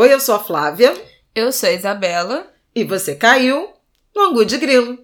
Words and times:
Oi, 0.00 0.14
eu 0.14 0.20
sou 0.20 0.36
a 0.36 0.38
Flávia. 0.38 0.94
Eu 1.34 1.50
sou 1.50 1.68
a 1.68 1.72
Isabela. 1.72 2.46
E 2.72 2.84
você 2.84 3.16
caiu 3.16 3.68
no 4.14 4.26
Angu 4.26 4.44
de 4.44 4.56
Grilo. 4.56 4.96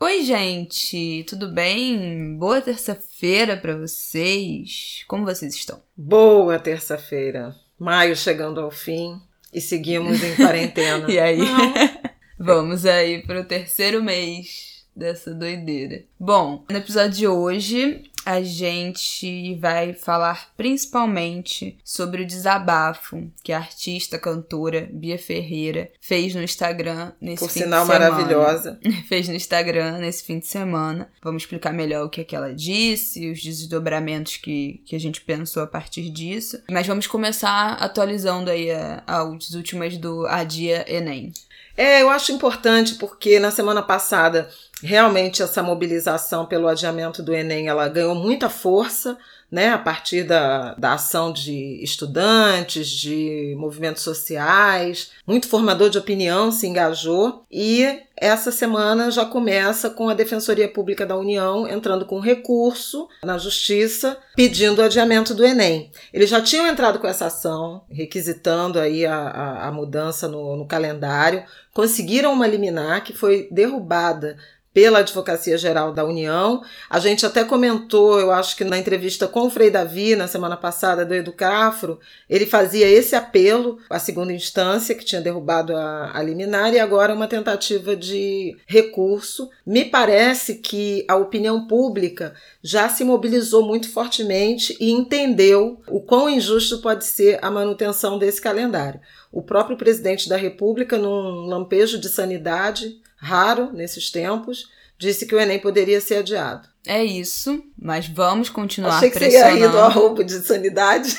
Oi, 0.00 0.24
gente, 0.24 1.26
tudo 1.28 1.52
bem? 1.52 2.34
Boa 2.38 2.62
terça-feira 2.62 3.58
para 3.58 3.76
vocês. 3.76 5.04
Como 5.06 5.26
vocês 5.26 5.54
estão? 5.54 5.82
Boa 5.94 6.58
terça-feira. 6.58 7.54
Maio 7.78 8.16
chegando 8.16 8.58
ao 8.58 8.70
fim 8.70 9.20
e 9.52 9.60
seguimos 9.60 10.22
em 10.24 10.34
quarentena. 10.34 11.04
e 11.12 11.18
aí? 11.18 11.40
Vamos 12.40 12.86
aí 12.86 13.20
pro 13.20 13.44
terceiro 13.44 14.02
mês 14.02 14.82
dessa 14.96 15.34
doideira. 15.34 16.04
Bom, 16.18 16.64
no 16.70 16.76
episódio 16.78 17.18
de 17.18 17.28
hoje 17.28 18.10
a 18.28 18.42
gente 18.42 19.54
vai 19.54 19.94
falar 19.94 20.50
principalmente 20.54 21.78
sobre 21.82 22.20
o 22.20 22.26
desabafo 22.26 23.26
que 23.42 23.54
a 23.54 23.56
artista, 23.56 24.18
cantora 24.18 24.86
Bia 24.92 25.18
Ferreira 25.18 25.90
fez 25.98 26.34
no 26.34 26.42
Instagram 26.42 27.12
nesse 27.22 27.38
Por 27.38 27.50
fim 27.50 27.60
sinal, 27.60 27.86
de 27.86 27.92
semana. 27.92 28.10
maravilhosa. 28.10 28.78
Fez 29.08 29.28
no 29.28 29.34
Instagram 29.34 29.96
nesse 29.96 30.24
fim 30.24 30.40
de 30.40 30.46
semana. 30.46 31.10
Vamos 31.22 31.44
explicar 31.44 31.72
melhor 31.72 32.04
o 32.04 32.10
que, 32.10 32.20
é 32.20 32.24
que 32.24 32.36
ela 32.36 32.54
disse, 32.54 33.30
os 33.30 33.42
desdobramentos 33.42 34.36
que, 34.36 34.82
que 34.84 34.94
a 34.94 35.00
gente 35.00 35.22
pensou 35.22 35.62
a 35.62 35.66
partir 35.66 36.10
disso. 36.10 36.62
Mas 36.70 36.86
vamos 36.86 37.06
começar 37.06 37.78
atualizando 37.80 38.50
aí 38.50 38.68
as 39.06 39.54
últimas 39.54 39.96
do 39.96 40.26
Adia 40.26 40.84
Enem. 40.86 41.32
É, 41.78 42.02
eu 42.02 42.10
acho 42.10 42.32
importante 42.32 42.96
porque 42.96 43.38
na 43.38 43.52
semana 43.52 43.80
passada 43.80 44.50
realmente 44.82 45.44
essa 45.44 45.62
mobilização 45.62 46.44
pelo 46.44 46.66
adiamento 46.66 47.22
do 47.22 47.32
Enem 47.32 47.68
ela 47.68 47.88
ganhou 47.88 48.16
muita 48.16 48.50
força 48.50 49.16
né, 49.50 49.70
a 49.70 49.78
partir 49.78 50.24
da, 50.24 50.74
da 50.74 50.92
ação 50.92 51.32
de 51.32 51.82
estudantes, 51.82 52.88
de 52.88 53.54
movimentos 53.58 54.02
sociais, 54.02 55.10
muito 55.26 55.48
formador 55.48 55.88
de 55.88 55.98
opinião 55.98 56.52
se 56.52 56.66
engajou 56.66 57.44
e 57.50 58.00
essa 58.20 58.50
semana 58.50 59.10
já 59.10 59.24
começa 59.24 59.88
com 59.88 60.08
a 60.08 60.14
Defensoria 60.14 60.68
Pública 60.68 61.06
da 61.06 61.16
União 61.16 61.68
entrando 61.68 62.04
com 62.04 62.18
recurso 62.18 63.08
na 63.22 63.38
Justiça 63.38 64.18
pedindo 64.34 64.80
o 64.80 64.84
adiamento 64.84 65.34
do 65.34 65.44
Enem. 65.44 65.90
Eles 66.12 66.28
já 66.28 66.42
tinham 66.42 66.66
entrado 66.66 66.98
com 66.98 67.06
essa 67.06 67.26
ação, 67.26 67.84
requisitando 67.88 68.78
aí 68.78 69.06
a, 69.06 69.16
a, 69.16 69.68
a 69.68 69.72
mudança 69.72 70.28
no, 70.28 70.56
no 70.56 70.66
calendário, 70.66 71.44
conseguiram 71.72 72.32
uma 72.32 72.46
liminar 72.46 73.04
que 73.04 73.12
foi 73.12 73.48
derrubada 73.50 74.36
pela 74.72 75.00
Advocacia 75.00 75.58
Geral 75.58 75.92
da 75.92 76.04
União. 76.04 76.62
A 76.88 76.98
gente 76.98 77.24
até 77.24 77.44
comentou, 77.44 78.20
eu 78.20 78.30
acho 78.30 78.56
que 78.56 78.64
na 78.64 78.78
entrevista 78.78 79.26
com 79.26 79.46
o 79.46 79.50
Frei 79.50 79.70
Davi, 79.70 80.14
na 80.14 80.28
semana 80.28 80.56
passada, 80.56 81.04
do 81.04 81.14
Educafro, 81.14 81.98
ele 82.28 82.46
fazia 82.46 82.88
esse 82.88 83.16
apelo 83.16 83.78
à 83.90 83.98
segunda 83.98 84.32
instância, 84.32 84.94
que 84.94 85.04
tinha 85.04 85.20
derrubado 85.20 85.74
a, 85.74 86.16
a 86.16 86.22
liminar, 86.22 86.72
e 86.72 86.78
agora 86.78 87.14
uma 87.14 87.26
tentativa 87.26 87.96
de 87.96 88.56
recurso. 88.66 89.50
Me 89.66 89.84
parece 89.84 90.56
que 90.56 91.04
a 91.08 91.16
opinião 91.16 91.66
pública 91.66 92.34
já 92.62 92.88
se 92.88 93.04
mobilizou 93.04 93.62
muito 93.62 93.90
fortemente 93.90 94.76
e 94.78 94.90
entendeu 94.90 95.80
o 95.88 96.00
quão 96.00 96.28
injusto 96.28 96.78
pode 96.78 97.04
ser 97.04 97.38
a 97.42 97.50
manutenção 97.50 98.18
desse 98.18 98.40
calendário. 98.40 99.00
O 99.32 99.42
próprio 99.42 99.76
presidente 99.76 100.28
da 100.28 100.36
República, 100.36 100.96
num 100.96 101.46
lampejo 101.46 101.98
de 101.98 102.08
sanidade, 102.08 103.00
raro 103.18 103.70
nesses 103.72 104.10
tempos, 104.10 104.68
disse 104.98 105.26
que 105.26 105.34
o 105.34 105.40
Enem 105.40 105.58
poderia 105.58 106.00
ser 106.00 106.16
adiado. 106.16 106.68
É 106.86 107.04
isso, 107.04 107.62
mas 107.78 108.06
vamos 108.08 108.48
continuar 108.48 108.96
Achei 108.96 109.10
que 109.10 109.18
pressionando. 109.18 109.50
você 109.54 109.60
ia 109.60 109.66
rir 109.66 109.72
do 109.72 109.78
arrobo 109.78 110.24
de 110.24 110.38
sanidade. 110.40 111.16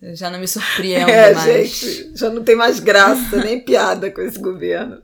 Eu 0.00 0.14
já 0.16 0.30
não 0.30 0.38
me 0.38 0.46
surpreendo 0.48 1.10
É, 1.10 1.34
mais. 1.34 1.68
gente, 1.70 2.16
já 2.16 2.30
não 2.30 2.42
tem 2.42 2.54
mais 2.56 2.80
graça, 2.80 3.36
nem 3.38 3.60
piada 3.60 4.10
com 4.10 4.20
esse 4.22 4.38
governo. 4.38 4.98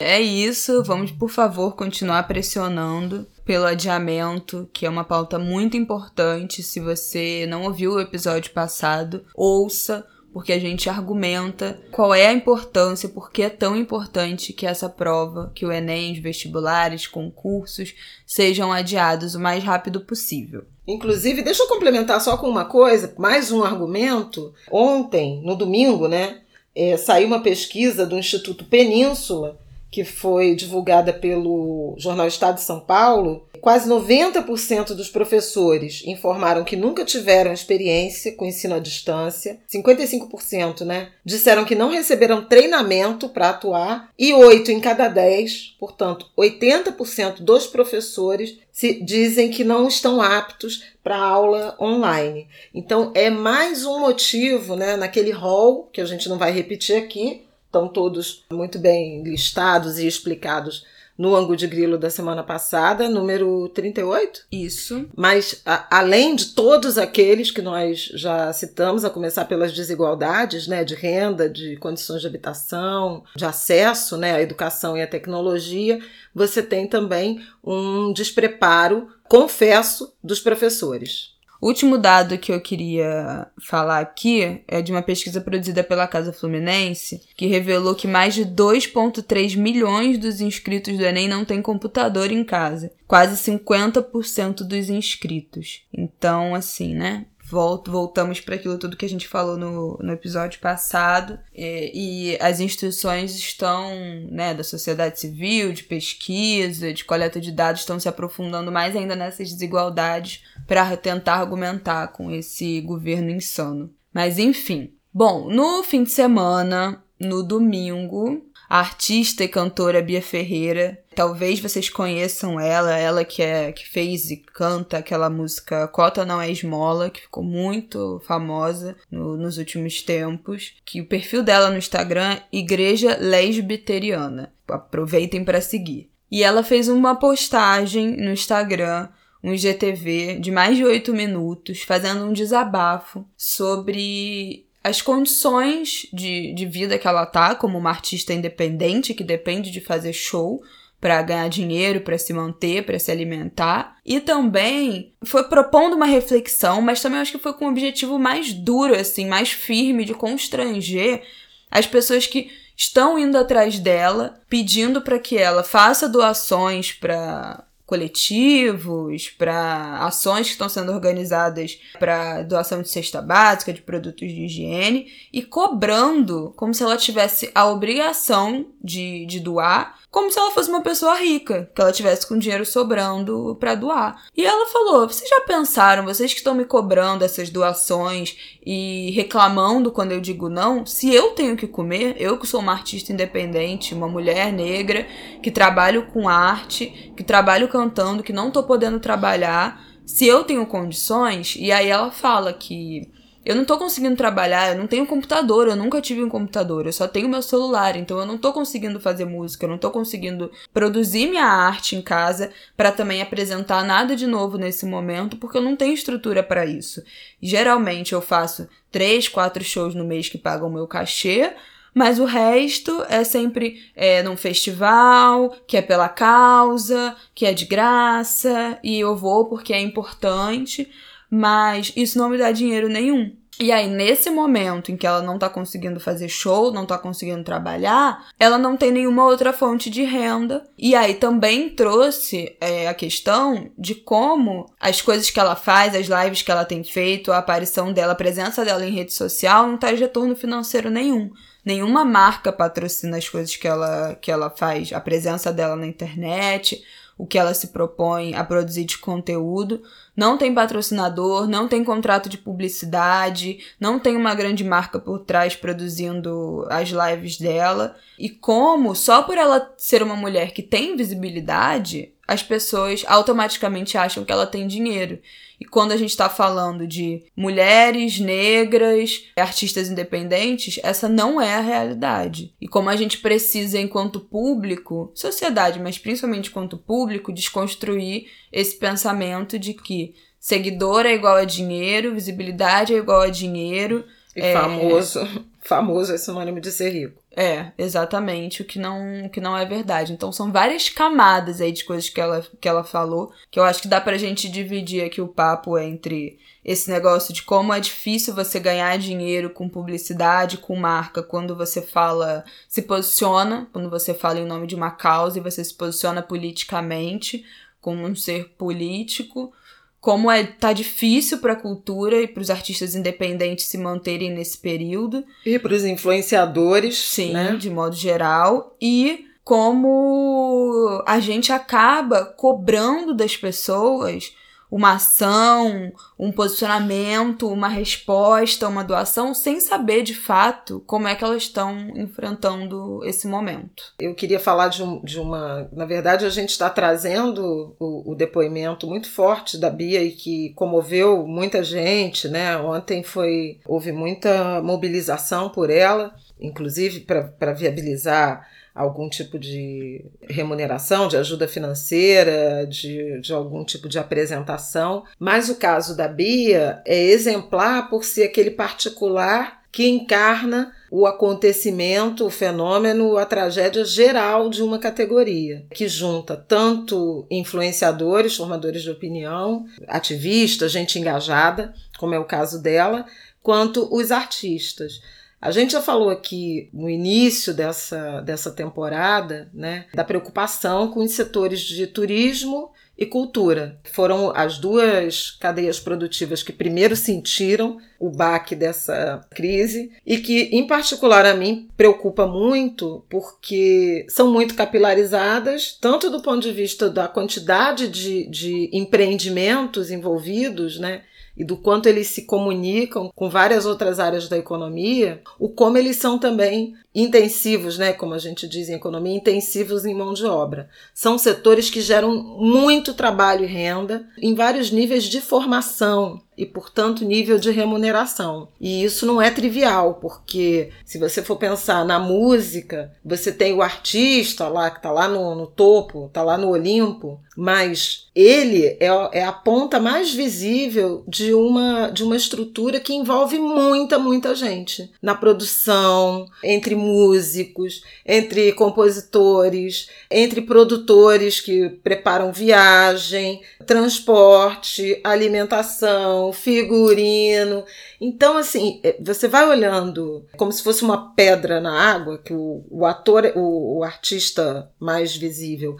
É 0.00 0.20
isso, 0.20 0.82
vamos 0.82 1.10
por 1.12 1.28
favor 1.30 1.76
continuar 1.76 2.22
pressionando 2.26 3.26
pelo 3.44 3.64
adiamento, 3.66 4.68
que 4.72 4.84
é 4.86 4.90
uma 4.90 5.04
pauta 5.04 5.38
muito 5.38 5.76
importante. 5.76 6.62
Se 6.62 6.80
você 6.80 7.46
não 7.48 7.64
ouviu 7.64 7.92
o 7.92 8.00
episódio 8.00 8.50
passado, 8.52 9.24
ouça 9.34 10.04
porque 10.32 10.52
a 10.52 10.58
gente 10.58 10.88
argumenta 10.88 11.80
qual 11.90 12.14
é 12.14 12.26
a 12.26 12.32
importância, 12.32 13.08
por 13.08 13.30
que 13.30 13.42
é 13.42 13.48
tão 13.48 13.76
importante 13.76 14.52
que 14.52 14.66
essa 14.66 14.88
prova, 14.88 15.50
que 15.54 15.64
o 15.64 15.72
Enem, 15.72 16.12
os 16.12 16.18
vestibulares, 16.18 17.06
concursos, 17.06 17.94
sejam 18.26 18.72
adiados 18.72 19.34
o 19.34 19.40
mais 19.40 19.64
rápido 19.64 20.00
possível. 20.00 20.64
Inclusive, 20.86 21.42
deixa 21.42 21.62
eu 21.62 21.68
complementar 21.68 22.20
só 22.20 22.36
com 22.36 22.48
uma 22.48 22.64
coisa, 22.64 23.12
mais 23.18 23.50
um 23.50 23.62
argumento. 23.62 24.54
Ontem, 24.70 25.42
no 25.42 25.54
domingo, 25.54 26.08
né, 26.08 26.38
é, 26.74 26.96
saiu 26.96 27.26
uma 27.26 27.40
pesquisa 27.40 28.06
do 28.06 28.18
Instituto 28.18 28.64
Península, 28.64 29.58
que 29.90 30.04
foi 30.04 30.54
divulgada 30.54 31.12
pelo 31.12 31.94
Jornal 31.98 32.26
Estado 32.26 32.56
de 32.56 32.62
São 32.62 32.80
Paulo, 32.80 33.46
quase 33.60 33.88
90% 33.88 34.94
dos 34.94 35.08
professores 35.08 36.02
informaram 36.06 36.64
que 36.64 36.76
nunca 36.76 37.04
tiveram 37.04 37.52
experiência 37.52 38.32
com 38.32 38.44
ensino 38.44 38.74
à 38.74 38.78
distância, 38.78 39.58
55%, 39.68 40.84
né, 40.84 41.10
disseram 41.24 41.64
que 41.64 41.74
não 41.74 41.90
receberam 41.90 42.44
treinamento 42.44 43.28
para 43.28 43.50
atuar 43.50 44.10
e 44.18 44.32
8 44.32 44.70
em 44.70 44.80
cada 44.80 45.08
10, 45.08 45.76
portanto, 45.80 46.26
80% 46.36 47.40
dos 47.40 47.66
professores 47.66 48.58
se 48.70 49.02
dizem 49.02 49.50
que 49.50 49.64
não 49.64 49.88
estão 49.88 50.20
aptos 50.22 50.84
para 51.02 51.16
aula 51.16 51.76
online. 51.80 52.46
Então, 52.72 53.10
é 53.14 53.28
mais 53.28 53.84
um 53.84 53.98
motivo, 53.98 54.76
né, 54.76 54.96
naquele 54.96 55.32
hall 55.32 55.88
que 55.92 56.00
a 56.00 56.04
gente 56.04 56.28
não 56.28 56.38
vai 56.38 56.52
repetir 56.52 56.96
aqui, 56.96 57.47
estão 57.68 57.86
todos 57.86 58.44
muito 58.50 58.78
bem 58.78 59.22
listados 59.22 59.98
e 59.98 60.06
explicados 60.06 60.84
no 61.18 61.34
ângulo 61.34 61.56
de 61.56 61.66
grilo 61.66 61.98
da 61.98 62.08
semana 62.08 62.44
passada, 62.44 63.08
número 63.08 63.68
38. 63.70 64.46
Isso. 64.52 65.06
Mas, 65.16 65.60
a, 65.66 65.98
além 65.98 66.36
de 66.36 66.54
todos 66.54 66.96
aqueles 66.96 67.50
que 67.50 67.60
nós 67.60 68.12
já 68.14 68.52
citamos, 68.52 69.04
a 69.04 69.10
começar 69.10 69.44
pelas 69.46 69.72
desigualdades 69.72 70.68
né, 70.68 70.84
de 70.84 70.94
renda, 70.94 71.50
de 71.50 71.76
condições 71.78 72.20
de 72.20 72.28
habitação, 72.28 73.24
de 73.34 73.44
acesso 73.44 74.16
né, 74.16 74.34
à 74.34 74.40
educação 74.40 74.96
e 74.96 75.02
à 75.02 75.08
tecnologia, 75.08 75.98
você 76.32 76.62
tem 76.62 76.86
também 76.86 77.44
um 77.64 78.12
despreparo, 78.12 79.08
confesso, 79.24 80.14
dos 80.22 80.38
professores. 80.38 81.36
O 81.60 81.66
último 81.66 81.98
dado 81.98 82.38
que 82.38 82.52
eu 82.52 82.60
queria 82.60 83.48
falar 83.60 83.98
aqui 83.98 84.62
é 84.68 84.80
de 84.80 84.92
uma 84.92 85.02
pesquisa 85.02 85.40
produzida 85.40 85.82
pela 85.82 86.06
Casa 86.06 86.32
Fluminense, 86.32 87.20
que 87.36 87.46
revelou 87.46 87.96
que 87.96 88.06
mais 88.06 88.34
de 88.34 88.44
2,3 88.44 89.56
milhões 89.56 90.18
dos 90.18 90.40
inscritos 90.40 90.96
do 90.96 91.04
Enem 91.04 91.28
não 91.28 91.44
têm 91.44 91.60
computador 91.60 92.30
em 92.30 92.44
casa. 92.44 92.92
Quase 93.08 93.36
50% 93.50 94.62
dos 94.62 94.88
inscritos. 94.88 95.82
Então, 95.92 96.54
assim, 96.54 96.94
né? 96.94 97.26
Voltamos 97.50 98.40
para 98.40 98.56
aquilo 98.56 98.78
tudo 98.78 98.96
que 98.96 99.06
a 99.06 99.08
gente 99.08 99.26
falou 99.26 99.56
no, 99.56 99.98
no 100.02 100.12
episódio 100.12 100.60
passado. 100.60 101.38
É, 101.54 101.90
e 101.94 102.36
as 102.40 102.60
instituições 102.60 103.34
estão, 103.34 103.90
né, 104.30 104.52
da 104.52 104.62
sociedade 104.62 105.18
civil, 105.18 105.72
de 105.72 105.82
pesquisa, 105.82 106.92
de 106.92 107.04
coleta 107.04 107.40
de 107.40 107.50
dados, 107.50 107.80
estão 107.80 107.98
se 107.98 108.06
aprofundando 108.06 108.70
mais 108.70 108.94
ainda 108.94 109.16
nessas 109.16 109.50
desigualdades 109.50 110.42
para 110.68 110.94
tentar 110.98 111.36
argumentar 111.36 112.08
com 112.08 112.30
esse 112.30 112.80
governo 112.82 113.30
insano. 113.30 113.90
Mas 114.12 114.38
enfim. 114.38 114.92
Bom, 115.12 115.48
no 115.48 115.82
fim 115.82 116.04
de 116.04 116.10
semana, 116.10 117.02
no 117.18 117.42
domingo, 117.42 118.46
a 118.68 118.78
artista 118.78 119.42
e 119.42 119.48
cantora 119.48 120.02
Bia 120.02 120.20
Ferreira. 120.20 121.02
Talvez 121.14 121.58
vocês 121.58 121.88
conheçam 121.88 122.60
ela, 122.60 122.96
ela 122.96 123.24
que 123.24 123.42
é 123.42 123.72
que 123.72 123.88
fez 123.88 124.30
e 124.30 124.36
canta 124.36 124.98
aquela 124.98 125.30
música 125.30 125.88
Cota 125.88 126.24
Não 126.24 126.40
É 126.40 126.50
Esmola, 126.50 127.10
que 127.10 127.22
ficou 127.22 127.42
muito 127.42 128.22
famosa 128.26 128.94
no, 129.10 129.36
nos 129.36 129.56
últimos 129.56 130.02
tempos. 130.02 130.74
Que 130.84 131.00
o 131.00 131.06
perfil 131.06 131.42
dela 131.42 131.70
no 131.70 131.78
Instagram 131.78 132.38
Igreja 132.52 133.16
Lesbiteriana. 133.18 134.52
Aproveitem 134.68 135.42
para 135.42 135.62
seguir. 135.62 136.10
E 136.30 136.44
ela 136.44 136.62
fez 136.62 136.88
uma 136.88 137.16
postagem 137.16 138.16
no 138.18 138.30
Instagram 138.30 139.08
um 139.42 139.52
IGTV 139.52 140.38
de 140.40 140.50
mais 140.50 140.76
de 140.76 140.84
oito 140.84 141.12
minutos, 141.12 141.82
fazendo 141.82 142.24
um 142.24 142.32
desabafo 142.32 143.24
sobre 143.36 144.66
as 144.82 145.02
condições 145.02 146.06
de, 146.12 146.52
de 146.54 146.66
vida 146.66 146.98
que 146.98 147.06
ela 147.06 147.26
tá 147.26 147.54
como 147.54 147.76
uma 147.76 147.90
artista 147.90 148.32
independente 148.32 149.14
que 149.14 149.24
depende 149.24 149.70
de 149.70 149.80
fazer 149.80 150.12
show 150.12 150.62
para 151.00 151.22
ganhar 151.22 151.48
dinheiro, 151.48 152.00
para 152.00 152.18
se 152.18 152.32
manter, 152.32 152.84
para 152.84 152.98
se 152.98 153.10
alimentar. 153.10 153.96
E 154.04 154.18
também 154.18 155.12
foi 155.24 155.44
propondo 155.44 155.94
uma 155.94 156.06
reflexão, 156.06 156.80
mas 156.80 157.00
também 157.00 157.20
acho 157.20 157.32
que 157.32 157.38
foi 157.38 157.52
com 157.52 157.66
um 157.66 157.70
objetivo 157.70 158.18
mais 158.18 158.52
duro, 158.52 158.94
assim, 158.94 159.26
mais 159.26 159.50
firme 159.50 160.04
de 160.04 160.14
constranger 160.14 161.22
as 161.70 161.86
pessoas 161.86 162.26
que 162.26 162.50
estão 162.76 163.18
indo 163.18 163.36
atrás 163.36 163.78
dela, 163.78 164.40
pedindo 164.48 165.02
para 165.02 165.18
que 165.18 165.36
ela 165.36 165.62
faça 165.62 166.08
doações 166.08 166.92
para 166.92 167.64
coletivos, 167.88 169.30
para 169.30 170.04
ações 170.04 170.46
que 170.46 170.52
estão 170.52 170.68
sendo 170.68 170.92
organizadas 170.92 171.80
para 171.98 172.42
doação 172.42 172.82
de 172.82 172.88
cesta 172.90 173.22
básica, 173.22 173.72
de 173.72 173.80
produtos 173.80 174.28
de 174.28 174.44
higiene, 174.44 175.10
e 175.32 175.42
cobrando 175.42 176.52
como 176.54 176.74
se 176.74 176.82
ela 176.82 176.98
tivesse 176.98 177.50
a 177.54 177.64
obrigação 177.64 178.66
de, 178.84 179.24
de 179.24 179.40
doar, 179.40 179.98
como 180.10 180.30
se 180.30 180.38
ela 180.38 180.50
fosse 180.50 180.70
uma 180.70 180.82
pessoa 180.82 181.14
rica, 181.18 181.70
que 181.74 181.80
ela 181.80 181.92
tivesse 181.92 182.26
com 182.26 182.38
dinheiro 182.38 182.64
sobrando 182.64 183.56
para 183.60 183.74
doar. 183.74 184.24
E 184.36 184.44
ela 184.44 184.66
falou: 184.66 185.06
vocês 185.06 185.28
já 185.28 185.40
pensaram, 185.42 186.04
vocês 186.04 186.32
que 186.32 186.38
estão 186.38 186.54
me 186.54 186.64
cobrando 186.64 187.24
essas 187.24 187.50
doações 187.50 188.58
e 188.64 189.10
reclamando 189.10 189.92
quando 189.92 190.12
eu 190.12 190.20
digo 190.20 190.48
não, 190.48 190.86
se 190.86 191.14
eu 191.14 191.32
tenho 191.32 191.56
que 191.56 191.66
comer, 191.66 192.16
eu 192.18 192.38
que 192.38 192.46
sou 192.46 192.60
uma 192.60 192.72
artista 192.72 193.12
independente, 193.12 193.94
uma 193.94 194.08
mulher 194.08 194.52
negra, 194.52 195.06
que 195.42 195.50
trabalho 195.50 196.06
com 196.06 196.28
arte, 196.28 197.12
que 197.16 197.22
trabalho 197.22 197.68
cantando, 197.68 198.22
que 198.22 198.32
não 198.32 198.50
tô 198.50 198.62
podendo 198.62 198.98
trabalhar, 198.98 199.84
se 200.06 200.26
eu 200.26 200.42
tenho 200.42 200.64
condições, 200.64 201.54
e 201.58 201.70
aí 201.70 201.88
ela 201.88 202.10
fala 202.10 202.52
que 202.52 203.10
eu 203.48 203.56
não 203.56 203.64
tô 203.64 203.78
conseguindo 203.78 204.14
trabalhar, 204.14 204.72
eu 204.72 204.78
não 204.78 204.86
tenho 204.86 205.06
computador, 205.06 205.68
eu 205.68 205.74
nunca 205.74 206.02
tive 206.02 206.22
um 206.22 206.28
computador, 206.28 206.84
eu 206.84 206.92
só 206.92 207.08
tenho 207.08 207.30
meu 207.30 207.40
celular, 207.40 207.96
então 207.96 208.18
eu 208.18 208.26
não 208.26 208.36
tô 208.36 208.52
conseguindo 208.52 209.00
fazer 209.00 209.24
música, 209.24 209.64
eu 209.64 209.70
não 209.70 209.78
tô 209.78 209.90
conseguindo 209.90 210.52
produzir 210.70 211.30
minha 211.30 211.46
arte 211.46 211.96
em 211.96 212.02
casa 212.02 212.50
para 212.76 212.92
também 212.92 213.22
apresentar 213.22 213.82
nada 213.82 214.14
de 214.14 214.26
novo 214.26 214.58
nesse 214.58 214.84
momento, 214.84 215.38
porque 215.38 215.56
eu 215.56 215.62
não 215.62 215.74
tenho 215.74 215.94
estrutura 215.94 216.42
para 216.42 216.66
isso. 216.66 217.02
Geralmente 217.40 218.12
eu 218.12 218.20
faço 218.20 218.68
três, 218.92 219.28
quatro 219.28 219.64
shows 219.64 219.94
no 219.94 220.04
mês 220.04 220.28
que 220.28 220.36
pagam 220.36 220.68
meu 220.68 220.86
cachê, 220.86 221.54
mas 221.94 222.18
o 222.18 222.26
resto 222.26 223.02
é 223.08 223.24
sempre 223.24 223.82
é, 223.96 224.22
num 224.22 224.36
festival, 224.36 225.56
que 225.66 225.78
é 225.78 225.80
pela 225.80 226.10
causa, 226.10 227.16
que 227.34 227.46
é 227.46 227.54
de 227.54 227.64
graça, 227.64 228.78
e 228.84 229.00
eu 229.00 229.16
vou 229.16 229.46
porque 229.46 229.72
é 229.72 229.80
importante, 229.80 230.86
mas 231.30 231.94
isso 231.96 232.18
não 232.18 232.28
me 232.28 232.36
dá 232.36 232.52
dinheiro 232.52 232.90
nenhum. 232.90 233.37
E 233.60 233.72
aí, 233.72 233.88
nesse 233.88 234.30
momento 234.30 234.92
em 234.92 234.96
que 234.96 235.06
ela 235.06 235.20
não 235.20 235.36
tá 235.36 235.48
conseguindo 235.48 235.98
fazer 235.98 236.28
show, 236.28 236.72
não 236.72 236.86
tá 236.86 236.96
conseguindo 236.96 237.42
trabalhar, 237.42 238.28
ela 238.38 238.56
não 238.56 238.76
tem 238.76 238.92
nenhuma 238.92 239.24
outra 239.24 239.52
fonte 239.52 239.90
de 239.90 240.04
renda. 240.04 240.64
E 240.78 240.94
aí 240.94 241.14
também 241.14 241.68
trouxe 241.68 242.56
é, 242.60 242.86
a 242.86 242.94
questão 242.94 243.70
de 243.76 243.96
como 243.96 244.72
as 244.80 245.02
coisas 245.02 245.28
que 245.28 245.40
ela 245.40 245.56
faz, 245.56 245.94
as 245.94 246.06
lives 246.06 246.42
que 246.42 246.52
ela 246.52 246.64
tem 246.64 246.84
feito, 246.84 247.32
a 247.32 247.38
aparição 247.38 247.92
dela, 247.92 248.12
a 248.12 248.16
presença 248.16 248.64
dela 248.64 248.86
em 248.86 248.92
rede 248.92 249.12
social, 249.12 249.66
não 249.66 249.76
traz 249.76 249.98
retorno 249.98 250.36
financeiro 250.36 250.88
nenhum. 250.88 251.30
Nenhuma 251.64 252.04
marca 252.04 252.52
patrocina 252.52 253.16
as 253.16 253.28
coisas 253.28 253.56
que 253.56 253.66
ela, 253.66 254.16
que 254.20 254.30
ela 254.30 254.50
faz, 254.50 254.92
a 254.92 255.00
presença 255.00 255.52
dela 255.52 255.74
na 255.74 255.86
internet, 255.86 256.82
o 257.18 257.26
que 257.26 257.36
ela 257.36 257.52
se 257.52 257.66
propõe 257.68 258.34
a 258.34 258.44
produzir 258.44 258.84
de 258.84 258.96
conteúdo. 258.96 259.82
Não 260.16 260.38
tem 260.38 260.54
patrocinador, 260.54 261.48
não 261.48 261.66
tem 261.66 261.82
contrato 261.82 262.28
de 262.28 262.38
publicidade, 262.38 263.58
não 263.80 263.98
tem 263.98 264.16
uma 264.16 264.34
grande 264.36 264.62
marca 264.62 265.00
por 265.00 265.18
trás 265.18 265.56
produzindo 265.56 266.64
as 266.70 266.90
lives 266.90 267.36
dela. 267.36 267.96
E 268.16 268.30
como, 268.30 268.94
só 268.94 269.22
por 269.24 269.36
ela 269.36 269.74
ser 269.76 270.02
uma 270.02 270.14
mulher 270.14 270.52
que 270.52 270.62
tem 270.62 270.96
visibilidade, 270.96 272.12
as 272.28 272.42
pessoas 272.42 273.04
automaticamente 273.08 273.96
acham 273.96 274.22
que 274.22 274.30
ela 274.30 274.46
tem 274.46 274.66
dinheiro. 274.66 275.18
E 275.58 275.64
quando 275.64 275.92
a 275.92 275.96
gente 275.96 276.10
está 276.10 276.28
falando 276.28 276.86
de 276.86 277.24
mulheres 277.34 278.20
negras, 278.20 279.24
artistas 279.36 279.88
independentes, 279.88 280.78
essa 280.84 281.08
não 281.08 281.40
é 281.40 281.54
a 281.54 281.60
realidade. 281.60 282.54
E 282.60 282.68
como 282.68 282.90
a 282.90 282.96
gente 282.96 283.18
precisa, 283.18 283.80
enquanto 283.80 284.20
público, 284.20 285.10
sociedade, 285.14 285.80
mas 285.80 285.98
principalmente 285.98 286.50
enquanto 286.50 286.76
público, 286.76 287.32
desconstruir 287.32 288.26
esse 288.52 288.76
pensamento 288.76 289.58
de 289.58 289.72
que 289.72 290.14
seguidor 290.38 291.06
é 291.06 291.14
igual 291.14 291.36
a 291.36 291.44
dinheiro, 291.44 292.14
visibilidade 292.14 292.94
é 292.94 292.98
igual 292.98 293.22
a 293.22 293.30
dinheiro. 293.30 294.04
E 294.36 294.40
é... 294.40 294.52
famoso, 294.52 295.20
famoso 295.60 296.12
é 296.12 296.18
sinônimo 296.18 296.60
de 296.60 296.70
ser 296.70 296.90
rico. 296.90 297.20
É, 297.40 297.70
exatamente, 297.78 298.62
o 298.62 298.64
que 298.64 298.80
não, 298.80 299.26
o 299.26 299.30
que 299.30 299.40
não 299.40 299.56
é 299.56 299.64
verdade. 299.64 300.12
Então 300.12 300.32
são 300.32 300.50
várias 300.50 300.88
camadas 300.88 301.60
aí 301.60 301.70
de 301.70 301.84
coisas 301.84 302.10
que 302.10 302.20
ela, 302.20 302.44
que 302.60 302.68
ela 302.68 302.82
falou, 302.82 303.32
que 303.48 303.60
eu 303.60 303.62
acho 303.62 303.80
que 303.80 303.86
dá 303.86 304.00
pra 304.00 304.18
gente 304.18 304.48
dividir 304.48 305.04
aqui 305.04 305.20
o 305.20 305.28
papo 305.28 305.78
entre 305.78 306.40
esse 306.64 306.90
negócio 306.90 307.32
de 307.32 307.44
como 307.44 307.72
é 307.72 307.78
difícil 307.78 308.34
você 308.34 308.58
ganhar 308.58 308.98
dinheiro 308.98 309.50
com 309.50 309.68
publicidade, 309.68 310.58
com 310.58 310.74
marca, 310.74 311.22
quando 311.22 311.54
você 311.54 311.80
fala, 311.80 312.44
se 312.68 312.82
posiciona, 312.82 313.68
quando 313.72 313.88
você 313.88 314.12
fala 314.12 314.40
em 314.40 314.44
nome 314.44 314.66
de 314.66 314.74
uma 314.74 314.90
causa 314.90 315.38
e 315.38 315.40
você 315.40 315.62
se 315.62 315.74
posiciona 315.74 316.20
politicamente, 316.20 317.44
como 317.80 318.04
um 318.04 318.16
ser 318.16 318.48
político, 318.58 319.52
como 320.00 320.30
é 320.30 320.44
tá 320.44 320.72
difícil 320.72 321.38
para 321.38 321.54
a 321.54 321.56
cultura 321.56 322.20
e 322.20 322.28
para 322.28 322.40
os 322.40 322.50
artistas 322.50 322.94
independentes 322.94 323.66
se 323.66 323.76
manterem 323.76 324.32
nesse 324.32 324.58
período 324.58 325.24
e 325.44 325.58
para 325.58 325.74
os 325.74 325.84
influenciadores, 325.84 326.98
sim, 326.98 327.32
né? 327.32 327.56
de 327.56 327.68
modo 327.68 327.96
geral 327.96 328.76
e 328.80 329.26
como 329.42 331.02
a 331.06 331.18
gente 331.20 331.52
acaba 331.52 332.24
cobrando 332.24 333.14
das 333.14 333.36
pessoas 333.36 334.34
uma 334.70 334.94
ação, 334.94 335.92
um 336.18 336.30
posicionamento, 336.30 337.48
uma 337.48 337.68
resposta, 337.68 338.68
uma 338.68 338.84
doação, 338.84 339.32
sem 339.34 339.60
saber 339.60 340.02
de 340.02 340.14
fato 340.14 340.82
como 340.86 341.08
é 341.08 341.14
que 341.14 341.24
elas 341.24 341.44
estão 341.44 341.90
enfrentando 341.96 343.04
esse 343.04 343.26
momento. 343.26 343.94
Eu 343.98 344.14
queria 344.14 344.38
falar 344.38 344.68
de, 344.68 344.82
um, 344.82 345.02
de 345.02 345.18
uma. 345.18 345.68
Na 345.72 345.84
verdade, 345.84 346.24
a 346.24 346.30
gente 346.30 346.50
está 346.50 346.68
trazendo 346.68 347.74
o, 347.78 348.12
o, 348.12 348.14
depoimento 348.14 348.86
muito 348.86 349.10
forte 349.10 349.56
da 349.56 349.70
Bia 349.70 350.02
e 350.02 350.12
que 350.12 350.50
comoveu 350.54 351.26
muita 351.26 351.62
gente, 351.62 352.28
né? 352.28 352.56
Ontem 352.58 353.02
foi. 353.02 353.60
houve 353.66 353.92
muita 353.92 354.60
mobilização 354.62 355.48
por 355.48 355.70
ela, 355.70 356.14
inclusive 356.40 357.00
para 357.00 357.52
viabilizar 357.52 358.46
algum 358.78 359.08
tipo 359.08 359.38
de 359.38 360.04
remuneração, 360.22 361.08
de 361.08 361.16
ajuda 361.16 361.48
financeira, 361.48 362.64
de, 362.64 363.20
de 363.20 363.32
algum 363.32 363.64
tipo 363.64 363.88
de 363.88 363.98
apresentação. 363.98 365.04
Mas 365.18 365.48
o 365.48 365.56
caso 365.56 365.96
da 365.96 366.06
Bia 366.06 366.80
é 366.86 366.96
exemplar 366.96 367.90
por 367.90 368.04
ser 368.04 368.22
aquele 368.24 368.52
particular 368.52 369.58
que 369.70 369.86
encarna 369.86 370.72
o 370.90 371.06
acontecimento, 371.06 372.24
o 372.24 372.30
fenômeno, 372.30 373.18
a 373.18 373.26
tragédia 373.26 373.84
geral 373.84 374.48
de 374.48 374.62
uma 374.62 374.78
categoria, 374.78 375.66
que 375.74 375.86
junta 375.86 376.36
tanto 376.36 377.26
influenciadores, 377.30 378.36
formadores 378.36 378.82
de 378.82 378.90
opinião, 378.90 379.66
ativistas, 379.86 380.72
gente 380.72 380.98
engajada, 380.98 381.74
como 381.98 382.14
é 382.14 382.18
o 382.18 382.24
caso 382.24 382.62
dela, 382.62 383.04
quanto 383.42 383.88
os 383.94 384.10
artistas. 384.10 385.00
A 385.40 385.52
gente 385.52 385.72
já 385.72 385.80
falou 385.80 386.10
aqui 386.10 386.68
no 386.72 386.90
início 386.90 387.54
dessa, 387.54 388.20
dessa 388.20 388.50
temporada 388.50 389.48
né, 389.54 389.86
da 389.94 390.02
preocupação 390.02 390.90
com 390.90 391.00
os 391.00 391.12
setores 391.12 391.60
de 391.60 391.86
turismo 391.86 392.72
e 392.98 393.06
cultura. 393.06 393.78
Foram 393.84 394.32
as 394.34 394.58
duas 394.58 395.30
cadeias 395.30 395.78
produtivas 395.78 396.42
que 396.42 396.52
primeiro 396.52 396.96
sentiram 396.96 397.78
o 398.00 398.10
baque 398.10 398.56
dessa 398.56 399.24
crise 399.30 399.92
e 400.04 400.18
que, 400.18 400.50
em 400.52 400.66
particular, 400.66 401.24
a 401.24 401.34
mim 401.34 401.68
preocupa 401.76 402.26
muito 402.26 403.04
porque 403.08 404.04
são 404.08 404.32
muito 404.32 404.56
capilarizadas, 404.56 405.78
tanto 405.80 406.10
do 406.10 406.20
ponto 406.20 406.40
de 406.40 406.50
vista 406.50 406.90
da 406.90 407.06
quantidade 407.06 407.86
de, 407.86 408.28
de 408.28 408.68
empreendimentos 408.72 409.92
envolvidos, 409.92 410.80
né? 410.80 411.02
E 411.38 411.44
do 411.44 411.56
quanto 411.56 411.88
eles 411.88 412.08
se 412.08 412.22
comunicam 412.22 413.12
com 413.14 413.30
várias 413.30 413.64
outras 413.64 414.00
áreas 414.00 414.28
da 414.28 414.36
economia, 414.36 415.22
o 415.38 415.48
como 415.48 415.78
eles 415.78 415.96
são 415.96 416.18
também 416.18 416.74
intensivos, 416.92 417.78
né, 417.78 417.92
como 417.92 418.12
a 418.12 418.18
gente 418.18 418.48
diz 418.48 418.68
em 418.68 418.74
economia, 418.74 419.14
intensivos 419.14 419.86
em 419.86 419.94
mão 419.94 420.12
de 420.12 420.26
obra. 420.26 420.68
São 420.92 421.16
setores 421.16 421.70
que 421.70 421.80
geram 421.80 422.12
muito 422.12 422.92
trabalho 422.92 423.44
e 423.44 423.46
renda 423.46 424.04
em 424.20 424.34
vários 424.34 424.72
níveis 424.72 425.04
de 425.04 425.20
formação, 425.20 426.20
e, 426.38 426.46
portanto, 426.46 427.04
nível 427.04 427.36
de 427.36 427.50
remuneração. 427.50 428.48
E 428.60 428.84
isso 428.84 429.04
não 429.04 429.20
é 429.20 429.28
trivial, 429.28 429.94
porque 429.94 430.70
se 430.84 430.96
você 430.96 431.20
for 431.20 431.34
pensar 431.34 431.84
na 431.84 431.98
música, 431.98 432.92
você 433.04 433.32
tem 433.32 433.52
o 433.52 433.60
artista 433.60 434.46
lá 434.46 434.70
que 434.70 434.76
está 434.76 434.92
lá 434.92 435.08
no, 435.08 435.34
no 435.34 435.48
topo, 435.48 436.06
está 436.06 436.22
lá 436.22 436.38
no 436.38 436.50
Olimpo, 436.50 437.20
mas 437.36 438.08
ele 438.16 438.66
é, 438.66 438.88
é, 439.12 439.24
a 439.24 439.30
ponta 439.30 439.78
mais 439.78 440.12
visível 440.12 441.04
de 441.06 441.32
uma, 441.32 441.88
de 441.88 442.02
uma 442.02 442.16
estrutura 442.16 442.80
que 442.80 442.92
envolve 442.92 443.38
muita, 443.38 443.96
muita 443.96 444.34
gente 444.34 444.90
na 445.00 445.14
produção, 445.14 446.26
entre 446.42 446.74
músicos, 446.74 447.82
entre 448.04 448.50
compositores, 448.54 449.88
entre 450.10 450.40
produtores 450.40 451.40
que 451.40 451.68
preparam 451.68 452.32
viagem, 452.32 453.40
transporte, 453.64 455.00
alimentação, 455.04 456.27
figurino. 456.32 457.64
Então, 458.00 458.36
assim, 458.36 458.80
é, 458.82 458.96
você 459.00 459.28
vai 459.28 459.48
olhando 459.48 460.24
como 460.36 460.52
se 460.52 460.62
fosse 460.62 460.82
uma 460.82 461.14
pedra 461.14 461.60
na 461.60 461.72
água, 461.72 462.18
que 462.18 462.32
o, 462.32 462.64
o 462.70 462.86
ator, 462.86 463.32
o, 463.34 463.78
o 463.78 463.84
artista 463.84 464.70
mais 464.78 465.16
visível, 465.16 465.76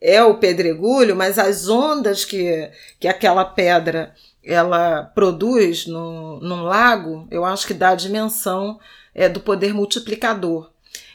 é 0.00 0.22
o 0.22 0.38
pedregulho, 0.38 1.16
mas 1.16 1.38
as 1.38 1.68
ondas 1.68 2.24
que, 2.24 2.70
que 3.00 3.08
aquela 3.08 3.44
pedra 3.44 4.14
ela 4.44 5.02
produz 5.02 5.86
no, 5.86 6.40
num 6.40 6.62
lago, 6.62 7.26
eu 7.30 7.44
acho 7.44 7.66
que 7.66 7.74
dá 7.74 7.90
a 7.90 7.96
dimensão 7.96 8.78
é, 9.14 9.28
do 9.28 9.40
poder 9.40 9.74
multiplicador. 9.74 10.70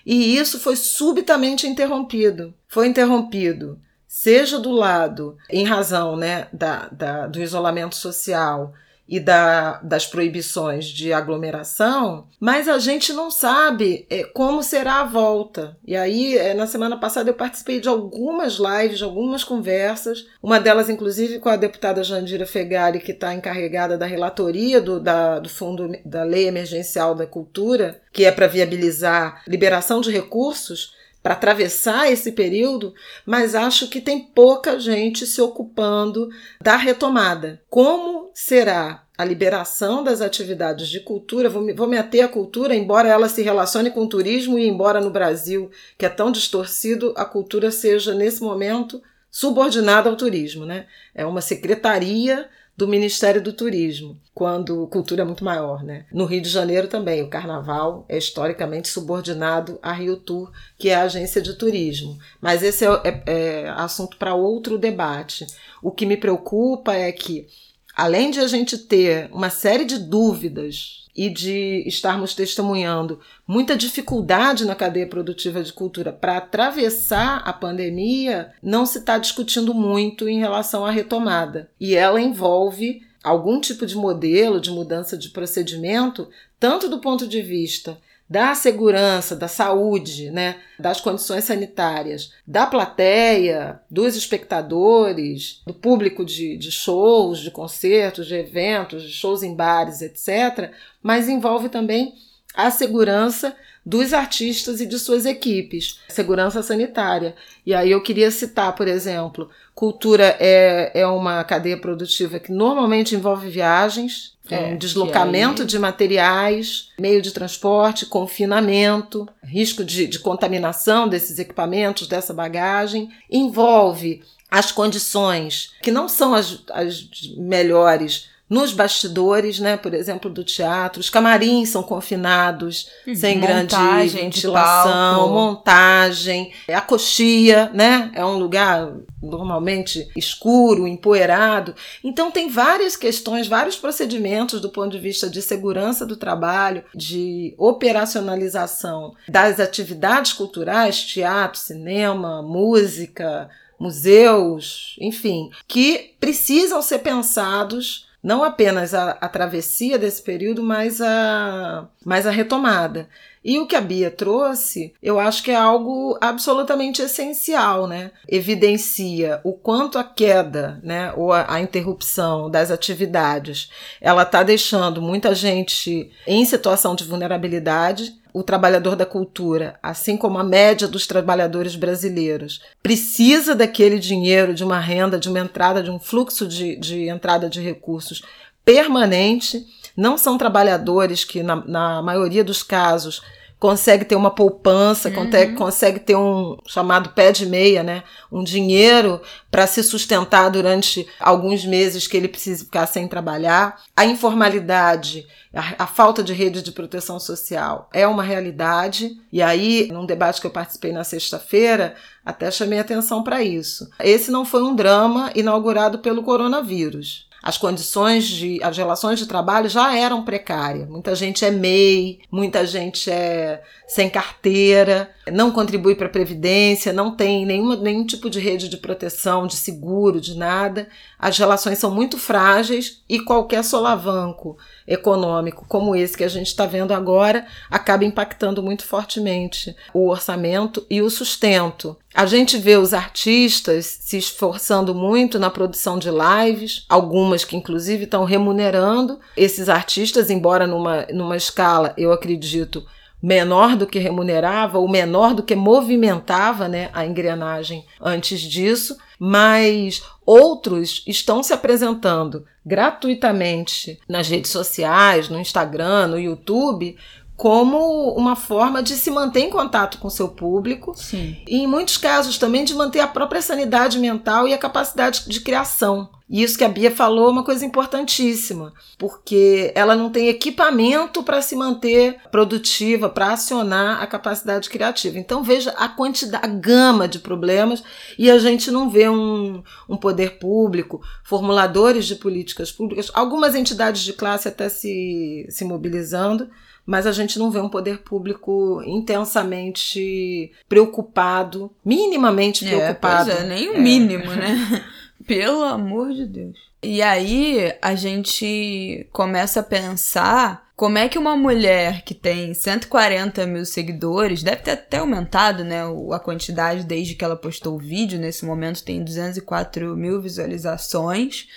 E 0.05 0.37
isso 0.37 0.59
foi 0.59 0.75
subitamente 0.75 1.65
interrompido. 1.65 2.53
Foi 2.67 2.87
interrompido, 2.87 3.79
seja 4.15 4.59
do 4.59 4.69
lado, 4.69 5.35
em 5.49 5.65
razão 5.65 6.15
né, 6.15 6.47
da, 6.53 6.87
da 6.91 7.25
do 7.25 7.41
isolamento 7.41 7.95
social, 7.95 8.71
e 9.07 9.19
da, 9.19 9.81
das 9.83 10.05
proibições 10.05 10.85
de 10.85 11.11
aglomeração, 11.11 12.27
mas 12.39 12.69
a 12.69 12.79
gente 12.79 13.11
não 13.11 13.29
sabe 13.29 14.05
é, 14.09 14.23
como 14.23 14.63
será 14.63 15.01
a 15.01 15.05
volta. 15.05 15.77
E 15.85 15.95
aí, 15.95 16.37
é, 16.37 16.53
na 16.53 16.65
semana 16.65 16.97
passada, 16.97 17.29
eu 17.29 17.33
participei 17.33 17.81
de 17.81 17.89
algumas 17.89 18.53
lives, 18.53 18.99
de 18.99 19.03
algumas 19.03 19.43
conversas, 19.43 20.25
uma 20.41 20.57
delas, 20.57 20.89
inclusive, 20.89 21.39
com 21.39 21.49
a 21.49 21.57
deputada 21.57 22.03
Jandira 22.03 22.45
Fegari, 22.45 23.01
que 23.01 23.11
está 23.11 23.33
encarregada 23.33 23.97
da 23.97 24.05
relatoria 24.05 24.79
do, 24.79 25.01
da, 25.01 25.39
do 25.39 25.49
Fundo 25.49 25.91
da 26.05 26.23
Lei 26.23 26.47
Emergencial 26.47 27.13
da 27.13 27.27
Cultura, 27.27 28.01
que 28.11 28.23
é 28.23 28.31
para 28.31 28.47
viabilizar 28.47 29.43
liberação 29.45 29.99
de 29.99 30.11
recursos 30.11 31.02
para 31.23 31.33
atravessar 31.33 32.11
esse 32.11 32.33
período, 32.33 32.93
mas 33.25 33.55
acho 33.55 33.87
que 33.87 34.01
tem 34.01 34.19
pouca 34.19 34.77
gente 34.77 35.25
se 35.25 35.41
ocupando 35.41 36.29
da 36.61 36.75
retomada. 36.75 37.61
Como 37.69 38.29
será 38.33 39.05
a 39.17 39.23
liberação 39.23 40.03
das 40.03 40.19
atividades 40.19 40.89
de 40.89 40.99
cultura? 40.99 41.49
Vou 41.49 41.61
me, 41.61 41.71
vou 41.71 41.87
me 41.87 41.97
ater 41.97 42.25
à 42.25 42.27
cultura, 42.27 42.75
embora 42.75 43.07
ela 43.07 43.29
se 43.29 43.41
relacione 43.41 43.89
com 43.89 44.01
o 44.01 44.09
turismo 44.09 44.59
e 44.59 44.67
embora 44.67 44.99
no 44.99 45.09
Brasil, 45.09 45.71
que 45.97 46.05
é 46.05 46.09
tão 46.09 46.29
distorcido, 46.29 47.13
a 47.15 47.23
cultura 47.23 47.71
seja, 47.71 48.13
nesse 48.13 48.41
momento, 48.41 49.01
subordinada 49.31 50.09
ao 50.09 50.17
turismo. 50.17 50.65
Né? 50.65 50.87
É 51.15 51.25
uma 51.25 51.39
secretaria 51.41 52.49
do 52.75 52.87
Ministério 52.87 53.41
do 53.41 53.53
Turismo, 53.53 54.19
quando 54.33 54.87
cultura 54.87 55.21
é 55.21 55.25
muito 55.25 55.43
maior, 55.43 55.83
né? 55.83 56.05
No 56.11 56.25
Rio 56.25 56.41
de 56.41 56.49
Janeiro 56.49 56.87
também, 56.87 57.21
o 57.21 57.29
carnaval 57.29 58.03
é 58.09 58.17
historicamente 58.17 58.89
subordinado 58.89 59.77
à 59.81 59.91
Rio 59.91 60.17
Tour, 60.17 60.51
que 60.77 60.89
é 60.89 60.95
a 60.95 61.03
agência 61.03 61.39
de 61.41 61.53
turismo. 61.53 62.17
Mas 62.41 62.63
esse 62.63 62.83
é, 62.83 62.89
é, 63.03 63.23
é 63.25 63.69
assunto 63.69 64.17
para 64.17 64.33
outro 64.33 64.79
debate. 64.79 65.45
O 65.83 65.91
que 65.91 66.05
me 66.05 66.17
preocupa 66.17 66.95
é 66.95 67.11
que, 67.11 67.47
além 67.95 68.31
de 68.31 68.39
a 68.39 68.47
gente 68.47 68.77
ter 68.77 69.29
uma 69.31 69.51
série 69.51 69.85
de 69.85 69.99
dúvidas 69.99 71.02
e 71.15 71.29
de 71.29 71.83
estarmos 71.87 72.33
testemunhando 72.33 73.19
muita 73.47 73.75
dificuldade 73.75 74.65
na 74.65 74.75
cadeia 74.75 75.07
produtiva 75.07 75.63
de 75.63 75.71
cultura 75.71 76.11
para 76.11 76.37
atravessar 76.37 77.43
a 77.45 77.53
pandemia, 77.53 78.51
não 78.61 78.85
se 78.85 78.99
está 78.99 79.17
discutindo 79.17 79.73
muito 79.73 80.27
em 80.27 80.39
relação 80.39 80.85
à 80.85 80.91
retomada. 80.91 81.69
E 81.79 81.95
ela 81.95 82.19
envolve 82.19 83.01
algum 83.23 83.59
tipo 83.61 83.85
de 83.85 83.95
modelo 83.95 84.59
de 84.59 84.71
mudança 84.71 85.17
de 85.17 85.29
procedimento, 85.29 86.27
tanto 86.59 86.89
do 86.89 86.99
ponto 86.99 87.27
de 87.27 87.41
vista 87.41 87.97
da 88.29 88.55
segurança, 88.55 89.35
da 89.35 89.47
saúde, 89.47 90.31
né, 90.31 90.57
das 90.79 90.99
condições 90.99 91.43
sanitárias, 91.43 92.31
da 92.47 92.65
plateia, 92.65 93.79
dos 93.89 94.15
espectadores, 94.15 95.61
do 95.67 95.73
público 95.73 96.25
de, 96.25 96.57
de 96.57 96.71
shows, 96.71 97.39
de 97.39 97.51
concertos, 97.51 98.27
de 98.27 98.35
eventos, 98.35 99.03
de 99.03 99.11
shows 99.11 99.43
em 99.43 99.55
bares, 99.55 100.01
etc., 100.01 100.71
mas 101.01 101.27
envolve 101.29 101.69
também 101.69 102.13
a 102.53 102.71
segurança 102.71 103.55
dos 103.85 104.13
artistas 104.13 104.79
e 104.79 104.85
de 104.85 104.97
suas 104.97 105.25
equipes, 105.25 105.99
segurança 106.07 106.63
sanitária. 106.63 107.35
E 107.65 107.73
aí 107.73 107.91
eu 107.91 108.01
queria 108.01 108.31
citar, 108.31 108.73
por 108.75 108.87
exemplo, 108.87 109.49
cultura 109.75 110.37
é, 110.39 110.91
é 110.93 111.07
uma 111.07 111.43
cadeia 111.43 111.77
produtiva 111.77 112.39
que 112.39 112.51
normalmente 112.51 113.15
envolve 113.15 113.49
viagens, 113.49 114.33
é, 114.49 114.59
um 114.59 114.77
deslocamento 114.77 115.61
aí... 115.61 115.67
de 115.67 115.79
materiais, 115.79 116.89
meio 116.99 117.21
de 117.21 117.31
transporte, 117.31 118.05
confinamento, 118.05 119.27
risco 119.43 119.83
de, 119.83 120.07
de 120.07 120.19
contaminação 120.19 121.07
desses 121.07 121.39
equipamentos, 121.39 122.07
dessa 122.07 122.33
bagagem, 122.33 123.09
envolve 123.29 124.21
as 124.49 124.71
condições 124.71 125.73
que 125.81 125.91
não 125.91 126.07
são 126.07 126.33
as, 126.33 126.63
as 126.71 127.09
melhores 127.35 128.29
nos 128.53 128.71
bastidores, 128.71 129.59
né, 129.59 129.75
por 129.75 129.95
exemplo, 129.95 130.29
do 130.29 130.43
teatro, 130.43 130.99
os 130.99 131.09
camarins 131.09 131.69
são 131.69 131.81
confinados, 131.81 132.87
uhum. 133.07 133.15
sem 133.15 133.39
montagem, 133.39 133.67
grande 133.67 134.09
ventilação, 134.09 135.29
montagem, 135.33 136.53
a 136.67 136.79
coxia, 136.79 137.71
né, 137.73 138.11
é 138.13 138.23
um 138.23 138.37
lugar 138.37 138.93
normalmente 139.19 140.07
escuro, 140.15 140.87
empoeirado. 140.87 141.73
Então 142.03 142.29
tem 142.29 142.47
várias 142.47 142.95
questões, 142.95 143.47
vários 143.47 143.75
procedimentos 143.75 144.61
do 144.61 144.69
ponto 144.69 144.91
de 144.91 144.99
vista 144.99 145.27
de 145.27 145.41
segurança 145.41 146.05
do 146.05 146.15
trabalho, 146.15 146.83
de 146.93 147.55
operacionalização 147.57 149.15
das 149.27 149.59
atividades 149.59 150.31
culturais, 150.31 151.01
teatro, 151.01 151.59
cinema, 151.59 152.43
música, 152.43 153.49
museus, 153.79 154.95
enfim, 154.99 155.49
que 155.67 156.13
precisam 156.19 156.83
ser 156.83 156.99
pensados 156.99 158.12
não 158.23 158.43
apenas 158.43 158.93
a, 158.93 159.11
a 159.11 159.27
travessia 159.27 159.99
desse 159.99 160.21
período, 160.23 160.63
mas 160.63 161.01
a, 161.01 161.89
mas 162.05 162.25
a 162.25 162.31
retomada. 162.31 163.09
E 163.43 163.59
o 163.59 163.67
que 163.67 163.75
a 163.75 163.81
Bia 163.81 164.09
trouxe, 164.09 164.93
eu 165.01 165.19
acho 165.19 165.43
que 165.43 165.51
é 165.51 165.55
algo 165.55 166.17
absolutamente 166.21 167.01
essencial, 167.01 167.87
né? 167.87 168.11
Evidencia 168.27 169.41
o 169.43 169.53
quanto 169.53 169.97
a 169.97 170.03
queda, 170.03 170.79
né, 170.81 171.13
ou 171.17 171.33
a, 171.33 171.53
a 171.55 171.61
interrupção 171.61 172.49
das 172.49 172.71
atividades, 172.71 173.69
ela 173.99 174.23
está 174.23 174.43
deixando 174.43 175.01
muita 175.01 175.35
gente 175.35 176.09
em 176.25 176.45
situação 176.45 176.95
de 176.95 177.03
vulnerabilidade, 177.03 178.13
o 178.33 178.41
trabalhador 178.41 178.95
da 178.95 179.05
cultura, 179.05 179.77
assim 179.83 180.17
como 180.17 180.39
a 180.39 180.43
média 180.43 180.87
dos 180.87 181.05
trabalhadores 181.05 181.75
brasileiros, 181.75 182.61
precisa 182.81 183.53
daquele 183.53 183.99
dinheiro, 183.99 184.55
de 184.55 184.63
uma 184.63 184.79
renda, 184.79 185.19
de 185.19 185.29
uma 185.29 185.39
entrada, 185.39 185.83
de 185.83 185.91
um 185.91 185.99
fluxo 185.99 186.47
de, 186.47 186.75
de 186.77 187.07
entrada 187.07 187.47
de 187.47 187.61
recursos 187.61 188.23
permanente. 188.65 189.65
Não 189.95 190.17
são 190.17 190.37
trabalhadores 190.37 191.23
que, 191.23 191.43
na, 191.43 191.55
na 191.65 192.01
maioria 192.01 192.43
dos 192.43 192.63
casos, 192.63 193.21
consegue 193.63 194.03
ter 194.03 194.17
uma 194.17 194.29
poupança, 194.29 195.07
uhum. 195.07 195.15
consegue, 195.15 195.53
consegue 195.53 195.99
ter 196.01 196.17
um 196.17 196.57
chamado 196.67 197.11
pé 197.11 197.31
de 197.31 197.45
meia, 197.45 197.81
né? 197.81 198.03
Um 198.29 198.43
dinheiro 198.43 199.21
para 199.49 199.65
se 199.65 199.81
sustentar 199.81 200.49
durante 200.49 201.07
alguns 201.17 201.63
meses 201.63 202.05
que 202.05 202.17
ele 202.17 202.27
precisa 202.27 202.65
ficar 202.65 202.85
sem 202.87 203.07
trabalhar. 203.07 203.81
A 203.95 204.03
informalidade, 204.03 205.25
a, 205.53 205.85
a, 205.85 205.87
falta 205.87 206.21
de 206.21 206.33
rede 206.33 206.61
de 206.61 206.73
proteção 206.73 207.21
social 207.21 207.87
é 207.93 208.05
uma 208.05 208.21
realidade. 208.21 209.15
E 209.31 209.41
aí, 209.41 209.87
num 209.93 210.05
debate 210.05 210.41
que 210.41 210.47
eu 210.47 210.51
participei 210.51 210.91
na 210.91 211.05
sexta-feira, 211.05 211.95
até 212.25 212.51
chamei 212.51 212.79
atenção 212.79 213.23
para 213.23 213.41
isso. 213.41 213.89
Esse 213.97 214.29
não 214.29 214.43
foi 214.43 214.61
um 214.61 214.75
drama 214.75 215.31
inaugurado 215.33 215.99
pelo 215.99 216.21
coronavírus 216.21 217.31
as 217.43 217.57
condições 217.57 218.25
de 218.25 218.63
as 218.63 218.77
relações 218.77 219.19
de 219.19 219.27
trabalho 219.27 219.67
já 219.67 219.93
eram 219.97 220.23
precárias. 220.23 220.87
Muita 220.87 221.13
gente 221.13 221.43
é 221.43 221.51
MEI, 221.51 222.19
muita 222.31 222.65
gente 222.65 223.11
é 223.11 223.61
sem 223.85 224.09
carteira, 224.09 225.11
não 225.31 225.51
contribui 225.51 225.95
para 225.95 226.07
a 226.07 226.09
previdência, 226.09 226.91
não 226.91 227.15
tem 227.15 227.45
nenhuma, 227.45 227.75
nenhum 227.75 228.05
tipo 228.05 228.29
de 228.29 228.39
rede 228.39 228.67
de 228.67 228.77
proteção, 228.77 229.47
de 229.47 229.55
seguro, 229.55 230.19
de 230.19 230.37
nada. 230.37 230.87
As 231.17 231.37
relações 231.37 231.77
são 231.77 231.91
muito 231.91 232.17
frágeis 232.17 233.01
e 233.07 233.19
qualquer 233.19 233.63
solavanco 233.63 234.57
econômico 234.87 235.65
como 235.67 235.95
esse 235.95 236.17
que 236.17 236.23
a 236.23 236.29
gente 236.29 236.47
está 236.47 236.65
vendo 236.65 236.93
agora 236.93 237.45
acaba 237.69 238.03
impactando 238.03 238.61
muito 238.61 238.83
fortemente 238.83 239.75
o 239.93 240.09
orçamento 240.09 240.85
e 240.89 241.01
o 241.01 241.09
sustento. 241.09 241.95
A 242.13 242.27
gente 242.27 242.57
vê 242.57 242.77
os 242.77 242.93
artistas 242.93 243.97
se 244.01 244.17
esforçando 244.17 244.93
muito 244.93 245.39
na 245.39 245.49
produção 245.49 245.97
de 245.97 246.09
lives, 246.11 246.85
algumas 246.87 247.43
que 247.43 247.55
inclusive 247.55 248.03
estão 248.03 248.23
remunerando 248.23 249.19
esses 249.35 249.67
artistas, 249.67 250.29
embora 250.29 250.67
numa, 250.67 251.07
numa 251.11 251.35
escala, 251.35 251.91
eu 251.97 252.11
acredito, 252.11 252.85
menor 253.23 253.77
do 253.77 253.87
que 253.87 253.99
remunerava 253.99 254.77
ou 254.77 254.89
menor 254.89 255.33
do 255.33 255.41
que 255.41 255.55
movimentava 255.55 256.67
né, 256.67 256.89
a 256.91 257.05
engrenagem 257.05 257.85
antes 258.01 258.41
disso, 258.41 258.97
mas 259.17 260.03
outros 260.25 261.01
estão 261.07 261.41
se 261.41 261.53
apresentando 261.53 262.45
gratuitamente 262.65 263.97
nas 264.09 264.27
redes 264.27 264.51
sociais, 264.51 265.29
no 265.29 265.39
Instagram, 265.39 266.07
no 266.07 266.19
YouTube, 266.19 266.97
como 267.35 268.13
uma 268.13 268.35
forma 268.35 268.83
de 268.83 268.93
se 268.93 269.09
manter 269.09 269.41
em 269.41 269.49
contato 269.49 269.97
com 269.97 270.09
seu 270.09 270.29
público 270.29 270.93
Sim. 270.95 271.37
e, 271.47 271.57
em 271.57 271.67
muitos 271.67 271.97
casos, 271.97 272.37
também 272.37 272.63
de 272.63 272.75
manter 272.75 272.99
a 272.99 273.07
própria 273.07 273.41
sanidade 273.41 273.99
mental 273.99 274.47
e 274.47 274.53
a 274.53 274.57
capacidade 274.57 275.27
de 275.27 275.41
criação. 275.41 276.09
E 276.29 276.41
isso 276.41 276.57
que 276.57 276.63
a 276.63 276.69
Bia 276.69 276.89
falou 276.89 277.27
é 277.27 277.31
uma 277.31 277.43
coisa 277.43 277.65
importantíssima, 277.65 278.73
porque 278.97 279.71
ela 279.75 279.95
não 279.95 280.09
tem 280.09 280.29
equipamento 280.29 281.21
para 281.21 281.41
se 281.41 281.55
manter 281.55 282.17
produtiva, 282.31 283.09
para 283.09 283.33
acionar 283.33 284.01
a 284.01 284.07
capacidade 284.07 284.69
criativa. 284.69 285.19
Então 285.19 285.43
veja 285.43 285.71
a 285.71 285.87
quantidade, 285.87 286.43
a 286.43 286.47
gama 286.47 287.07
de 287.07 287.19
problemas 287.19 287.83
e 288.17 288.31
a 288.31 288.39
gente 288.39 288.71
não 288.71 288.89
vê 288.89 289.07
um, 289.09 289.61
um 289.87 289.97
poder 289.97 290.39
público, 290.39 291.01
formuladores 291.23 292.05
de 292.05 292.15
políticas 292.15 292.71
públicas, 292.71 293.11
algumas 293.13 293.53
entidades 293.53 294.01
de 294.01 294.13
classe 294.13 294.47
até 294.47 294.69
se, 294.69 295.45
se 295.49 295.63
mobilizando, 295.65 296.49
mas 296.85 297.07
a 297.07 297.11
gente 297.11 297.39
não 297.39 297.49
vê 297.49 297.59
um 297.59 297.69
poder 297.69 297.99
público 297.99 298.81
intensamente 298.85 300.51
preocupado, 300.67 301.71
minimamente 301.83 302.65
preocupado. 302.65 303.31
É, 303.31 303.35
pois 303.35 303.45
é, 303.45 303.47
nem 303.47 303.69
o 303.69 303.75
é. 303.75 303.79
mínimo, 303.79 304.25
né? 304.25 304.83
Pelo 305.25 305.63
amor 305.63 306.13
de 306.13 306.25
Deus. 306.25 306.57
E 306.81 307.01
aí 307.01 307.73
a 307.81 307.95
gente 307.95 309.07
começa 309.13 309.61
a 309.61 309.63
pensar 309.63 310.63
como 310.75 310.97
é 310.97 311.07
que 311.07 311.17
uma 311.17 311.37
mulher 311.37 312.03
que 312.03 312.13
tem 312.13 312.53
140 312.53 313.45
mil 313.45 313.65
seguidores, 313.65 314.43
deve 314.43 314.63
ter 314.63 314.71
até 314.71 314.97
aumentado 314.97 315.63
né, 315.63 315.81
a 316.11 316.19
quantidade 316.19 316.83
desde 316.83 317.15
que 317.15 317.23
ela 317.23 317.37
postou 317.37 317.75
o 317.75 317.79
vídeo, 317.79 318.19
nesse 318.19 318.43
momento 318.43 318.83
tem 318.83 319.01
204 319.01 319.95
mil 319.95 320.21
visualizações. 320.21 321.47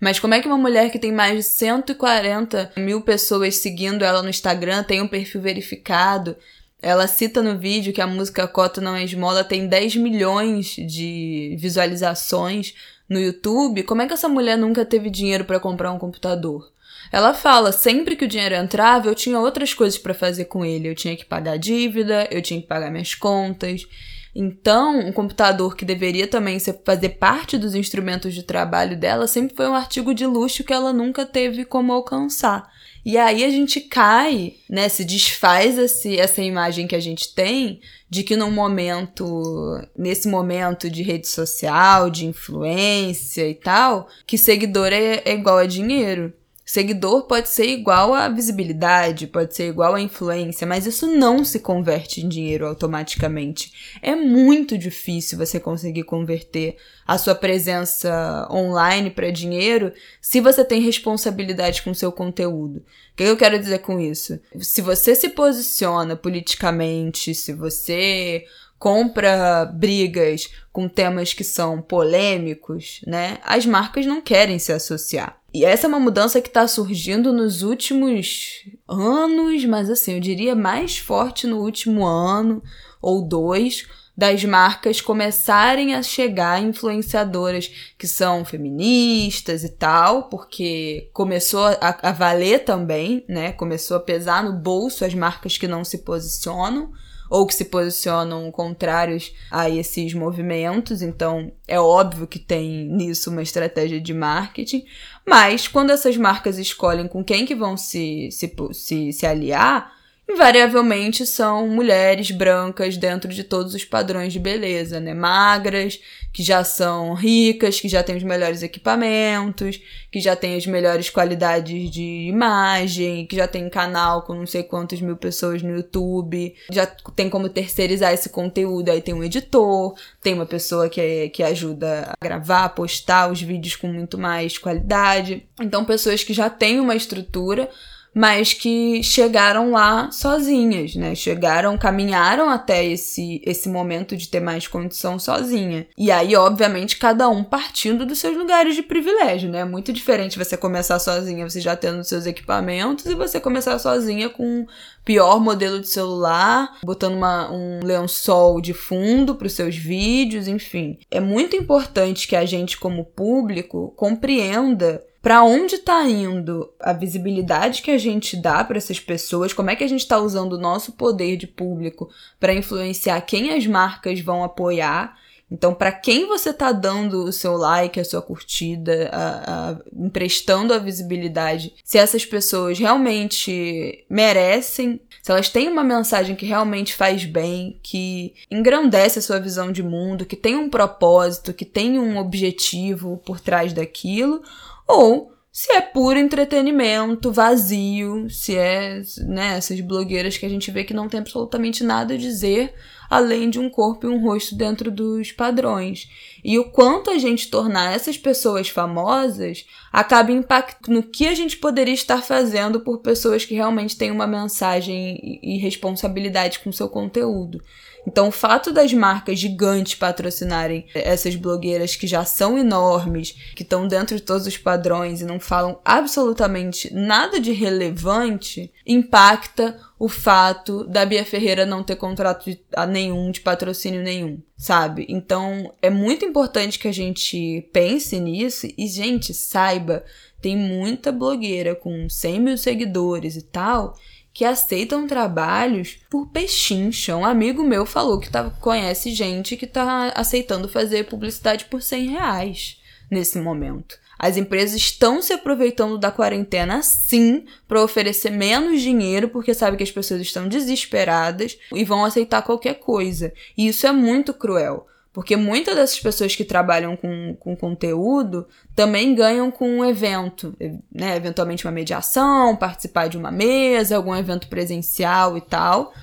Mas 0.00 0.18
como 0.18 0.34
é 0.34 0.40
que 0.40 0.48
uma 0.48 0.58
mulher 0.58 0.90
que 0.90 0.98
tem 0.98 1.12
mais 1.12 1.36
de 1.36 1.42
140 1.44 2.72
mil 2.76 3.00
pessoas 3.00 3.56
seguindo 3.56 4.04
ela 4.04 4.22
no 4.22 4.28
Instagram, 4.28 4.82
tem 4.82 5.00
um 5.00 5.08
perfil 5.08 5.40
verificado, 5.40 6.36
ela 6.84 7.06
cita 7.06 7.42
no 7.42 7.58
vídeo 7.58 7.94
que 7.94 8.00
a 8.00 8.06
música 8.06 8.46
Cota 8.46 8.78
Não 8.78 8.94
é 8.94 9.02
Esmola 9.02 9.42
tem 9.42 9.66
10 9.66 9.96
milhões 9.96 10.76
de 10.76 11.56
visualizações 11.58 12.74
no 13.08 13.18
YouTube. 13.18 13.84
Como 13.84 14.02
é 14.02 14.06
que 14.06 14.12
essa 14.12 14.28
mulher 14.28 14.58
nunca 14.58 14.84
teve 14.84 15.08
dinheiro 15.08 15.46
para 15.46 15.58
comprar 15.58 15.90
um 15.92 15.98
computador? 15.98 16.70
Ela 17.10 17.32
fala, 17.32 17.72
sempre 17.72 18.16
que 18.16 18.26
o 18.26 18.28
dinheiro 18.28 18.54
entrava, 18.54 19.08
eu 19.08 19.14
tinha 19.14 19.38
outras 19.38 19.72
coisas 19.72 19.98
para 19.98 20.12
fazer 20.12 20.44
com 20.44 20.62
ele. 20.64 20.88
Eu 20.88 20.94
tinha 20.94 21.16
que 21.16 21.24
pagar 21.24 21.56
dívida, 21.56 22.28
eu 22.30 22.42
tinha 22.42 22.60
que 22.60 22.66
pagar 22.66 22.90
minhas 22.90 23.14
contas. 23.14 23.86
Então, 24.34 24.98
um 24.98 25.12
computador 25.12 25.76
que 25.76 25.84
deveria 25.84 26.26
também 26.26 26.58
ser, 26.58 26.80
fazer 26.84 27.10
parte 27.10 27.56
dos 27.56 27.74
instrumentos 27.74 28.34
de 28.34 28.42
trabalho 28.42 28.96
dela 28.96 29.28
sempre 29.28 29.54
foi 29.54 29.68
um 29.68 29.74
artigo 29.74 30.12
de 30.12 30.26
luxo 30.26 30.64
que 30.64 30.72
ela 30.72 30.92
nunca 30.92 31.24
teve 31.24 31.64
como 31.64 31.92
alcançar. 31.92 32.68
E 33.04 33.18
aí 33.18 33.44
a 33.44 33.50
gente 33.50 33.80
cai, 33.80 34.54
né? 34.68 34.88
Se 34.88 35.04
desfaz 35.04 35.78
esse, 35.78 36.18
essa 36.18 36.42
imagem 36.42 36.86
que 36.86 36.96
a 36.96 37.00
gente 37.00 37.34
tem 37.34 37.80
de 38.08 38.22
que 38.22 38.34
num 38.34 38.50
momento, 38.50 39.78
nesse 39.96 40.26
momento 40.26 40.88
de 40.88 41.02
rede 41.02 41.28
social, 41.28 42.08
de 42.08 42.26
influência 42.26 43.46
e 43.48 43.54
tal, 43.54 44.08
que 44.26 44.38
seguidor 44.38 44.92
é, 44.92 45.22
é 45.24 45.34
igual 45.34 45.58
a 45.58 45.66
dinheiro. 45.66 46.32
Seguidor 46.74 47.28
pode 47.28 47.50
ser 47.50 47.66
igual 47.68 48.12
a 48.12 48.28
visibilidade, 48.28 49.28
pode 49.28 49.54
ser 49.54 49.68
igual 49.68 49.94
a 49.94 50.00
influência, 50.00 50.66
mas 50.66 50.84
isso 50.86 51.06
não 51.06 51.44
se 51.44 51.60
converte 51.60 52.20
em 52.20 52.28
dinheiro 52.28 52.66
automaticamente. 52.66 53.96
É 54.02 54.16
muito 54.16 54.76
difícil 54.76 55.38
você 55.38 55.60
conseguir 55.60 56.02
converter 56.02 56.76
a 57.06 57.16
sua 57.16 57.32
presença 57.32 58.48
online 58.50 59.08
para 59.08 59.30
dinheiro 59.30 59.92
se 60.20 60.40
você 60.40 60.64
tem 60.64 60.82
responsabilidade 60.82 61.80
com 61.80 61.94
seu 61.94 62.10
conteúdo. 62.10 62.78
O 62.78 63.16
que 63.18 63.22
eu 63.22 63.36
quero 63.36 63.56
dizer 63.56 63.78
com 63.78 64.00
isso? 64.00 64.40
Se 64.58 64.82
você 64.82 65.14
se 65.14 65.28
posiciona 65.28 66.16
politicamente, 66.16 67.36
se 67.36 67.52
você 67.52 68.46
compra 68.80 69.64
brigas 69.64 70.50
com 70.72 70.88
temas 70.88 71.32
que 71.32 71.44
são 71.44 71.80
polêmicos, 71.80 73.00
né? 73.06 73.38
As 73.44 73.64
marcas 73.64 74.04
não 74.04 74.20
querem 74.20 74.58
se 74.58 74.72
associar. 74.72 75.43
E 75.54 75.64
essa 75.64 75.86
é 75.86 75.88
uma 75.88 76.00
mudança 76.00 76.40
que 76.40 76.48
está 76.48 76.66
surgindo 76.66 77.32
nos 77.32 77.62
últimos 77.62 78.64
anos, 78.88 79.64
mas 79.66 79.88
assim, 79.88 80.14
eu 80.14 80.20
diria 80.20 80.56
mais 80.56 80.98
forte 80.98 81.46
no 81.46 81.60
último 81.60 82.04
ano 82.04 82.60
ou 83.00 83.22
dois, 83.22 83.86
das 84.16 84.44
marcas 84.44 85.00
começarem 85.00 85.94
a 85.94 86.02
chegar 86.02 86.60
influenciadoras 86.60 87.70
que 87.96 88.08
são 88.08 88.44
feministas 88.44 89.62
e 89.62 89.68
tal, 89.68 90.24
porque 90.24 91.08
começou 91.12 91.66
a, 91.66 91.98
a 92.02 92.10
valer 92.10 92.64
também, 92.64 93.24
né? 93.28 93.52
Começou 93.52 93.96
a 93.96 94.00
pesar 94.00 94.42
no 94.42 94.52
bolso 94.52 95.04
as 95.04 95.14
marcas 95.14 95.56
que 95.56 95.68
não 95.68 95.84
se 95.84 95.98
posicionam 95.98 96.90
ou 97.30 97.46
que 97.46 97.54
se 97.54 97.64
posicionam 97.66 98.50
contrários 98.50 99.32
a 99.50 99.68
esses 99.68 100.14
movimentos, 100.14 101.02
então 101.02 101.52
é 101.66 101.80
óbvio 101.80 102.26
que 102.26 102.38
tem 102.38 102.86
nisso 102.88 103.30
uma 103.30 103.42
estratégia 103.42 104.00
de 104.00 104.12
marketing, 104.12 104.84
mas 105.26 105.66
quando 105.66 105.90
essas 105.90 106.16
marcas 106.16 106.58
escolhem 106.58 107.08
com 107.08 107.24
quem 107.24 107.46
que 107.46 107.54
vão 107.54 107.76
se, 107.76 108.28
se, 108.30 108.54
se, 108.72 109.12
se 109.12 109.26
aliar, 109.26 109.92
invariavelmente 110.28 111.26
são 111.26 111.68
mulheres 111.68 112.30
brancas 112.30 112.96
dentro 112.96 113.30
de 113.32 113.44
todos 113.44 113.74
os 113.74 113.84
padrões 113.84 114.32
de 114.32 114.40
beleza, 114.40 114.98
né? 114.98 115.12
Magras, 115.12 116.00
que 116.32 116.42
já 116.42 116.64
são 116.64 117.14
ricas, 117.14 117.78
que 117.78 117.88
já 117.88 118.02
têm 118.02 118.16
os 118.16 118.22
melhores 118.22 118.62
equipamentos, 118.62 119.80
que 120.10 120.20
já 120.20 120.34
têm 120.34 120.56
as 120.56 120.66
melhores 120.66 121.10
qualidades 121.10 121.90
de 121.90 122.26
imagem, 122.28 123.26
que 123.26 123.36
já 123.36 123.46
tem 123.46 123.68
canal 123.68 124.22
com 124.22 124.34
não 124.34 124.46
sei 124.46 124.62
quantas 124.62 125.00
mil 125.00 125.16
pessoas 125.16 125.62
no 125.62 125.70
YouTube, 125.70 126.54
já 126.72 126.86
tem 126.86 127.30
como 127.30 127.48
terceirizar 127.48 128.12
esse 128.12 128.30
conteúdo, 128.30 128.90
aí 128.90 129.00
tem 129.00 129.14
um 129.14 129.22
editor, 129.22 129.94
tem 130.22 130.34
uma 130.34 130.46
pessoa 130.46 130.88
que, 130.88 131.00
é, 131.00 131.28
que 131.28 131.42
ajuda 131.42 132.10
a 132.10 132.24
gravar, 132.24 132.70
postar 132.70 133.30
os 133.30 133.40
vídeos 133.40 133.76
com 133.76 133.86
muito 133.86 134.18
mais 134.18 134.58
qualidade. 134.58 135.46
Então, 135.60 135.84
pessoas 135.84 136.24
que 136.24 136.32
já 136.32 136.50
têm 136.50 136.80
uma 136.80 136.96
estrutura 136.96 137.68
mas 138.14 138.52
que 138.52 139.02
chegaram 139.02 139.72
lá 139.72 140.10
sozinhas, 140.10 140.94
né? 140.94 141.14
Chegaram, 141.14 141.76
caminharam 141.76 142.48
até 142.48 142.84
esse, 142.84 143.42
esse 143.44 143.68
momento 143.68 144.16
de 144.16 144.28
ter 144.28 144.40
mais 144.40 144.68
condição 144.68 145.18
sozinha. 145.18 145.86
E 145.98 146.10
aí, 146.10 146.36
obviamente, 146.36 146.96
cada 146.96 147.28
um 147.28 147.42
partindo 147.42 148.06
dos 148.06 148.18
seus 148.18 148.36
lugares 148.36 148.76
de 148.76 148.82
privilégio, 148.82 149.50
né? 149.50 149.60
É 149.60 149.64
muito 149.64 149.92
diferente 149.92 150.38
você 150.38 150.56
começar 150.56 150.98
sozinha, 150.98 151.48
você 151.48 151.60
já 151.60 151.74
tendo 151.74 152.04
seus 152.04 152.26
equipamentos, 152.26 153.06
e 153.06 153.14
você 153.14 153.40
começar 153.40 153.78
sozinha 153.78 154.28
com 154.28 154.66
pior 155.04 155.40
modelo 155.40 155.80
de 155.80 155.88
celular, 155.88 156.78
botando 156.82 157.14
uma, 157.14 157.50
um 157.52 157.80
lençol 157.82 158.60
de 158.60 158.72
fundo 158.72 159.34
para 159.34 159.46
os 159.46 159.52
seus 159.52 159.76
vídeos, 159.76 160.48
enfim. 160.48 160.98
É 161.10 161.20
muito 161.20 161.56
importante 161.56 162.26
que 162.28 162.36
a 162.36 162.44
gente, 162.44 162.78
como 162.78 163.04
público, 163.04 163.92
compreenda 163.96 165.02
para 165.24 165.42
onde 165.42 165.76
está 165.76 166.06
indo 166.06 166.70
a 166.78 166.92
visibilidade 166.92 167.80
que 167.80 167.90
a 167.90 167.96
gente 167.96 168.36
dá 168.36 168.62
para 168.62 168.76
essas 168.76 169.00
pessoas, 169.00 169.54
como 169.54 169.70
é 169.70 169.74
que 169.74 169.82
a 169.82 169.88
gente 169.88 170.02
está 170.02 170.18
usando 170.18 170.52
o 170.52 170.60
nosso 170.60 170.92
poder 170.92 171.38
de 171.38 171.46
público 171.46 172.10
para 172.38 172.52
influenciar 172.52 173.18
quem 173.22 173.50
as 173.54 173.66
marcas 173.66 174.20
vão 174.20 174.44
apoiar. 174.44 175.16
Então, 175.50 175.72
para 175.72 175.92
quem 175.92 176.26
você 176.26 176.50
está 176.50 176.72
dando 176.72 177.24
o 177.24 177.32
seu 177.32 177.56
like, 177.56 177.98
a 177.98 178.04
sua 178.04 178.20
curtida, 178.20 179.08
a, 179.12 179.70
a, 179.70 179.76
emprestando 179.94 180.74
a 180.74 180.78
visibilidade, 180.78 181.74
se 181.82 181.96
essas 181.96 182.26
pessoas 182.26 182.78
realmente 182.78 184.04
merecem, 184.10 185.00
se 185.22 185.30
elas 185.30 185.48
têm 185.48 185.70
uma 185.70 185.84
mensagem 185.84 186.36
que 186.36 186.44
realmente 186.44 186.94
faz 186.94 187.24
bem, 187.24 187.78
que 187.82 188.34
engrandece 188.50 189.20
a 189.20 189.22
sua 189.22 189.38
visão 189.38 189.72
de 189.72 189.82
mundo, 189.82 190.26
que 190.26 190.36
tem 190.36 190.54
um 190.54 190.68
propósito, 190.68 191.54
que 191.54 191.64
tem 191.64 191.98
um 191.98 192.18
objetivo 192.18 193.22
por 193.24 193.40
trás 193.40 193.72
daquilo, 193.72 194.42
ou 194.86 195.32
se 195.52 195.72
é 195.72 195.80
puro 195.80 196.18
entretenimento, 196.18 197.30
vazio, 197.30 198.28
se 198.28 198.56
é 198.56 199.00
né, 199.20 199.56
essas 199.56 199.80
blogueiras 199.80 200.36
que 200.36 200.44
a 200.44 200.48
gente 200.48 200.68
vê 200.70 200.82
que 200.82 200.92
não 200.92 201.08
tem 201.08 201.20
absolutamente 201.20 201.84
nada 201.84 202.14
a 202.14 202.18
dizer 202.18 202.74
além 203.08 203.48
de 203.48 203.60
um 203.60 203.70
corpo 203.70 204.06
e 204.06 204.10
um 204.10 204.20
rosto 204.20 204.56
dentro 204.56 204.90
dos 204.90 205.30
padrões. 205.30 206.08
E 206.42 206.58
o 206.58 206.70
quanto 206.70 207.10
a 207.10 207.18
gente 207.18 207.48
tornar 207.48 207.94
essas 207.94 208.18
pessoas 208.18 208.68
famosas 208.68 209.64
acaba 209.92 210.32
impactando 210.32 210.96
no 210.96 211.02
que 211.04 211.28
a 211.28 211.34
gente 211.34 211.56
poderia 211.56 211.94
estar 211.94 212.22
fazendo 212.22 212.80
por 212.80 212.98
pessoas 212.98 213.44
que 213.44 213.54
realmente 213.54 213.96
têm 213.96 214.10
uma 214.10 214.26
mensagem 214.26 215.38
e 215.40 215.56
responsabilidade 215.58 216.58
com 216.58 216.72
seu 216.72 216.88
conteúdo. 216.88 217.62
Então, 218.06 218.28
o 218.28 218.32
fato 218.32 218.72
das 218.72 218.92
marcas 218.92 219.38
gigantes 219.38 219.94
patrocinarem 219.94 220.86
essas 220.94 221.34
blogueiras 221.36 221.96
que 221.96 222.06
já 222.06 222.24
são 222.24 222.58
enormes, 222.58 223.34
que 223.54 223.62
estão 223.62 223.88
dentro 223.88 224.16
de 224.16 224.22
todos 224.22 224.46
os 224.46 224.56
padrões 224.56 225.20
e 225.20 225.24
não 225.24 225.40
falam 225.40 225.80
absolutamente 225.84 226.92
nada 226.92 227.40
de 227.40 227.52
relevante, 227.52 228.72
impacta 228.86 229.78
o 229.98 230.08
fato 230.08 230.84
da 230.84 231.06
Bia 231.06 231.24
Ferreira 231.24 231.64
não 231.64 231.82
ter 231.82 231.96
contrato 231.96 232.44
de, 232.44 232.60
nenhum, 232.88 233.30
de 233.30 233.40
patrocínio 233.40 234.02
nenhum, 234.02 234.42
sabe? 234.56 235.06
Então, 235.08 235.72
é 235.80 235.88
muito 235.88 236.24
importante 236.24 236.78
que 236.78 236.88
a 236.88 236.92
gente 236.92 237.68
pense 237.72 238.18
nisso 238.20 238.68
e, 238.76 238.86
gente, 238.86 239.32
saiba, 239.32 240.04
tem 240.42 240.56
muita 240.56 241.10
blogueira 241.10 241.74
com 241.74 242.06
100 242.08 242.40
mil 242.40 242.58
seguidores 242.58 243.36
e 243.36 243.42
tal 243.42 243.94
que 244.34 244.44
aceitam 244.44 245.06
trabalhos 245.06 245.96
por 246.10 246.26
pechincha. 246.26 247.16
Um 247.16 247.24
amigo 247.24 247.62
meu 247.62 247.86
falou 247.86 248.18
que 248.18 248.28
tá, 248.28 248.50
conhece 248.60 249.14
gente 249.14 249.56
que 249.56 249.66
tá 249.66 250.12
aceitando 250.14 250.68
fazer 250.68 251.04
publicidade 251.04 251.66
por 251.66 251.80
100 251.80 252.08
reais 252.08 252.82
nesse 253.08 253.38
momento. 253.38 253.96
As 254.18 254.36
empresas 254.36 254.76
estão 254.76 255.22
se 255.22 255.32
aproveitando 255.32 255.98
da 255.98 256.10
quarentena 256.10 256.82
sim 256.82 257.44
para 257.68 257.82
oferecer 257.82 258.30
menos 258.30 258.80
dinheiro 258.80 259.28
porque 259.28 259.54
sabem 259.54 259.76
que 259.76 259.84
as 259.84 259.90
pessoas 259.90 260.20
estão 260.20 260.48
desesperadas 260.48 261.56
e 261.72 261.84
vão 261.84 262.04
aceitar 262.04 262.42
qualquer 262.42 262.74
coisa. 262.74 263.32
E 263.56 263.68
isso 263.68 263.86
é 263.86 263.92
muito 263.92 264.34
cruel. 264.34 264.86
Porque 265.14 265.36
muitas 265.36 265.76
dessas 265.76 266.00
pessoas 266.00 266.34
que 266.34 266.44
trabalham 266.44 266.96
com, 266.96 267.36
com 267.38 267.54
conteúdo 267.54 268.48
também 268.74 269.14
ganham 269.14 269.48
com 269.48 269.78
um 269.78 269.84
evento, 269.84 270.52
né? 270.92 271.14
Eventualmente 271.14 271.64
uma 271.64 271.70
mediação, 271.70 272.56
participar 272.56 273.06
de 273.06 273.16
uma 273.16 273.30
mesa, 273.30 273.94
algum 273.94 274.14
evento 274.14 274.48
presencial 274.48 275.38
e 275.38 275.40
tal. 275.40 275.94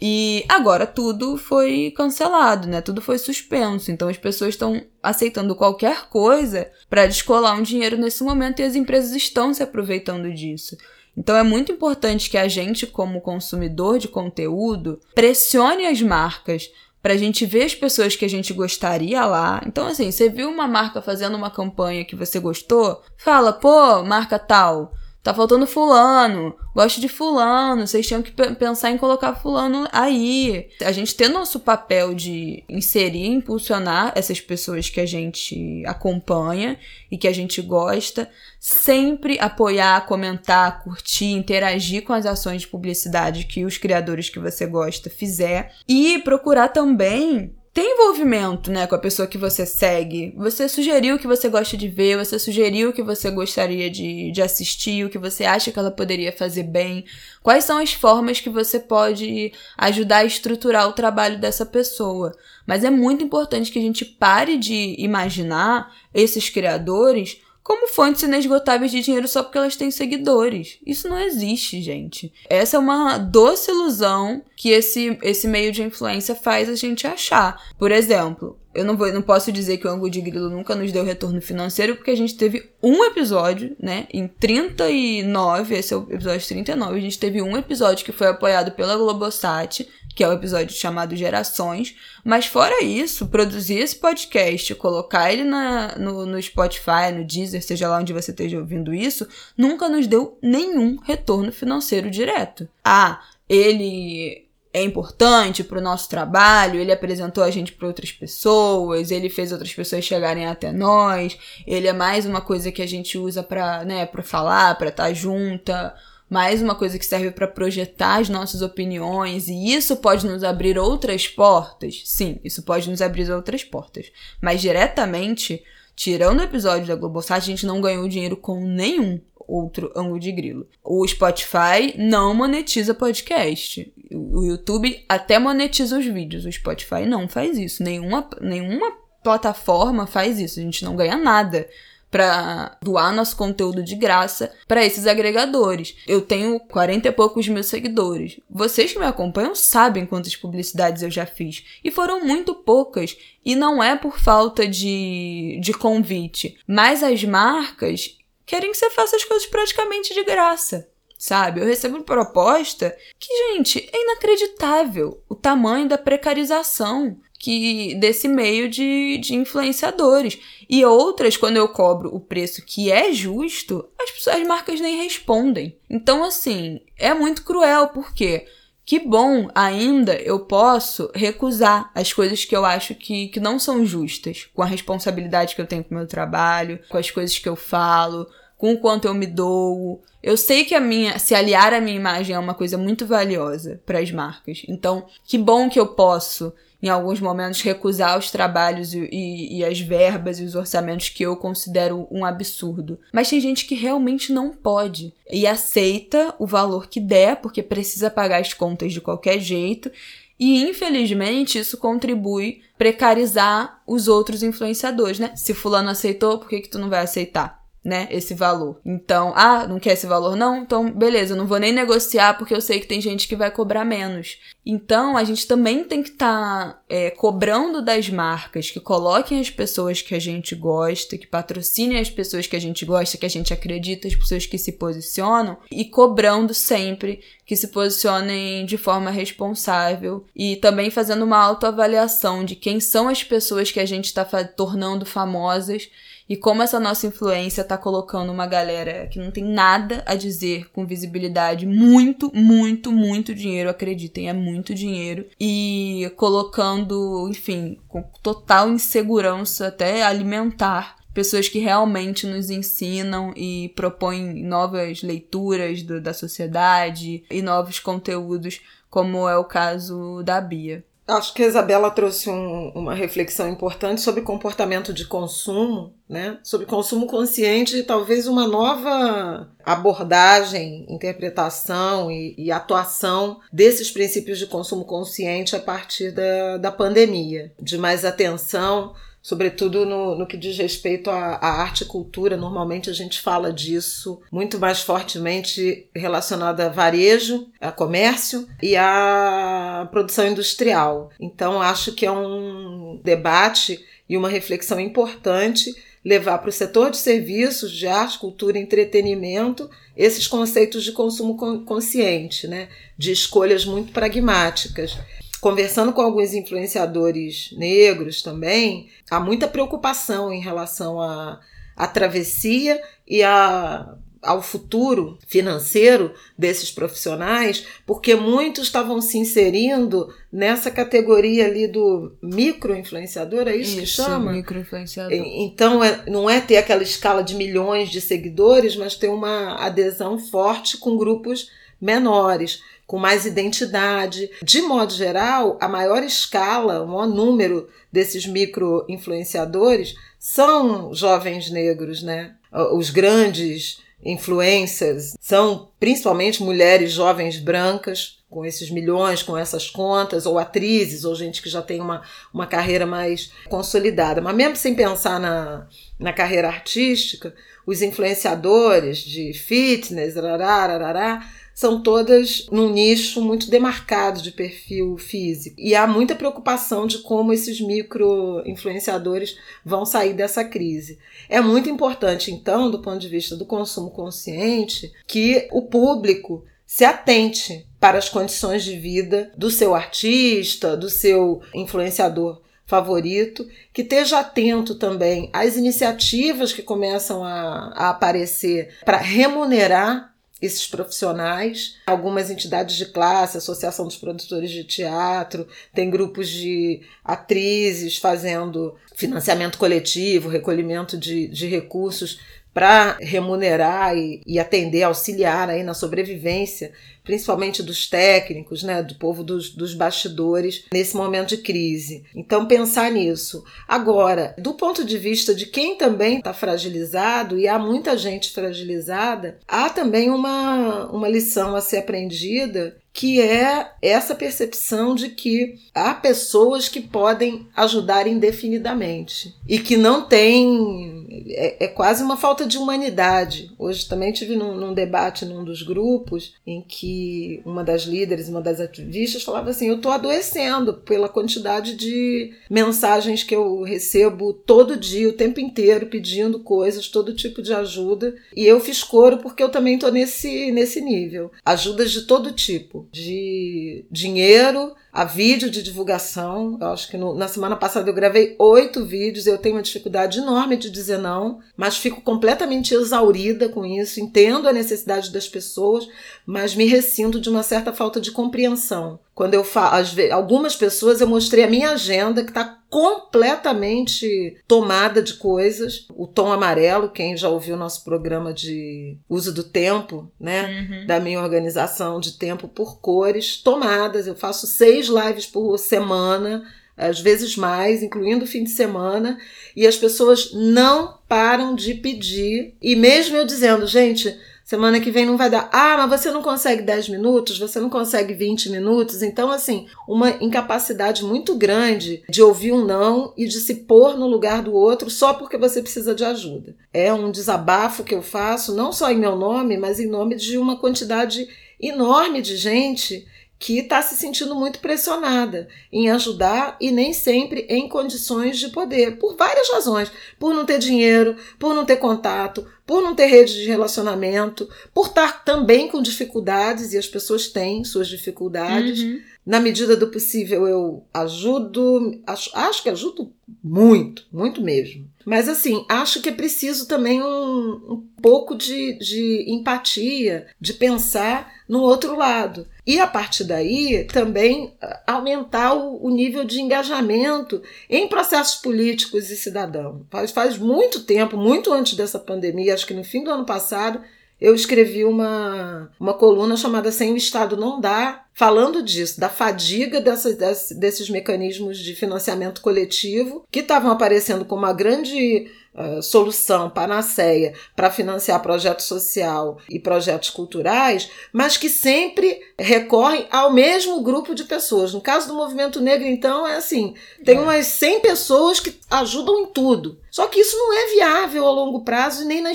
E 0.00 0.44
agora 0.48 0.86
tudo 0.86 1.36
foi 1.36 1.92
cancelado, 1.96 2.68
né? 2.68 2.80
Tudo 2.80 3.02
foi 3.02 3.18
suspenso. 3.18 3.90
Então 3.90 4.08
as 4.08 4.16
pessoas 4.16 4.50
estão 4.50 4.80
aceitando 5.02 5.56
qualquer 5.56 6.08
coisa 6.08 6.70
para 6.88 7.08
descolar 7.08 7.58
um 7.58 7.64
dinheiro 7.64 7.96
nesse 7.96 8.22
momento 8.22 8.60
e 8.60 8.62
as 8.62 8.76
empresas 8.76 9.10
estão 9.16 9.52
se 9.52 9.64
aproveitando 9.64 10.32
disso. 10.32 10.76
Então 11.16 11.36
é 11.36 11.42
muito 11.42 11.72
importante 11.72 12.30
que 12.30 12.38
a 12.38 12.46
gente, 12.46 12.86
como 12.86 13.20
consumidor 13.20 13.98
de 13.98 14.06
conteúdo, 14.06 15.00
pressione 15.12 15.88
as 15.88 16.00
marcas 16.00 16.70
para 17.02 17.14
a 17.14 17.16
gente 17.16 17.46
ver 17.46 17.64
as 17.64 17.74
pessoas 17.74 18.16
que 18.16 18.24
a 18.24 18.28
gente 18.28 18.52
gostaria 18.52 19.24
lá. 19.24 19.62
Então, 19.66 19.86
assim, 19.86 20.10
você 20.10 20.28
viu 20.28 20.50
uma 20.50 20.68
marca 20.68 21.00
fazendo 21.00 21.36
uma 21.36 21.50
campanha 21.50 22.04
que 22.04 22.16
você 22.16 22.38
gostou? 22.38 23.02
Fala, 23.16 23.52
pô, 23.52 24.02
marca 24.02 24.38
tal 24.38 24.92
Tá 25.22 25.34
faltando 25.34 25.66
fulano, 25.66 26.56
gosto 26.74 26.98
de 26.98 27.06
fulano, 27.06 27.86
vocês 27.86 28.06
tinham 28.06 28.22
que 28.22 28.32
pensar 28.54 28.90
em 28.90 28.96
colocar 28.96 29.34
fulano 29.34 29.86
aí. 29.92 30.70
A 30.82 30.92
gente 30.92 31.14
tem 31.14 31.28
nosso 31.28 31.60
papel 31.60 32.14
de 32.14 32.64
inserir, 32.66 33.26
impulsionar 33.26 34.12
essas 34.14 34.40
pessoas 34.40 34.88
que 34.88 34.98
a 34.98 35.04
gente 35.04 35.84
acompanha 35.84 36.78
e 37.10 37.18
que 37.18 37.28
a 37.28 37.34
gente 37.34 37.60
gosta, 37.60 38.30
sempre 38.58 39.38
apoiar, 39.38 40.06
comentar, 40.06 40.82
curtir, 40.82 41.32
interagir 41.32 42.02
com 42.02 42.14
as 42.14 42.24
ações 42.24 42.62
de 42.62 42.68
publicidade 42.68 43.44
que 43.44 43.66
os 43.66 43.76
criadores 43.76 44.30
que 44.30 44.38
você 44.38 44.66
gosta 44.66 45.10
fizer 45.10 45.74
e 45.86 46.18
procurar 46.20 46.68
também 46.68 47.54
tem 47.72 47.94
envolvimento, 47.94 48.68
né, 48.68 48.84
com 48.88 48.96
a 48.96 48.98
pessoa 48.98 49.28
que 49.28 49.38
você 49.38 49.64
segue. 49.64 50.34
Você 50.36 50.68
sugeriu 50.68 51.14
o 51.14 51.18
que 51.18 51.26
você 51.26 51.48
gosta 51.48 51.76
de 51.76 51.86
ver, 51.86 52.18
você 52.18 52.36
sugeriu 52.36 52.90
o 52.90 52.92
que 52.92 53.02
você 53.02 53.30
gostaria 53.30 53.88
de, 53.88 54.32
de 54.32 54.42
assistir, 54.42 55.04
o 55.04 55.08
que 55.08 55.18
você 55.18 55.44
acha 55.44 55.70
que 55.70 55.78
ela 55.78 55.90
poderia 55.92 56.32
fazer 56.32 56.64
bem. 56.64 57.04
Quais 57.42 57.64
são 57.64 57.78
as 57.78 57.92
formas 57.92 58.40
que 58.40 58.50
você 58.50 58.80
pode 58.80 59.52
ajudar 59.78 60.18
a 60.18 60.24
estruturar 60.24 60.88
o 60.88 60.94
trabalho 60.94 61.38
dessa 61.38 61.64
pessoa? 61.64 62.32
Mas 62.66 62.82
é 62.82 62.90
muito 62.90 63.22
importante 63.22 63.70
que 63.70 63.78
a 63.78 63.82
gente 63.82 64.04
pare 64.04 64.58
de 64.58 64.96
imaginar 64.98 65.94
esses 66.12 66.50
criadores 66.50 67.40
como 67.70 67.86
fontes 67.86 68.24
inesgotáveis 68.24 68.90
de 68.90 69.00
dinheiro 69.00 69.28
só 69.28 69.44
porque 69.44 69.56
elas 69.56 69.76
têm 69.76 69.92
seguidores. 69.92 70.80
Isso 70.84 71.08
não 71.08 71.16
existe, 71.16 71.80
gente. 71.80 72.32
Essa 72.48 72.76
é 72.76 72.80
uma 72.80 73.16
doce 73.16 73.70
ilusão 73.70 74.42
que 74.56 74.70
esse, 74.70 75.16
esse 75.22 75.46
meio 75.46 75.70
de 75.70 75.80
influência 75.80 76.34
faz 76.34 76.68
a 76.68 76.74
gente 76.74 77.06
achar. 77.06 77.62
Por 77.78 77.92
exemplo, 77.92 78.58
eu 78.72 78.84
não, 78.84 78.96
vou, 78.96 79.12
não 79.12 79.22
posso 79.22 79.50
dizer 79.50 79.78
que 79.78 79.86
o 79.86 79.90
ângulo 79.90 80.10
de 80.10 80.20
grilo 80.20 80.48
nunca 80.48 80.76
nos 80.76 80.92
deu 80.92 81.04
retorno 81.04 81.40
financeiro, 81.40 81.96
porque 81.96 82.10
a 82.10 82.16
gente 82.16 82.36
teve 82.36 82.70
um 82.80 83.04
episódio, 83.04 83.76
né? 83.80 84.06
Em 84.12 84.28
39, 84.28 85.74
esse 85.74 85.92
é 85.92 85.96
o 85.96 86.06
episódio 86.08 86.46
39, 86.46 86.96
a 86.96 87.00
gente 87.00 87.18
teve 87.18 87.42
um 87.42 87.56
episódio 87.56 88.04
que 88.04 88.12
foi 88.12 88.28
apoiado 88.28 88.70
pela 88.72 88.96
Globosat, 88.96 89.88
que 90.14 90.22
é 90.22 90.28
o 90.28 90.32
episódio 90.32 90.76
chamado 90.76 91.16
Gerações. 91.16 91.96
Mas 92.24 92.46
fora 92.46 92.84
isso, 92.84 93.26
produzir 93.26 93.78
esse 93.78 93.96
podcast, 93.96 94.72
colocar 94.76 95.32
ele 95.32 95.42
na, 95.42 95.96
no, 95.98 96.24
no 96.24 96.40
Spotify, 96.40 97.10
no 97.12 97.24
Deezer, 97.24 97.62
seja 97.62 97.88
lá 97.88 97.98
onde 97.98 98.12
você 98.12 98.30
esteja 98.30 98.58
ouvindo 98.58 98.94
isso, 98.94 99.26
nunca 99.56 99.88
nos 99.88 100.06
deu 100.06 100.38
nenhum 100.40 100.96
retorno 101.02 101.50
financeiro 101.50 102.08
direto. 102.08 102.68
Ah, 102.84 103.20
ele 103.48 104.49
é 104.72 104.82
importante 104.82 105.64
para 105.64 105.78
o 105.78 105.82
nosso 105.82 106.08
trabalho, 106.08 106.78
ele 106.78 106.92
apresentou 106.92 107.42
a 107.42 107.50
gente 107.50 107.72
para 107.72 107.88
outras 107.88 108.12
pessoas, 108.12 109.10
ele 109.10 109.28
fez 109.28 109.50
outras 109.50 109.72
pessoas 109.72 110.04
chegarem 110.04 110.46
até 110.46 110.70
nós, 110.72 111.36
ele 111.66 111.88
é 111.88 111.92
mais 111.92 112.24
uma 112.24 112.40
coisa 112.40 112.70
que 112.70 112.80
a 112.80 112.86
gente 112.86 113.18
usa 113.18 113.42
para, 113.42 113.84
né, 113.84 114.06
para 114.06 114.22
falar, 114.22 114.76
para 114.78 114.88
estar 114.90 115.04
tá 115.04 115.12
junta, 115.12 115.94
mais 116.28 116.62
uma 116.62 116.76
coisa 116.76 116.96
que 116.96 117.04
serve 117.04 117.32
para 117.32 117.48
projetar 117.48 118.20
as 118.20 118.28
nossas 118.28 118.62
opiniões 118.62 119.48
e 119.48 119.72
isso 119.72 119.96
pode 119.96 120.24
nos 120.24 120.44
abrir 120.44 120.78
outras 120.78 121.26
portas. 121.26 122.02
Sim, 122.04 122.38
isso 122.44 122.62
pode 122.62 122.88
nos 122.88 123.02
abrir 123.02 123.28
outras 123.32 123.64
portas, 123.64 124.06
mas 124.40 124.60
diretamente, 124.60 125.64
tirando 125.96 126.38
o 126.38 126.44
episódio 126.44 126.86
da 126.86 126.94
Globosat, 126.94 127.38
a 127.38 127.40
gente 127.40 127.66
não 127.66 127.80
ganhou 127.80 128.08
dinheiro 128.08 128.36
com 128.36 128.64
nenhum 128.64 129.20
outro 129.50 129.92
ângulo 129.96 130.18
de 130.18 130.32
grilo. 130.32 130.66
O 130.84 131.06
Spotify 131.06 131.94
não 131.96 132.34
monetiza 132.34 132.94
podcast. 132.94 133.92
O 134.12 134.44
YouTube 134.44 135.04
até 135.08 135.38
monetiza 135.38 135.98
os 135.98 136.06
vídeos. 136.06 136.44
O 136.44 136.52
Spotify 136.52 137.06
não 137.06 137.28
faz 137.28 137.58
isso. 137.58 137.82
Nenhuma, 137.82 138.28
nenhuma 138.40 138.92
plataforma 139.22 140.06
faz 140.06 140.38
isso. 140.38 140.60
A 140.60 140.62
gente 140.62 140.84
não 140.84 140.96
ganha 140.96 141.16
nada 141.16 141.68
para 142.10 142.76
doar 142.82 143.14
nosso 143.14 143.36
conteúdo 143.36 143.82
de 143.82 143.94
graça 143.94 144.52
para 144.66 144.84
esses 144.84 145.06
agregadores. 145.06 145.96
Eu 146.06 146.20
tenho 146.20 146.58
40 146.58 147.08
e 147.08 147.12
poucos 147.12 147.48
mil 147.48 147.62
seguidores. 147.62 148.40
Vocês 148.50 148.92
que 148.92 148.98
me 148.98 149.04
acompanham 149.04 149.54
sabem 149.54 150.04
quantas 150.04 150.34
publicidades 150.34 151.02
eu 151.02 151.10
já 151.10 151.24
fiz. 151.24 151.64
E 151.84 151.90
foram 151.90 152.24
muito 152.24 152.54
poucas. 152.54 153.16
E 153.44 153.54
não 153.54 153.82
é 153.82 153.96
por 153.96 154.18
falta 154.18 154.66
de, 154.66 155.58
de 155.62 155.72
convite. 155.72 156.58
Mas 156.66 157.02
as 157.02 157.22
marcas 157.22 158.18
querem 158.50 158.72
que 158.72 158.76
você 158.76 158.90
faça 158.90 159.14
as 159.14 159.24
coisas 159.24 159.46
praticamente 159.46 160.12
de 160.12 160.24
graça. 160.24 160.88
Sabe? 161.16 161.60
Eu 161.60 161.66
recebo 161.66 162.02
proposta 162.02 162.96
que, 163.18 163.32
gente, 163.52 163.88
é 163.92 164.02
inacreditável 164.02 165.22
o 165.28 165.36
tamanho 165.36 165.86
da 165.88 165.98
precarização 165.98 167.16
que 167.38 167.94
desse 167.94 168.26
meio 168.26 168.68
de, 168.68 169.18
de 169.18 169.34
influenciadores. 169.34 170.38
E 170.68 170.84
outras, 170.84 171.36
quando 171.36 171.58
eu 171.58 171.68
cobro 171.68 172.12
o 172.12 172.18
preço 172.18 172.64
que 172.64 172.90
é 172.90 173.12
justo, 173.12 173.88
as, 174.00 174.28
as 174.28 174.46
marcas 174.46 174.80
nem 174.80 174.96
respondem. 175.02 175.78
Então, 175.88 176.24
assim, 176.24 176.80
é 176.98 177.14
muito 177.14 177.44
cruel, 177.44 177.88
porque 177.88 178.46
que 178.90 178.98
bom 178.98 179.48
ainda 179.54 180.16
eu 180.16 180.40
posso 180.40 181.12
recusar 181.14 181.92
as 181.94 182.12
coisas 182.12 182.44
que 182.44 182.56
eu 182.56 182.64
acho 182.64 182.92
que, 182.92 183.28
que 183.28 183.38
não 183.38 183.56
são 183.56 183.86
justas, 183.86 184.48
com 184.52 184.62
a 184.62 184.66
responsabilidade 184.66 185.54
que 185.54 185.60
eu 185.60 185.66
tenho 185.68 185.84
com 185.84 185.94
o 185.94 185.98
meu 185.98 186.08
trabalho, 186.08 186.80
com 186.88 186.98
as 186.98 187.08
coisas 187.08 187.38
que 187.38 187.48
eu 187.48 187.54
falo, 187.54 188.26
com 188.58 188.72
o 188.72 188.80
quanto 188.80 189.06
eu 189.06 189.14
me 189.14 189.28
dou. 189.28 190.02
Eu 190.22 190.36
sei 190.36 190.64
que 190.64 190.74
a 190.74 190.80
minha, 190.80 191.18
se 191.18 191.34
aliar 191.34 191.72
à 191.72 191.80
minha 191.80 191.96
imagem 191.96 192.34
é 192.36 192.38
uma 192.38 192.54
coisa 192.54 192.76
muito 192.76 193.06
valiosa 193.06 193.80
para 193.86 193.98
as 194.00 194.10
marcas. 194.10 194.62
Então, 194.68 195.06
que 195.24 195.38
bom 195.38 195.68
que 195.70 195.80
eu 195.80 195.86
posso, 195.86 196.52
em 196.82 196.90
alguns 196.90 197.20
momentos, 197.20 197.62
recusar 197.62 198.18
os 198.18 198.30
trabalhos 198.30 198.92
e, 198.92 199.08
e, 199.10 199.58
e 199.58 199.64
as 199.64 199.80
verbas 199.80 200.38
e 200.38 200.44
os 200.44 200.54
orçamentos 200.54 201.08
que 201.08 201.22
eu 201.22 201.36
considero 201.36 202.06
um 202.10 202.24
absurdo. 202.24 202.98
Mas 203.12 203.30
tem 203.30 203.40
gente 203.40 203.64
que 203.64 203.74
realmente 203.74 204.30
não 204.32 204.50
pode 204.50 205.14
e 205.30 205.46
aceita 205.46 206.34
o 206.38 206.46
valor 206.46 206.86
que 206.86 207.00
der, 207.00 207.36
porque 207.36 207.62
precisa 207.62 208.10
pagar 208.10 208.40
as 208.40 208.52
contas 208.52 208.92
de 208.92 209.00
qualquer 209.00 209.40
jeito. 209.40 209.90
E 210.38 210.62
infelizmente 210.62 211.58
isso 211.58 211.76
contribui 211.76 212.62
precarizar 212.78 213.82
os 213.86 214.08
outros 214.08 214.42
influenciadores, 214.42 215.18
né? 215.18 215.32
Se 215.36 215.52
fulano 215.52 215.90
aceitou, 215.90 216.38
por 216.38 216.48
que, 216.48 216.60
que 216.60 216.68
tu 216.68 216.78
não 216.78 216.88
vai 216.88 217.00
aceitar? 217.00 217.59
Né, 217.82 218.08
esse 218.10 218.34
valor. 218.34 218.78
Então, 218.84 219.32
ah, 219.34 219.66
não 219.66 219.80
quer 219.80 219.94
esse 219.94 220.06
valor 220.06 220.36
não? 220.36 220.58
Então, 220.58 220.90
beleza, 220.90 221.32
eu 221.32 221.36
não 221.36 221.46
vou 221.46 221.58
nem 221.58 221.72
negociar 221.72 222.34
porque 222.34 222.54
eu 222.54 222.60
sei 222.60 222.78
que 222.78 222.86
tem 222.86 223.00
gente 223.00 223.26
que 223.26 223.34
vai 223.34 223.50
cobrar 223.50 223.84
menos. 223.84 224.38
Então, 224.64 225.16
a 225.16 225.24
gente 225.24 225.46
também 225.46 225.82
tem 225.84 226.02
que 226.02 226.10
estar 226.10 226.72
tá, 226.72 226.82
é, 226.88 227.10
cobrando 227.10 227.82
das 227.82 228.10
marcas 228.10 228.70
que 228.70 228.78
coloquem 228.78 229.40
as 229.40 229.48
pessoas 229.48 230.02
que 230.02 230.14
a 230.14 230.18
gente 230.18 230.54
gosta, 230.54 231.16
que 231.16 231.26
patrocinem 231.26 231.98
as 231.98 232.10
pessoas 232.10 232.46
que 232.46 232.54
a 232.54 232.60
gente 232.60 232.84
gosta, 232.84 233.16
que 233.16 233.24
a 233.24 233.30
gente 233.30 233.54
acredita, 233.54 234.06
as 234.06 234.14
pessoas 234.14 234.44
que 234.44 234.58
se 234.58 234.72
posicionam, 234.72 235.56
e 235.70 235.86
cobrando 235.86 236.52
sempre 236.52 237.20
que 237.46 237.56
se 237.56 237.68
posicionem 237.68 238.66
de 238.66 238.76
forma 238.76 239.10
responsável 239.10 240.24
e 240.36 240.56
também 240.56 240.90
fazendo 240.90 241.24
uma 241.24 241.38
autoavaliação 241.38 242.44
de 242.44 242.54
quem 242.54 242.78
são 242.78 243.08
as 243.08 243.24
pessoas 243.24 243.72
que 243.72 243.80
a 243.80 243.86
gente 243.86 244.04
está 244.04 244.24
tornando 244.44 245.06
famosas 245.06 245.88
e 246.30 246.36
como 246.36 246.62
essa 246.62 246.78
nossa 246.78 247.08
influência 247.08 247.64
tá 247.64 247.76
colocando 247.76 248.30
uma 248.30 248.46
galera 248.46 249.08
que 249.08 249.18
não 249.18 249.32
tem 249.32 249.42
nada 249.42 250.04
a 250.06 250.14
dizer 250.14 250.70
com 250.70 250.86
visibilidade, 250.86 251.66
muito, 251.66 252.30
muito, 252.32 252.92
muito 252.92 253.34
dinheiro, 253.34 253.68
acreditem, 253.68 254.28
é 254.28 254.32
muito 254.32 254.72
dinheiro. 254.72 255.26
E 255.40 256.08
colocando, 256.16 257.28
enfim, 257.28 257.80
com 257.88 258.00
total 258.22 258.70
insegurança 258.70 259.66
até 259.66 260.04
alimentar 260.04 261.00
pessoas 261.12 261.48
que 261.48 261.58
realmente 261.58 262.28
nos 262.28 262.48
ensinam 262.48 263.32
e 263.36 263.72
propõem 263.74 264.44
novas 264.44 265.02
leituras 265.02 265.82
do, 265.82 266.00
da 266.00 266.14
sociedade 266.14 267.24
e 267.28 267.42
novos 267.42 267.80
conteúdos, 267.80 268.60
como 268.88 269.28
é 269.28 269.36
o 269.36 269.44
caso 269.44 270.22
da 270.22 270.40
Bia. 270.40 270.84
Acho 271.10 271.34
que 271.34 271.42
a 271.42 271.46
Isabela 271.46 271.90
trouxe 271.90 272.30
um, 272.30 272.70
uma 272.74 272.94
reflexão 272.94 273.48
importante 273.48 274.00
sobre 274.00 274.22
comportamento 274.22 274.92
de 274.92 275.04
consumo, 275.04 275.92
né? 276.08 276.38
sobre 276.42 276.66
consumo 276.66 277.06
consciente 277.06 277.76
e 277.76 277.82
talvez 277.82 278.28
uma 278.28 278.46
nova 278.46 279.50
abordagem, 279.64 280.86
interpretação 280.88 282.10
e, 282.10 282.34
e, 282.38 282.52
atuação 282.52 283.40
desses 283.52 283.90
princípios 283.90 284.38
de 284.38 284.46
consumo 284.46 284.84
consciente 284.84 285.56
a 285.56 285.60
partir 285.60 286.12
da, 286.12 286.58
da 286.58 286.70
pandemia, 286.70 287.52
de 287.60 287.76
mais 287.76 288.04
atenção 288.04 288.94
sobretudo 289.22 289.84
no, 289.84 290.16
no 290.16 290.26
que 290.26 290.36
diz 290.36 290.56
respeito 290.56 291.10
à, 291.10 291.34
à, 291.34 291.62
arte 291.62 291.82
e 291.82 291.86
cultura. 291.86 292.36
Normalmente 292.36 292.88
a 292.88 292.92
gente 292.92 293.20
fala 293.20 293.52
disso 293.52 294.20
muito 294.30 294.58
mais 294.58 294.80
fortemente 294.80 295.88
relacionado 295.94 296.60
a 296.60 296.68
varejo, 296.68 297.46
a 297.60 297.70
comércio 297.70 298.48
e 298.62 298.76
à 298.76 299.86
produção 299.90 300.26
industrial. 300.26 301.10
Então 301.20 301.60
acho 301.60 301.92
que 301.92 302.06
é 302.06 302.12
um 302.12 303.00
debate 303.04 303.84
e 304.08 304.16
uma 304.16 304.28
reflexão 304.28 304.80
importante 304.80 305.74
levar 306.02 306.38
para 306.38 306.48
o 306.48 306.52
setor 306.52 306.90
de 306.90 306.96
serviços, 306.96 307.70
de 307.70 307.86
arte, 307.86 308.18
cultura 308.18 308.58
e 308.58 308.62
entretenimento 308.62 309.68
esses 309.94 310.26
conceitos 310.26 310.82
de 310.82 310.92
consumo 310.92 311.36
consciente, 311.66 312.48
né? 312.48 312.68
de 312.96 313.12
escolhas 313.12 313.66
muito 313.66 313.92
pragmáticas 313.92 314.96
conversando 315.40 315.92
com 315.92 316.02
alguns 316.02 316.34
influenciadores 316.34 317.50
negros 317.56 318.22
também, 318.22 318.88
há 319.10 319.18
muita 319.18 319.48
preocupação 319.48 320.32
em 320.32 320.40
relação 320.40 321.00
à, 321.00 321.40
à 321.76 321.86
travessia 321.86 322.80
e 323.06 323.22
a 323.22 323.96
ao 324.22 324.42
futuro 324.42 325.18
financeiro 325.26 326.12
desses 326.36 326.70
profissionais, 326.70 327.66
porque 327.86 328.14
muitos 328.14 328.64
estavam 328.64 329.00
se 329.00 329.16
inserindo 329.16 330.12
nessa 330.30 330.70
categoria 330.70 331.46
ali 331.46 331.66
do 331.66 332.12
micro-influenciador, 332.22 333.48
é 333.48 333.56
isso, 333.56 333.80
isso 333.80 334.02
que 334.02 334.08
chama? 334.08 334.32
micro-influenciador. 334.32 335.12
Então, 335.12 335.82
é, 335.82 336.04
não 336.06 336.28
é 336.28 336.40
ter 336.40 336.58
aquela 336.58 336.82
escala 336.82 337.22
de 337.22 337.34
milhões 337.34 337.88
de 337.88 338.00
seguidores, 338.00 338.76
mas 338.76 338.94
ter 338.94 339.08
uma 339.08 339.54
adesão 339.54 340.18
forte 340.18 340.76
com 340.76 340.96
grupos 340.98 341.50
menores 341.80 342.62
com 342.90 342.98
mais 342.98 343.24
identidade. 343.24 344.28
De 344.42 344.60
modo 344.62 344.92
geral, 344.92 345.56
a 345.60 345.68
maior 345.68 346.02
escala, 346.02 346.82
o 346.82 346.88
maior 346.88 347.06
número 347.06 347.68
desses 347.92 348.26
micro-influenciadores 348.26 349.94
são 350.18 350.92
jovens 350.92 351.52
negros, 351.52 352.02
né? 352.02 352.34
Os 352.72 352.90
grandes 352.90 353.80
influencers 354.04 355.14
são 355.20 355.68
principalmente 355.78 356.42
mulheres 356.42 356.90
jovens 356.90 357.38
brancas, 357.38 358.18
com 358.28 358.44
esses 358.44 358.70
milhões, 358.70 359.22
com 359.22 359.36
essas 359.36 359.70
contas, 359.70 360.26
ou 360.26 360.36
atrizes, 360.36 361.04
ou 361.04 361.14
gente 361.14 361.42
que 361.42 361.48
já 361.48 361.62
tem 361.62 361.80
uma, 361.80 362.02
uma 362.34 362.46
carreira 362.46 362.86
mais 362.86 363.30
consolidada. 363.48 364.20
Mas 364.20 364.34
mesmo 364.34 364.56
sem 364.56 364.74
pensar 364.74 365.20
na, 365.20 365.68
na 365.98 366.12
carreira 366.12 366.48
artística, 366.48 367.34
os 367.64 367.82
influenciadores 367.82 368.98
de 368.98 369.32
fitness, 369.32 370.14
rará, 370.14 370.66
rará, 370.66 371.26
são 371.60 371.82
todas 371.82 372.46
num 372.50 372.70
nicho 372.70 373.20
muito 373.20 373.50
demarcado 373.50 374.22
de 374.22 374.32
perfil 374.32 374.96
físico. 374.96 375.56
E 375.58 375.74
há 375.74 375.86
muita 375.86 376.14
preocupação 376.14 376.86
de 376.86 377.00
como 377.00 377.34
esses 377.34 377.60
micro-influenciadores 377.60 379.36
vão 379.62 379.84
sair 379.84 380.14
dessa 380.14 380.42
crise. 380.42 380.98
É 381.28 381.38
muito 381.38 381.68
importante, 381.68 382.30
então, 382.30 382.70
do 382.70 382.78
ponto 382.80 382.98
de 382.98 383.08
vista 383.08 383.36
do 383.36 383.44
consumo 383.44 383.90
consciente, 383.90 384.90
que 385.06 385.48
o 385.52 385.60
público 385.60 386.46
se 386.64 386.82
atente 386.82 387.66
para 387.78 387.98
as 387.98 388.08
condições 388.08 388.64
de 388.64 388.78
vida 388.78 389.30
do 389.36 389.50
seu 389.50 389.74
artista, 389.74 390.74
do 390.74 390.88
seu 390.88 391.42
influenciador 391.54 392.40
favorito, 392.64 393.46
que 393.70 393.82
esteja 393.82 394.20
atento 394.20 394.76
também 394.76 395.28
às 395.30 395.56
iniciativas 395.56 396.54
que 396.54 396.62
começam 396.62 397.22
a, 397.22 397.70
a 397.74 397.90
aparecer 397.90 398.76
para 398.82 398.96
remunerar 398.96 400.09
esses 400.40 400.66
profissionais, 400.66 401.76
algumas 401.86 402.30
entidades 402.30 402.76
de 402.76 402.86
classe, 402.86 403.36
Associação 403.36 403.86
dos 403.86 403.96
Produtores 403.96 404.50
de 404.50 404.64
Teatro, 404.64 405.46
tem 405.74 405.90
grupos 405.90 406.28
de 406.28 406.80
atrizes 407.04 407.98
fazendo 407.98 408.74
financiamento 408.94 409.58
coletivo, 409.58 410.28
recolhimento 410.28 410.96
de, 410.96 411.28
de 411.28 411.46
recursos 411.46 412.20
para 412.52 412.96
remunerar 413.00 413.96
e, 413.96 414.20
e, 414.26 414.38
atender, 414.38 414.82
auxiliar 414.82 415.48
aí 415.48 415.62
na 415.62 415.74
sobrevivência, 415.74 416.72
principalmente 417.04 417.62
dos 417.62 417.88
técnicos, 417.88 418.62
né, 418.62 418.82
do 418.82 418.94
povo 418.96 419.22
dos, 419.22 419.50
dos 419.50 419.74
bastidores 419.74 420.64
nesse 420.72 420.96
momento 420.96 421.30
de 421.30 421.38
crise. 421.38 422.04
Então 422.14 422.46
pensar 422.46 422.90
nisso. 422.90 423.44
Agora, 423.66 424.34
do 424.38 424.54
ponto 424.54 424.84
de 424.84 424.98
vista 424.98 425.34
de 425.34 425.46
quem 425.46 425.76
também 425.76 426.18
está 426.18 426.34
fragilizado 426.34 427.38
e 427.38 427.46
há 427.46 427.58
muita 427.58 427.96
gente 427.96 428.32
fragilizada, 428.32 429.38
há 429.46 429.70
também 429.70 430.10
uma, 430.10 430.90
uma 430.90 431.08
lição 431.08 431.54
a 431.54 431.60
ser 431.60 431.78
aprendida 431.78 432.76
que 432.92 433.20
é 433.20 433.70
essa 433.80 434.14
percepção 434.14 434.94
de 434.94 435.10
que 435.10 435.54
há 435.74 435.94
pessoas 435.94 436.68
que 436.68 436.80
podem 436.80 437.46
ajudar 437.56 438.06
indefinidamente 438.06 439.34
e 439.48 439.58
que 439.58 439.76
não 439.76 440.02
tem. 440.02 440.89
É, 441.10 441.64
é 441.64 441.68
quase 441.68 442.02
uma 442.02 442.16
falta 442.16 442.46
de 442.46 442.56
humanidade. 442.56 443.50
Hoje 443.58 443.88
também 443.88 444.12
tive 444.12 444.36
num, 444.36 444.54
num, 444.54 444.72
debate 444.72 445.24
num 445.24 445.44
dos 445.44 445.62
grupos 445.62 446.34
em 446.46 446.62
que 446.62 447.42
uma 447.44 447.64
das 447.64 447.82
líderes, 447.82 448.28
uma 448.28 448.40
das 448.40 448.60
ativistas, 448.60 449.22
falava 449.22 449.50
assim: 449.50 449.68
Eu 449.68 449.76
estou 449.76 449.90
adoecendo 449.90 450.74
pela 450.74 451.08
quantidade 451.08 451.74
de 451.74 452.32
mensagens 452.48 453.22
que 453.22 453.34
eu 453.34 453.62
recebo 453.62 454.32
todo 454.32 454.76
dia, 454.76 455.08
o 455.08 455.14
tempo 455.14 455.40
inteiro, 455.40 455.86
pedindo 455.86 456.40
coisas, 456.40 456.88
todo 456.88 457.14
tipo 457.14 457.42
de 457.42 457.52
ajuda. 457.52 458.14
E 458.36 458.44
eu 458.46 458.60
fiz 458.60 458.84
coro 458.84 459.18
porque 459.18 459.42
eu 459.42 459.48
também 459.48 459.74
estou 459.74 459.90
nesse, 459.90 460.52
nesse 460.52 460.80
nível. 460.80 461.30
Ajudas 461.44 461.90
de 461.90 462.02
todo 462.02 462.32
tipo 462.32 462.86
de 462.92 463.84
dinheiro 463.90 464.72
a 464.92 465.04
vídeo 465.04 465.50
de 465.50 465.62
divulgação. 465.62 466.58
Eu 466.60 466.68
acho 466.68 466.88
que 466.88 466.96
no, 466.96 467.14
na 467.14 467.28
semana 467.28 467.56
passada 467.56 467.88
eu 467.88 467.94
gravei 467.94 468.34
oito 468.38 468.84
vídeos. 468.84 469.26
Eu 469.26 469.38
tenho 469.38 469.56
uma 469.56 469.62
dificuldade 469.62 470.18
enorme 470.18 470.56
de 470.56 470.70
dizer 470.70 470.98
não, 470.98 471.40
mas 471.56 471.76
fico 471.76 472.00
completamente 472.00 472.74
exaurida 472.74 473.48
com 473.48 473.64
isso. 473.64 474.00
Entendo 474.00 474.48
a 474.48 474.52
necessidade 474.52 475.12
das 475.12 475.28
pessoas, 475.28 475.88
mas 476.26 476.54
me 476.54 476.64
ressinto 476.64 477.20
de 477.20 477.28
uma 477.28 477.42
certa 477.42 477.72
falta 477.72 478.00
de 478.00 478.10
compreensão. 478.10 478.98
Quando 479.20 479.34
eu 479.34 479.44
falo, 479.44 479.84
algumas 480.12 480.56
pessoas 480.56 480.98
eu 480.98 481.06
mostrei 481.06 481.44
a 481.44 481.50
minha 481.50 481.72
agenda 481.72 482.24
que 482.24 482.30
está 482.30 482.58
completamente 482.70 484.38
tomada 484.48 485.02
de 485.02 485.12
coisas. 485.12 485.86
O 485.94 486.06
tom 486.06 486.32
amarelo, 486.32 486.88
quem 486.88 487.14
já 487.18 487.28
ouviu 487.28 487.54
nosso 487.54 487.84
programa 487.84 488.32
de 488.32 488.96
uso 489.06 489.30
do 489.34 489.44
tempo, 489.44 490.10
né? 490.18 490.66
Uhum. 490.70 490.86
Da 490.86 490.98
minha 490.98 491.20
organização 491.20 492.00
de 492.00 492.12
tempo 492.12 492.48
por 492.48 492.80
cores, 492.80 493.36
tomadas. 493.36 494.06
Eu 494.06 494.16
faço 494.16 494.46
seis 494.46 494.86
lives 494.86 495.26
por 495.26 495.58
semana 495.58 496.42
às 496.74 496.98
vezes 496.98 497.36
mais, 497.36 497.82
incluindo 497.82 498.24
o 498.24 498.28
fim 498.28 498.42
de 498.42 498.50
semana, 498.50 499.18
e 499.54 499.66
as 499.66 499.76
pessoas 499.76 500.32
não 500.32 500.98
param 501.06 501.54
de 501.54 501.74
pedir. 501.74 502.54
E 502.62 502.74
mesmo 502.74 503.18
eu 503.18 503.26
dizendo, 503.26 503.66
gente, 503.66 504.18
Semana 504.50 504.80
que 504.80 504.90
vem 504.90 505.06
não 505.06 505.16
vai 505.16 505.30
dar. 505.30 505.48
Ah, 505.52 505.76
mas 505.76 506.00
você 506.00 506.10
não 506.10 506.24
consegue 506.24 506.62
10 506.62 506.88
minutos, 506.88 507.38
você 507.38 507.60
não 507.60 507.70
consegue 507.70 508.14
20 508.14 508.50
minutos. 508.50 509.00
Então, 509.00 509.30
assim, 509.30 509.68
uma 509.86 510.10
incapacidade 510.20 511.04
muito 511.04 511.36
grande 511.36 512.02
de 512.08 512.20
ouvir 512.20 512.50
um 512.50 512.64
não 512.64 513.14
e 513.16 513.28
de 513.28 513.38
se 513.38 513.54
pôr 513.54 513.96
no 513.96 514.08
lugar 514.08 514.42
do 514.42 514.52
outro 514.52 514.90
só 514.90 515.14
porque 515.14 515.38
você 515.38 515.62
precisa 515.62 515.94
de 515.94 516.04
ajuda. 516.04 516.56
É 516.74 516.92
um 516.92 517.12
desabafo 517.12 517.84
que 517.84 517.94
eu 517.94 518.02
faço, 518.02 518.52
não 518.52 518.72
só 518.72 518.90
em 518.90 518.98
meu 518.98 519.14
nome, 519.14 519.56
mas 519.56 519.78
em 519.78 519.86
nome 519.86 520.16
de 520.16 520.36
uma 520.36 520.58
quantidade 520.58 521.28
enorme 521.60 522.20
de 522.20 522.36
gente 522.36 523.06
que 523.40 523.58
está 523.58 523.80
se 523.80 523.96
sentindo 523.96 524.34
muito 524.34 524.58
pressionada 524.58 525.48
em 525.72 525.88
ajudar 525.90 526.58
e 526.60 526.70
nem 526.70 526.92
sempre 526.92 527.46
em 527.48 527.66
condições 527.66 528.38
de 528.38 528.50
poder, 528.50 528.98
por 528.98 529.16
várias 529.16 529.50
razões. 529.50 529.90
Por 530.18 530.34
não 530.34 530.44
ter 530.44 530.58
dinheiro, 530.58 531.16
por 531.38 531.54
não 531.54 531.64
ter 531.64 531.76
contato, 531.76 532.46
por 532.66 532.82
não 532.82 532.94
ter 532.94 533.06
rede 533.06 533.32
de 533.32 533.46
relacionamento, 533.46 534.46
por 534.74 534.88
estar 534.88 535.24
também 535.24 535.68
com 535.68 535.80
dificuldades, 535.80 536.74
e 536.74 536.78
as 536.78 536.86
pessoas 536.86 537.28
têm 537.28 537.64
suas 537.64 537.88
dificuldades. 537.88 538.82
Uhum. 538.82 539.00
Na 539.24 539.40
medida 539.40 539.74
do 539.74 539.88
possível, 539.88 540.46
eu 540.46 540.84
ajudo, 540.92 541.98
acho, 542.06 542.30
acho 542.34 542.62
que 542.62 542.68
ajudo 542.68 543.10
muito, 543.42 544.06
muito 544.12 544.42
mesmo. 544.42 544.86
Mas 545.04 545.28
assim, 545.28 545.64
acho 545.68 546.02
que 546.02 546.10
é 546.10 546.12
preciso 546.12 546.68
também 546.68 547.02
um, 547.02 547.52
um 547.72 547.86
pouco 548.02 548.34
de, 548.34 548.78
de 548.78 549.24
empatia, 549.28 550.26
de 550.38 550.52
pensar 550.52 551.32
no 551.48 551.60
outro 551.60 551.96
lado. 551.96 552.46
E 552.70 552.78
a 552.78 552.86
partir 552.86 553.24
daí 553.24 553.82
também 553.92 554.54
aumentar 554.86 555.54
o, 555.54 555.84
o 555.84 555.90
nível 555.90 556.22
de 556.22 556.40
engajamento 556.40 557.42
em 557.68 557.88
processos 557.88 558.40
políticos 558.40 559.10
e 559.10 559.16
cidadãos. 559.16 559.82
Faz, 559.90 560.12
faz 560.12 560.38
muito 560.38 560.84
tempo, 560.84 561.16
muito 561.16 561.52
antes 561.52 561.74
dessa 561.74 561.98
pandemia, 561.98 562.54
acho 562.54 562.64
que 562.64 562.72
no 562.72 562.84
fim 562.84 563.02
do 563.02 563.10
ano 563.10 563.26
passado, 563.26 563.80
eu 564.20 564.36
escrevi 564.36 564.84
uma, 564.84 565.68
uma 565.80 565.94
coluna 565.94 566.36
chamada 566.36 566.70
Sem 566.70 566.92
o 566.92 566.96
Estado 566.96 567.36
Não 567.36 567.60
Dá, 567.60 568.04
falando 568.14 568.62
disso, 568.62 569.00
da 569.00 569.08
fadiga 569.08 569.80
dessas, 569.80 570.50
desses 570.50 570.88
mecanismos 570.88 571.58
de 571.58 571.74
financiamento 571.74 572.40
coletivo 572.40 573.26
que 573.32 573.40
estavam 573.40 573.72
aparecendo 573.72 574.24
como 574.24 574.42
uma 574.42 574.52
grande 574.52 575.28
uh, 575.54 575.82
solução, 575.82 576.50
panaceia, 576.50 577.34
para 577.54 577.70
financiar 577.70 578.22
projeto 578.22 578.62
social 578.62 579.38
e 579.48 579.58
projetos 579.58 580.10
culturais, 580.10 580.90
mas 581.12 581.36
que 581.36 581.48
sempre 581.48 582.20
recorrem 582.38 583.06
ao 583.10 583.32
mesmo 583.32 583.82
grupo 583.82 584.14
de 584.14 584.24
pessoas. 584.24 584.72
No 584.72 584.80
caso 584.80 585.08
do 585.08 585.14
movimento 585.14 585.60
negro, 585.60 585.86
então, 585.86 586.26
é 586.26 586.36
assim: 586.36 586.74
tem 587.04 587.16
é. 587.16 587.20
umas 587.20 587.46
100 587.46 587.80
pessoas 587.80 588.40
que 588.40 588.58
ajudam 588.70 589.20
em 589.20 589.26
tudo. 589.26 589.78
Só 589.90 590.06
que 590.06 590.20
isso 590.20 590.36
não 590.36 590.52
é 590.52 590.66
viável 590.74 591.26
a 591.26 591.30
longo 591.30 591.62
prazo 591.64 592.04
nem 592.04 592.22
na, 592.22 592.32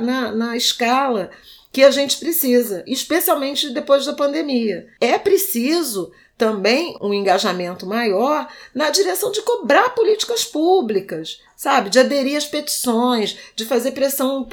na, 0.00 0.32
na 0.32 0.56
escala 0.56 1.30
que 1.74 1.82
a 1.82 1.90
gente 1.90 2.18
precisa, 2.18 2.84
especialmente 2.86 3.70
depois 3.70 4.06
da 4.06 4.12
pandemia. 4.12 4.86
É 5.00 5.18
preciso 5.18 6.12
também 6.44 6.94
um 7.00 7.14
engajamento 7.14 7.86
maior 7.86 8.46
na 8.74 8.90
direção 8.90 9.32
de 9.32 9.40
cobrar 9.40 9.94
políticas 9.94 10.44
públicas, 10.44 11.40
sabe? 11.56 11.88
De 11.88 11.98
aderir 11.98 12.36
às 12.36 12.44
petições, 12.44 13.34
de 13.56 13.64
fazer 13.64 13.92
pressão 13.92 14.46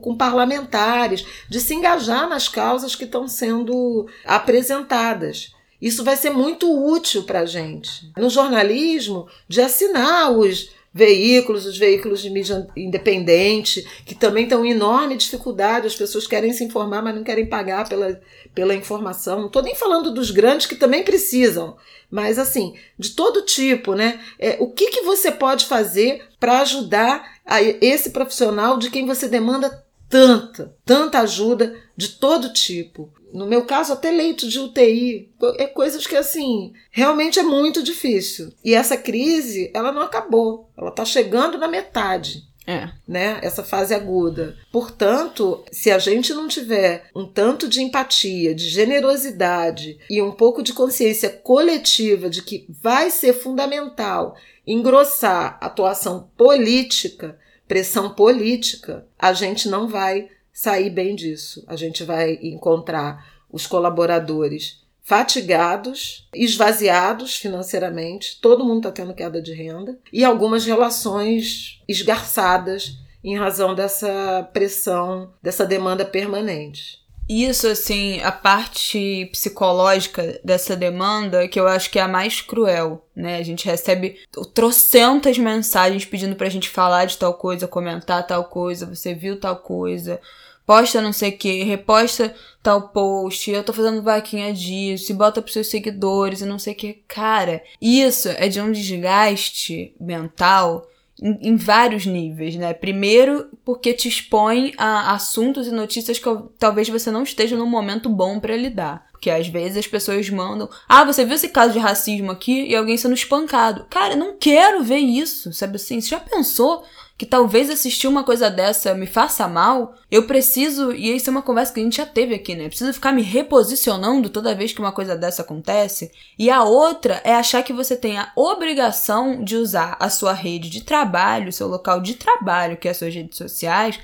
com 0.00 0.16
parlamentares, 0.16 1.26
de 1.48 1.58
se 1.58 1.74
engajar 1.74 2.28
nas 2.28 2.46
causas 2.46 2.94
que 2.94 3.02
estão 3.02 3.26
sendo 3.26 4.06
apresentadas. 4.24 5.52
Isso 5.82 6.04
vai 6.04 6.16
ser 6.16 6.30
muito 6.30 6.72
útil 6.72 7.24
para 7.24 7.40
a 7.40 7.46
gente. 7.46 8.08
No 8.16 8.30
jornalismo, 8.30 9.26
de 9.48 9.60
assinar 9.60 10.30
os 10.30 10.70
veículos, 10.96 11.66
os 11.66 11.76
veículos 11.76 12.22
de 12.22 12.30
mídia 12.30 12.66
independente, 12.74 13.86
que 14.06 14.14
também 14.14 14.48
têm 14.48 14.70
enorme 14.70 15.14
dificuldade. 15.14 15.86
As 15.86 15.94
pessoas 15.94 16.26
querem 16.26 16.54
se 16.54 16.64
informar, 16.64 17.02
mas 17.02 17.14
não 17.14 17.22
querem 17.22 17.44
pagar 17.44 17.86
pela, 17.86 18.18
pela 18.54 18.74
informação. 18.74 19.40
Não 19.40 19.46
estou 19.48 19.62
nem 19.62 19.74
falando 19.74 20.10
dos 20.10 20.30
grandes 20.30 20.64
que 20.64 20.74
também 20.74 21.04
precisam, 21.04 21.76
mas 22.10 22.38
assim, 22.38 22.74
de 22.98 23.10
todo 23.10 23.42
tipo, 23.42 23.92
né? 23.94 24.18
É, 24.38 24.56
o 24.58 24.70
que, 24.70 24.88
que 24.88 25.02
você 25.02 25.30
pode 25.30 25.66
fazer 25.66 26.22
para 26.40 26.60
ajudar 26.60 27.40
a 27.44 27.60
esse 27.60 28.08
profissional 28.08 28.78
de 28.78 28.90
quem 28.90 29.04
você 29.04 29.28
demanda 29.28 29.84
tanta, 30.08 30.74
tanta 30.84 31.20
ajuda 31.20 31.74
de 31.96 32.08
todo 32.08 32.52
tipo? 32.52 33.10
no 33.36 33.46
meu 33.46 33.66
caso, 33.66 33.92
até 33.92 34.10
leito 34.10 34.48
de 34.48 34.58
UTI. 34.58 35.30
É 35.58 35.66
coisas 35.66 36.06
que, 36.06 36.16
assim, 36.16 36.72
realmente 36.90 37.38
é 37.38 37.42
muito 37.42 37.82
difícil. 37.82 38.50
E 38.64 38.74
essa 38.74 38.96
crise, 38.96 39.70
ela 39.74 39.92
não 39.92 40.00
acabou. 40.00 40.70
Ela 40.76 40.88
está 40.88 41.04
chegando 41.04 41.58
na 41.58 41.68
metade. 41.68 42.44
É. 42.66 42.88
Né? 43.06 43.38
Essa 43.42 43.62
fase 43.62 43.94
aguda. 43.94 44.56
Portanto, 44.72 45.62
se 45.70 45.90
a 45.90 45.98
gente 45.98 46.32
não 46.32 46.48
tiver 46.48 47.10
um 47.14 47.26
tanto 47.26 47.68
de 47.68 47.82
empatia, 47.82 48.54
de 48.54 48.68
generosidade 48.70 49.98
e 50.10 50.22
um 50.22 50.32
pouco 50.32 50.62
de 50.62 50.72
consciência 50.72 51.28
coletiva 51.28 52.30
de 52.30 52.42
que 52.42 52.66
vai 52.68 53.10
ser 53.10 53.34
fundamental 53.34 54.34
engrossar 54.66 55.58
a 55.60 55.66
atuação 55.66 56.28
política, 56.36 57.38
pressão 57.66 58.10
política, 58.10 59.06
a 59.18 59.32
gente 59.32 59.68
não 59.68 59.88
vai 59.88 60.28
sair 60.52 60.90
bem 60.90 61.14
disso. 61.14 61.64
A 61.66 61.76
gente 61.76 62.02
vai 62.04 62.38
encontrar 62.42 63.36
os 63.50 63.66
colaboradores 63.66 64.84
fatigados, 65.02 66.28
esvaziados 66.34 67.36
financeiramente, 67.36 68.40
todo 68.40 68.64
mundo 68.64 68.78
está 68.78 68.90
tendo 68.90 69.14
queda 69.14 69.40
de 69.40 69.54
renda, 69.54 69.96
e 70.12 70.24
algumas 70.24 70.66
relações 70.66 71.80
esgarçadas 71.86 72.98
em 73.22 73.36
razão 73.36 73.72
dessa 73.72 74.48
pressão, 74.52 75.32
dessa 75.40 75.64
demanda 75.64 76.04
permanente. 76.04 77.05
Isso, 77.28 77.66
assim, 77.66 78.20
a 78.20 78.30
parte 78.30 79.28
psicológica 79.32 80.40
dessa 80.44 80.76
demanda, 80.76 81.48
que 81.48 81.58
eu 81.58 81.66
acho 81.66 81.90
que 81.90 81.98
é 81.98 82.02
a 82.02 82.08
mais 82.08 82.40
cruel, 82.40 83.04
né? 83.16 83.38
A 83.38 83.42
gente 83.42 83.66
recebe 83.66 84.20
trocentas 84.54 85.36
mensagens 85.36 86.04
pedindo 86.04 86.36
pra 86.36 86.48
gente 86.48 86.68
falar 86.68 87.04
de 87.06 87.18
tal 87.18 87.34
coisa, 87.34 87.66
comentar 87.66 88.24
tal 88.26 88.44
coisa, 88.44 88.86
você 88.86 89.12
viu 89.12 89.40
tal 89.40 89.56
coisa, 89.56 90.20
posta 90.64 91.00
não 91.00 91.12
sei 91.12 91.30
o 91.30 91.36
que, 91.36 91.64
reposta 91.64 92.32
tal 92.62 92.90
post, 92.90 93.50
eu 93.50 93.64
tô 93.64 93.72
fazendo 93.72 94.02
vaquinha 94.02 94.52
disso, 94.52 95.10
e 95.10 95.14
bota 95.14 95.42
pros 95.42 95.54
seus 95.54 95.68
seguidores 95.68 96.40
e 96.42 96.46
não 96.46 96.60
sei 96.60 96.74
o 96.74 96.76
que. 96.76 97.02
Cara, 97.08 97.60
isso 97.80 98.28
é 98.28 98.48
de 98.48 98.60
um 98.60 98.70
desgaste 98.70 99.94
mental 100.00 100.86
em, 101.20 101.50
em, 101.50 101.56
vários 101.56 102.04
níveis, 102.06 102.56
né? 102.56 102.74
Primeiro, 102.74 103.48
porque 103.64 103.92
te 103.92 104.08
expõe 104.08 104.72
a 104.76 105.12
assuntos 105.14 105.66
e 105.66 105.70
notícias 105.70 106.18
que 106.18 106.28
talvez 106.58 106.88
você 106.88 107.10
não 107.10 107.22
esteja 107.22 107.56
num 107.56 107.66
momento 107.66 108.08
bom 108.08 108.38
para 108.38 108.56
lidar. 108.56 109.06
Porque 109.12 109.30
às 109.30 109.48
vezes 109.48 109.78
as 109.78 109.86
pessoas 109.86 110.28
mandam, 110.28 110.68
ah, 110.86 111.04
você 111.04 111.24
viu 111.24 111.34
esse 111.34 111.48
caso 111.48 111.72
de 111.72 111.78
racismo 111.78 112.30
aqui 112.30 112.66
e 112.66 112.76
alguém 112.76 112.96
sendo 112.98 113.14
espancado. 113.14 113.86
Cara, 113.88 114.12
eu 114.12 114.18
não 114.18 114.36
quero 114.36 114.84
ver 114.84 114.98
isso, 114.98 115.52
sabe 115.52 115.76
assim? 115.76 116.00
Você 116.00 116.10
já 116.10 116.20
pensou 116.20 116.84
que 117.18 117.24
talvez 117.24 117.70
assistir 117.70 118.06
uma 118.06 118.22
coisa 118.22 118.50
dessa 118.50 118.94
me 118.94 119.06
faça 119.06 119.48
mal, 119.48 119.94
eu 120.10 120.26
preciso, 120.26 120.92
e 120.92 121.16
isso 121.16 121.30
é 121.30 121.32
uma 121.32 121.42
conversa 121.42 121.72
que 121.72 121.80
a 121.80 121.82
gente 121.82 121.96
já 121.96 122.04
teve 122.04 122.34
aqui, 122.34 122.54
né? 122.54 122.68
Preciso 122.68 122.92
ficar 122.92 123.12
me 123.12 123.22
reposicionando 123.22 124.28
toda 124.28 124.54
vez 124.54 124.72
que 124.72 124.80
uma 124.80 124.92
coisa 124.92 125.16
dessa 125.16 125.40
acontece. 125.40 126.12
E 126.38 126.50
a 126.50 126.62
outra 126.62 127.22
é 127.24 127.34
achar 127.34 127.62
que 127.62 127.72
você 127.72 127.96
tem 127.96 128.18
a 128.18 128.30
obrigação 128.36 129.42
de 129.42 129.56
usar 129.56 129.96
a 129.98 130.10
sua 130.10 130.34
rede 130.34 130.68
de 130.68 130.82
trabalho, 130.82 131.52
seu 131.52 131.68
local 131.68 132.00
de 132.02 132.14
trabalho, 132.14 132.76
que 132.76 132.86
é 132.86 132.90
as 132.90 132.98
suas 132.98 133.14
redes 133.14 133.38
sociais, 133.38 133.98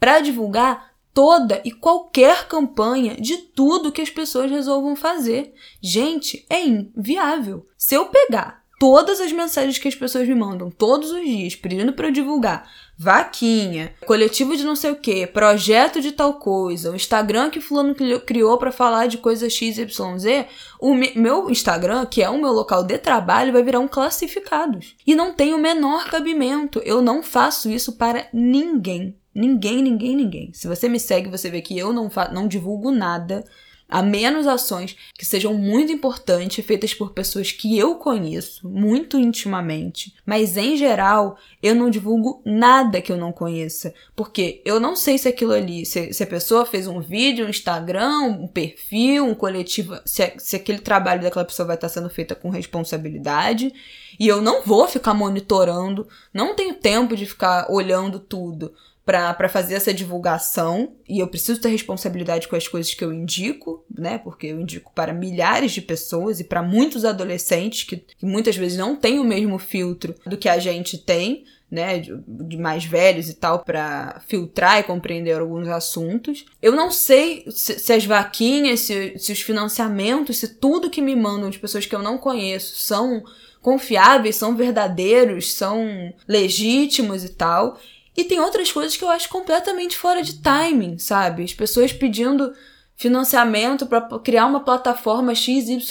para 0.00 0.20
divulgar 0.20 0.94
toda 1.12 1.60
e 1.64 1.70
qualquer 1.70 2.48
campanha 2.48 3.14
de 3.14 3.36
tudo 3.36 3.92
que 3.92 4.00
as 4.00 4.10
pessoas 4.10 4.50
resolvam 4.50 4.96
fazer. 4.96 5.52
Gente, 5.82 6.46
é 6.48 6.64
inviável. 6.64 7.66
Se 7.76 7.94
eu 7.94 8.06
pegar 8.06 8.63
todas 8.78 9.20
as 9.20 9.32
mensagens 9.32 9.78
que 9.78 9.88
as 9.88 9.94
pessoas 9.94 10.28
me 10.28 10.34
mandam 10.34 10.70
todos 10.70 11.10
os 11.10 11.22
dias, 11.22 11.54
pedindo 11.54 11.92
para 11.92 12.08
eu 12.08 12.12
divulgar 12.12 12.68
vaquinha, 12.96 13.92
coletivo 14.06 14.56
de 14.56 14.64
não 14.64 14.76
sei 14.76 14.92
o 14.92 14.96
que, 14.96 15.26
projeto 15.26 16.00
de 16.00 16.12
tal 16.12 16.34
coisa, 16.34 16.92
o 16.92 16.96
Instagram 16.96 17.50
que 17.50 17.60
fulano 17.60 17.94
criou 18.24 18.56
para 18.56 18.70
falar 18.70 19.06
de 19.06 19.18
coisa 19.18 19.50
XYZ, 19.50 20.46
o 20.80 20.94
meu 20.94 21.50
Instagram, 21.50 22.06
que 22.06 22.22
é 22.22 22.30
o 22.30 22.40
meu 22.40 22.52
local 22.52 22.84
de 22.84 22.98
trabalho, 22.98 23.52
vai 23.52 23.62
virar 23.62 23.80
um 23.80 23.88
classificados. 23.88 24.94
E 25.06 25.14
não 25.14 25.34
tem 25.34 25.54
o 25.54 25.58
menor 25.58 26.08
cabimento. 26.08 26.80
Eu 26.84 27.02
não 27.02 27.22
faço 27.22 27.68
isso 27.68 27.92
para 27.96 28.28
ninguém. 28.32 29.16
Ninguém, 29.34 29.82
ninguém, 29.82 30.14
ninguém. 30.14 30.52
Se 30.52 30.68
você 30.68 30.88
me 30.88 31.00
segue, 31.00 31.28
você 31.28 31.50
vê 31.50 31.60
que 31.60 31.76
eu 31.76 31.92
não, 31.92 32.08
não 32.32 32.46
divulgo 32.46 32.92
nada 32.92 33.44
a 33.88 34.02
menos 34.02 34.46
ações 34.46 34.96
que 35.14 35.24
sejam 35.24 35.54
muito 35.54 35.92
importantes, 35.92 36.64
feitas 36.64 36.94
por 36.94 37.12
pessoas 37.12 37.52
que 37.52 37.78
eu 37.78 37.96
conheço 37.96 38.68
muito 38.68 39.18
intimamente. 39.18 40.14
Mas 40.24 40.56
em 40.56 40.76
geral, 40.76 41.36
eu 41.62 41.74
não 41.74 41.90
divulgo 41.90 42.42
nada 42.44 43.00
que 43.00 43.12
eu 43.12 43.16
não 43.16 43.32
conheça, 43.32 43.94
porque 44.16 44.62
eu 44.64 44.80
não 44.80 44.96
sei 44.96 45.18
se 45.18 45.28
aquilo 45.28 45.52
ali, 45.52 45.84
se, 45.84 46.12
se 46.12 46.22
a 46.22 46.26
pessoa 46.26 46.64
fez 46.64 46.86
um 46.86 47.00
vídeo, 47.00 47.46
um 47.46 47.50
Instagram, 47.50 48.22
um 48.22 48.48
perfil, 48.48 49.26
um 49.26 49.34
coletivo, 49.34 49.98
se, 50.04 50.32
se 50.38 50.56
aquele 50.56 50.78
trabalho 50.78 51.22
daquela 51.22 51.44
pessoa 51.44 51.66
vai 51.66 51.76
estar 51.76 51.88
sendo 51.88 52.08
feito 52.08 52.34
com 52.36 52.50
responsabilidade. 52.50 53.72
E 54.18 54.28
eu 54.28 54.40
não 54.40 54.62
vou 54.62 54.86
ficar 54.86 55.12
monitorando, 55.12 56.08
não 56.32 56.54
tenho 56.54 56.74
tempo 56.74 57.16
de 57.16 57.26
ficar 57.26 57.66
olhando 57.70 58.18
tudo 58.18 58.72
para 59.04 59.48
fazer 59.50 59.74
essa 59.74 59.92
divulgação 59.92 60.94
e 61.06 61.18
eu 61.18 61.28
preciso 61.28 61.60
ter 61.60 61.68
responsabilidade 61.68 62.48
com 62.48 62.56
as 62.56 62.66
coisas 62.66 62.94
que 62.94 63.04
eu 63.04 63.12
indico, 63.12 63.84
né? 63.94 64.16
Porque 64.16 64.46
eu 64.46 64.58
indico 64.58 64.90
para 64.94 65.12
milhares 65.12 65.72
de 65.72 65.82
pessoas 65.82 66.40
e 66.40 66.44
para 66.44 66.62
muitos 66.62 67.04
adolescentes 67.04 67.84
que, 67.84 67.98
que, 67.98 68.24
muitas 68.24 68.56
vezes 68.56 68.78
não 68.78 68.96
têm 68.96 69.18
o 69.18 69.24
mesmo 69.24 69.58
filtro 69.58 70.14
do 70.26 70.38
que 70.38 70.48
a 70.48 70.58
gente 70.58 70.96
tem, 70.96 71.44
né? 71.70 71.98
De, 71.98 72.56
mais 72.56 72.86
velhos 72.86 73.28
e 73.28 73.34
tal, 73.34 73.58
para 73.58 74.22
filtrar 74.26 74.80
e 74.80 74.84
compreender 74.84 75.38
alguns 75.38 75.68
assuntos. 75.68 76.46
Eu 76.62 76.72
não 76.72 76.90
sei 76.90 77.44
se, 77.50 77.78
se 77.78 77.92
as 77.92 78.06
vaquinhas, 78.06 78.80
se, 78.80 79.18
se 79.18 79.32
os 79.32 79.40
financiamentos, 79.42 80.38
se 80.38 80.48
tudo 80.48 80.88
que 80.88 81.02
me 81.02 81.14
mandam 81.14 81.50
de 81.50 81.58
pessoas 81.58 81.84
que 81.84 81.94
eu 81.94 82.02
não 82.02 82.16
conheço 82.16 82.76
são 82.76 83.22
confiáveis, 83.64 84.36
são 84.36 84.54
verdadeiros, 84.54 85.54
são 85.54 86.12
legítimos 86.28 87.24
e 87.24 87.30
tal. 87.30 87.78
E 88.16 88.24
tem 88.24 88.40
outras 88.40 88.70
coisas 88.70 88.96
que 88.96 89.04
eu 89.04 89.08
acho 89.08 89.28
completamente 89.28 89.96
fora 89.96 90.22
de 90.22 90.40
timing, 90.40 90.98
sabe? 90.98 91.42
As 91.42 91.52
pessoas 91.52 91.92
pedindo 91.92 92.52
financiamento 92.96 93.86
para 93.86 94.00
criar 94.20 94.46
uma 94.46 94.60
plataforma 94.60 95.34
XYZ 95.34 95.90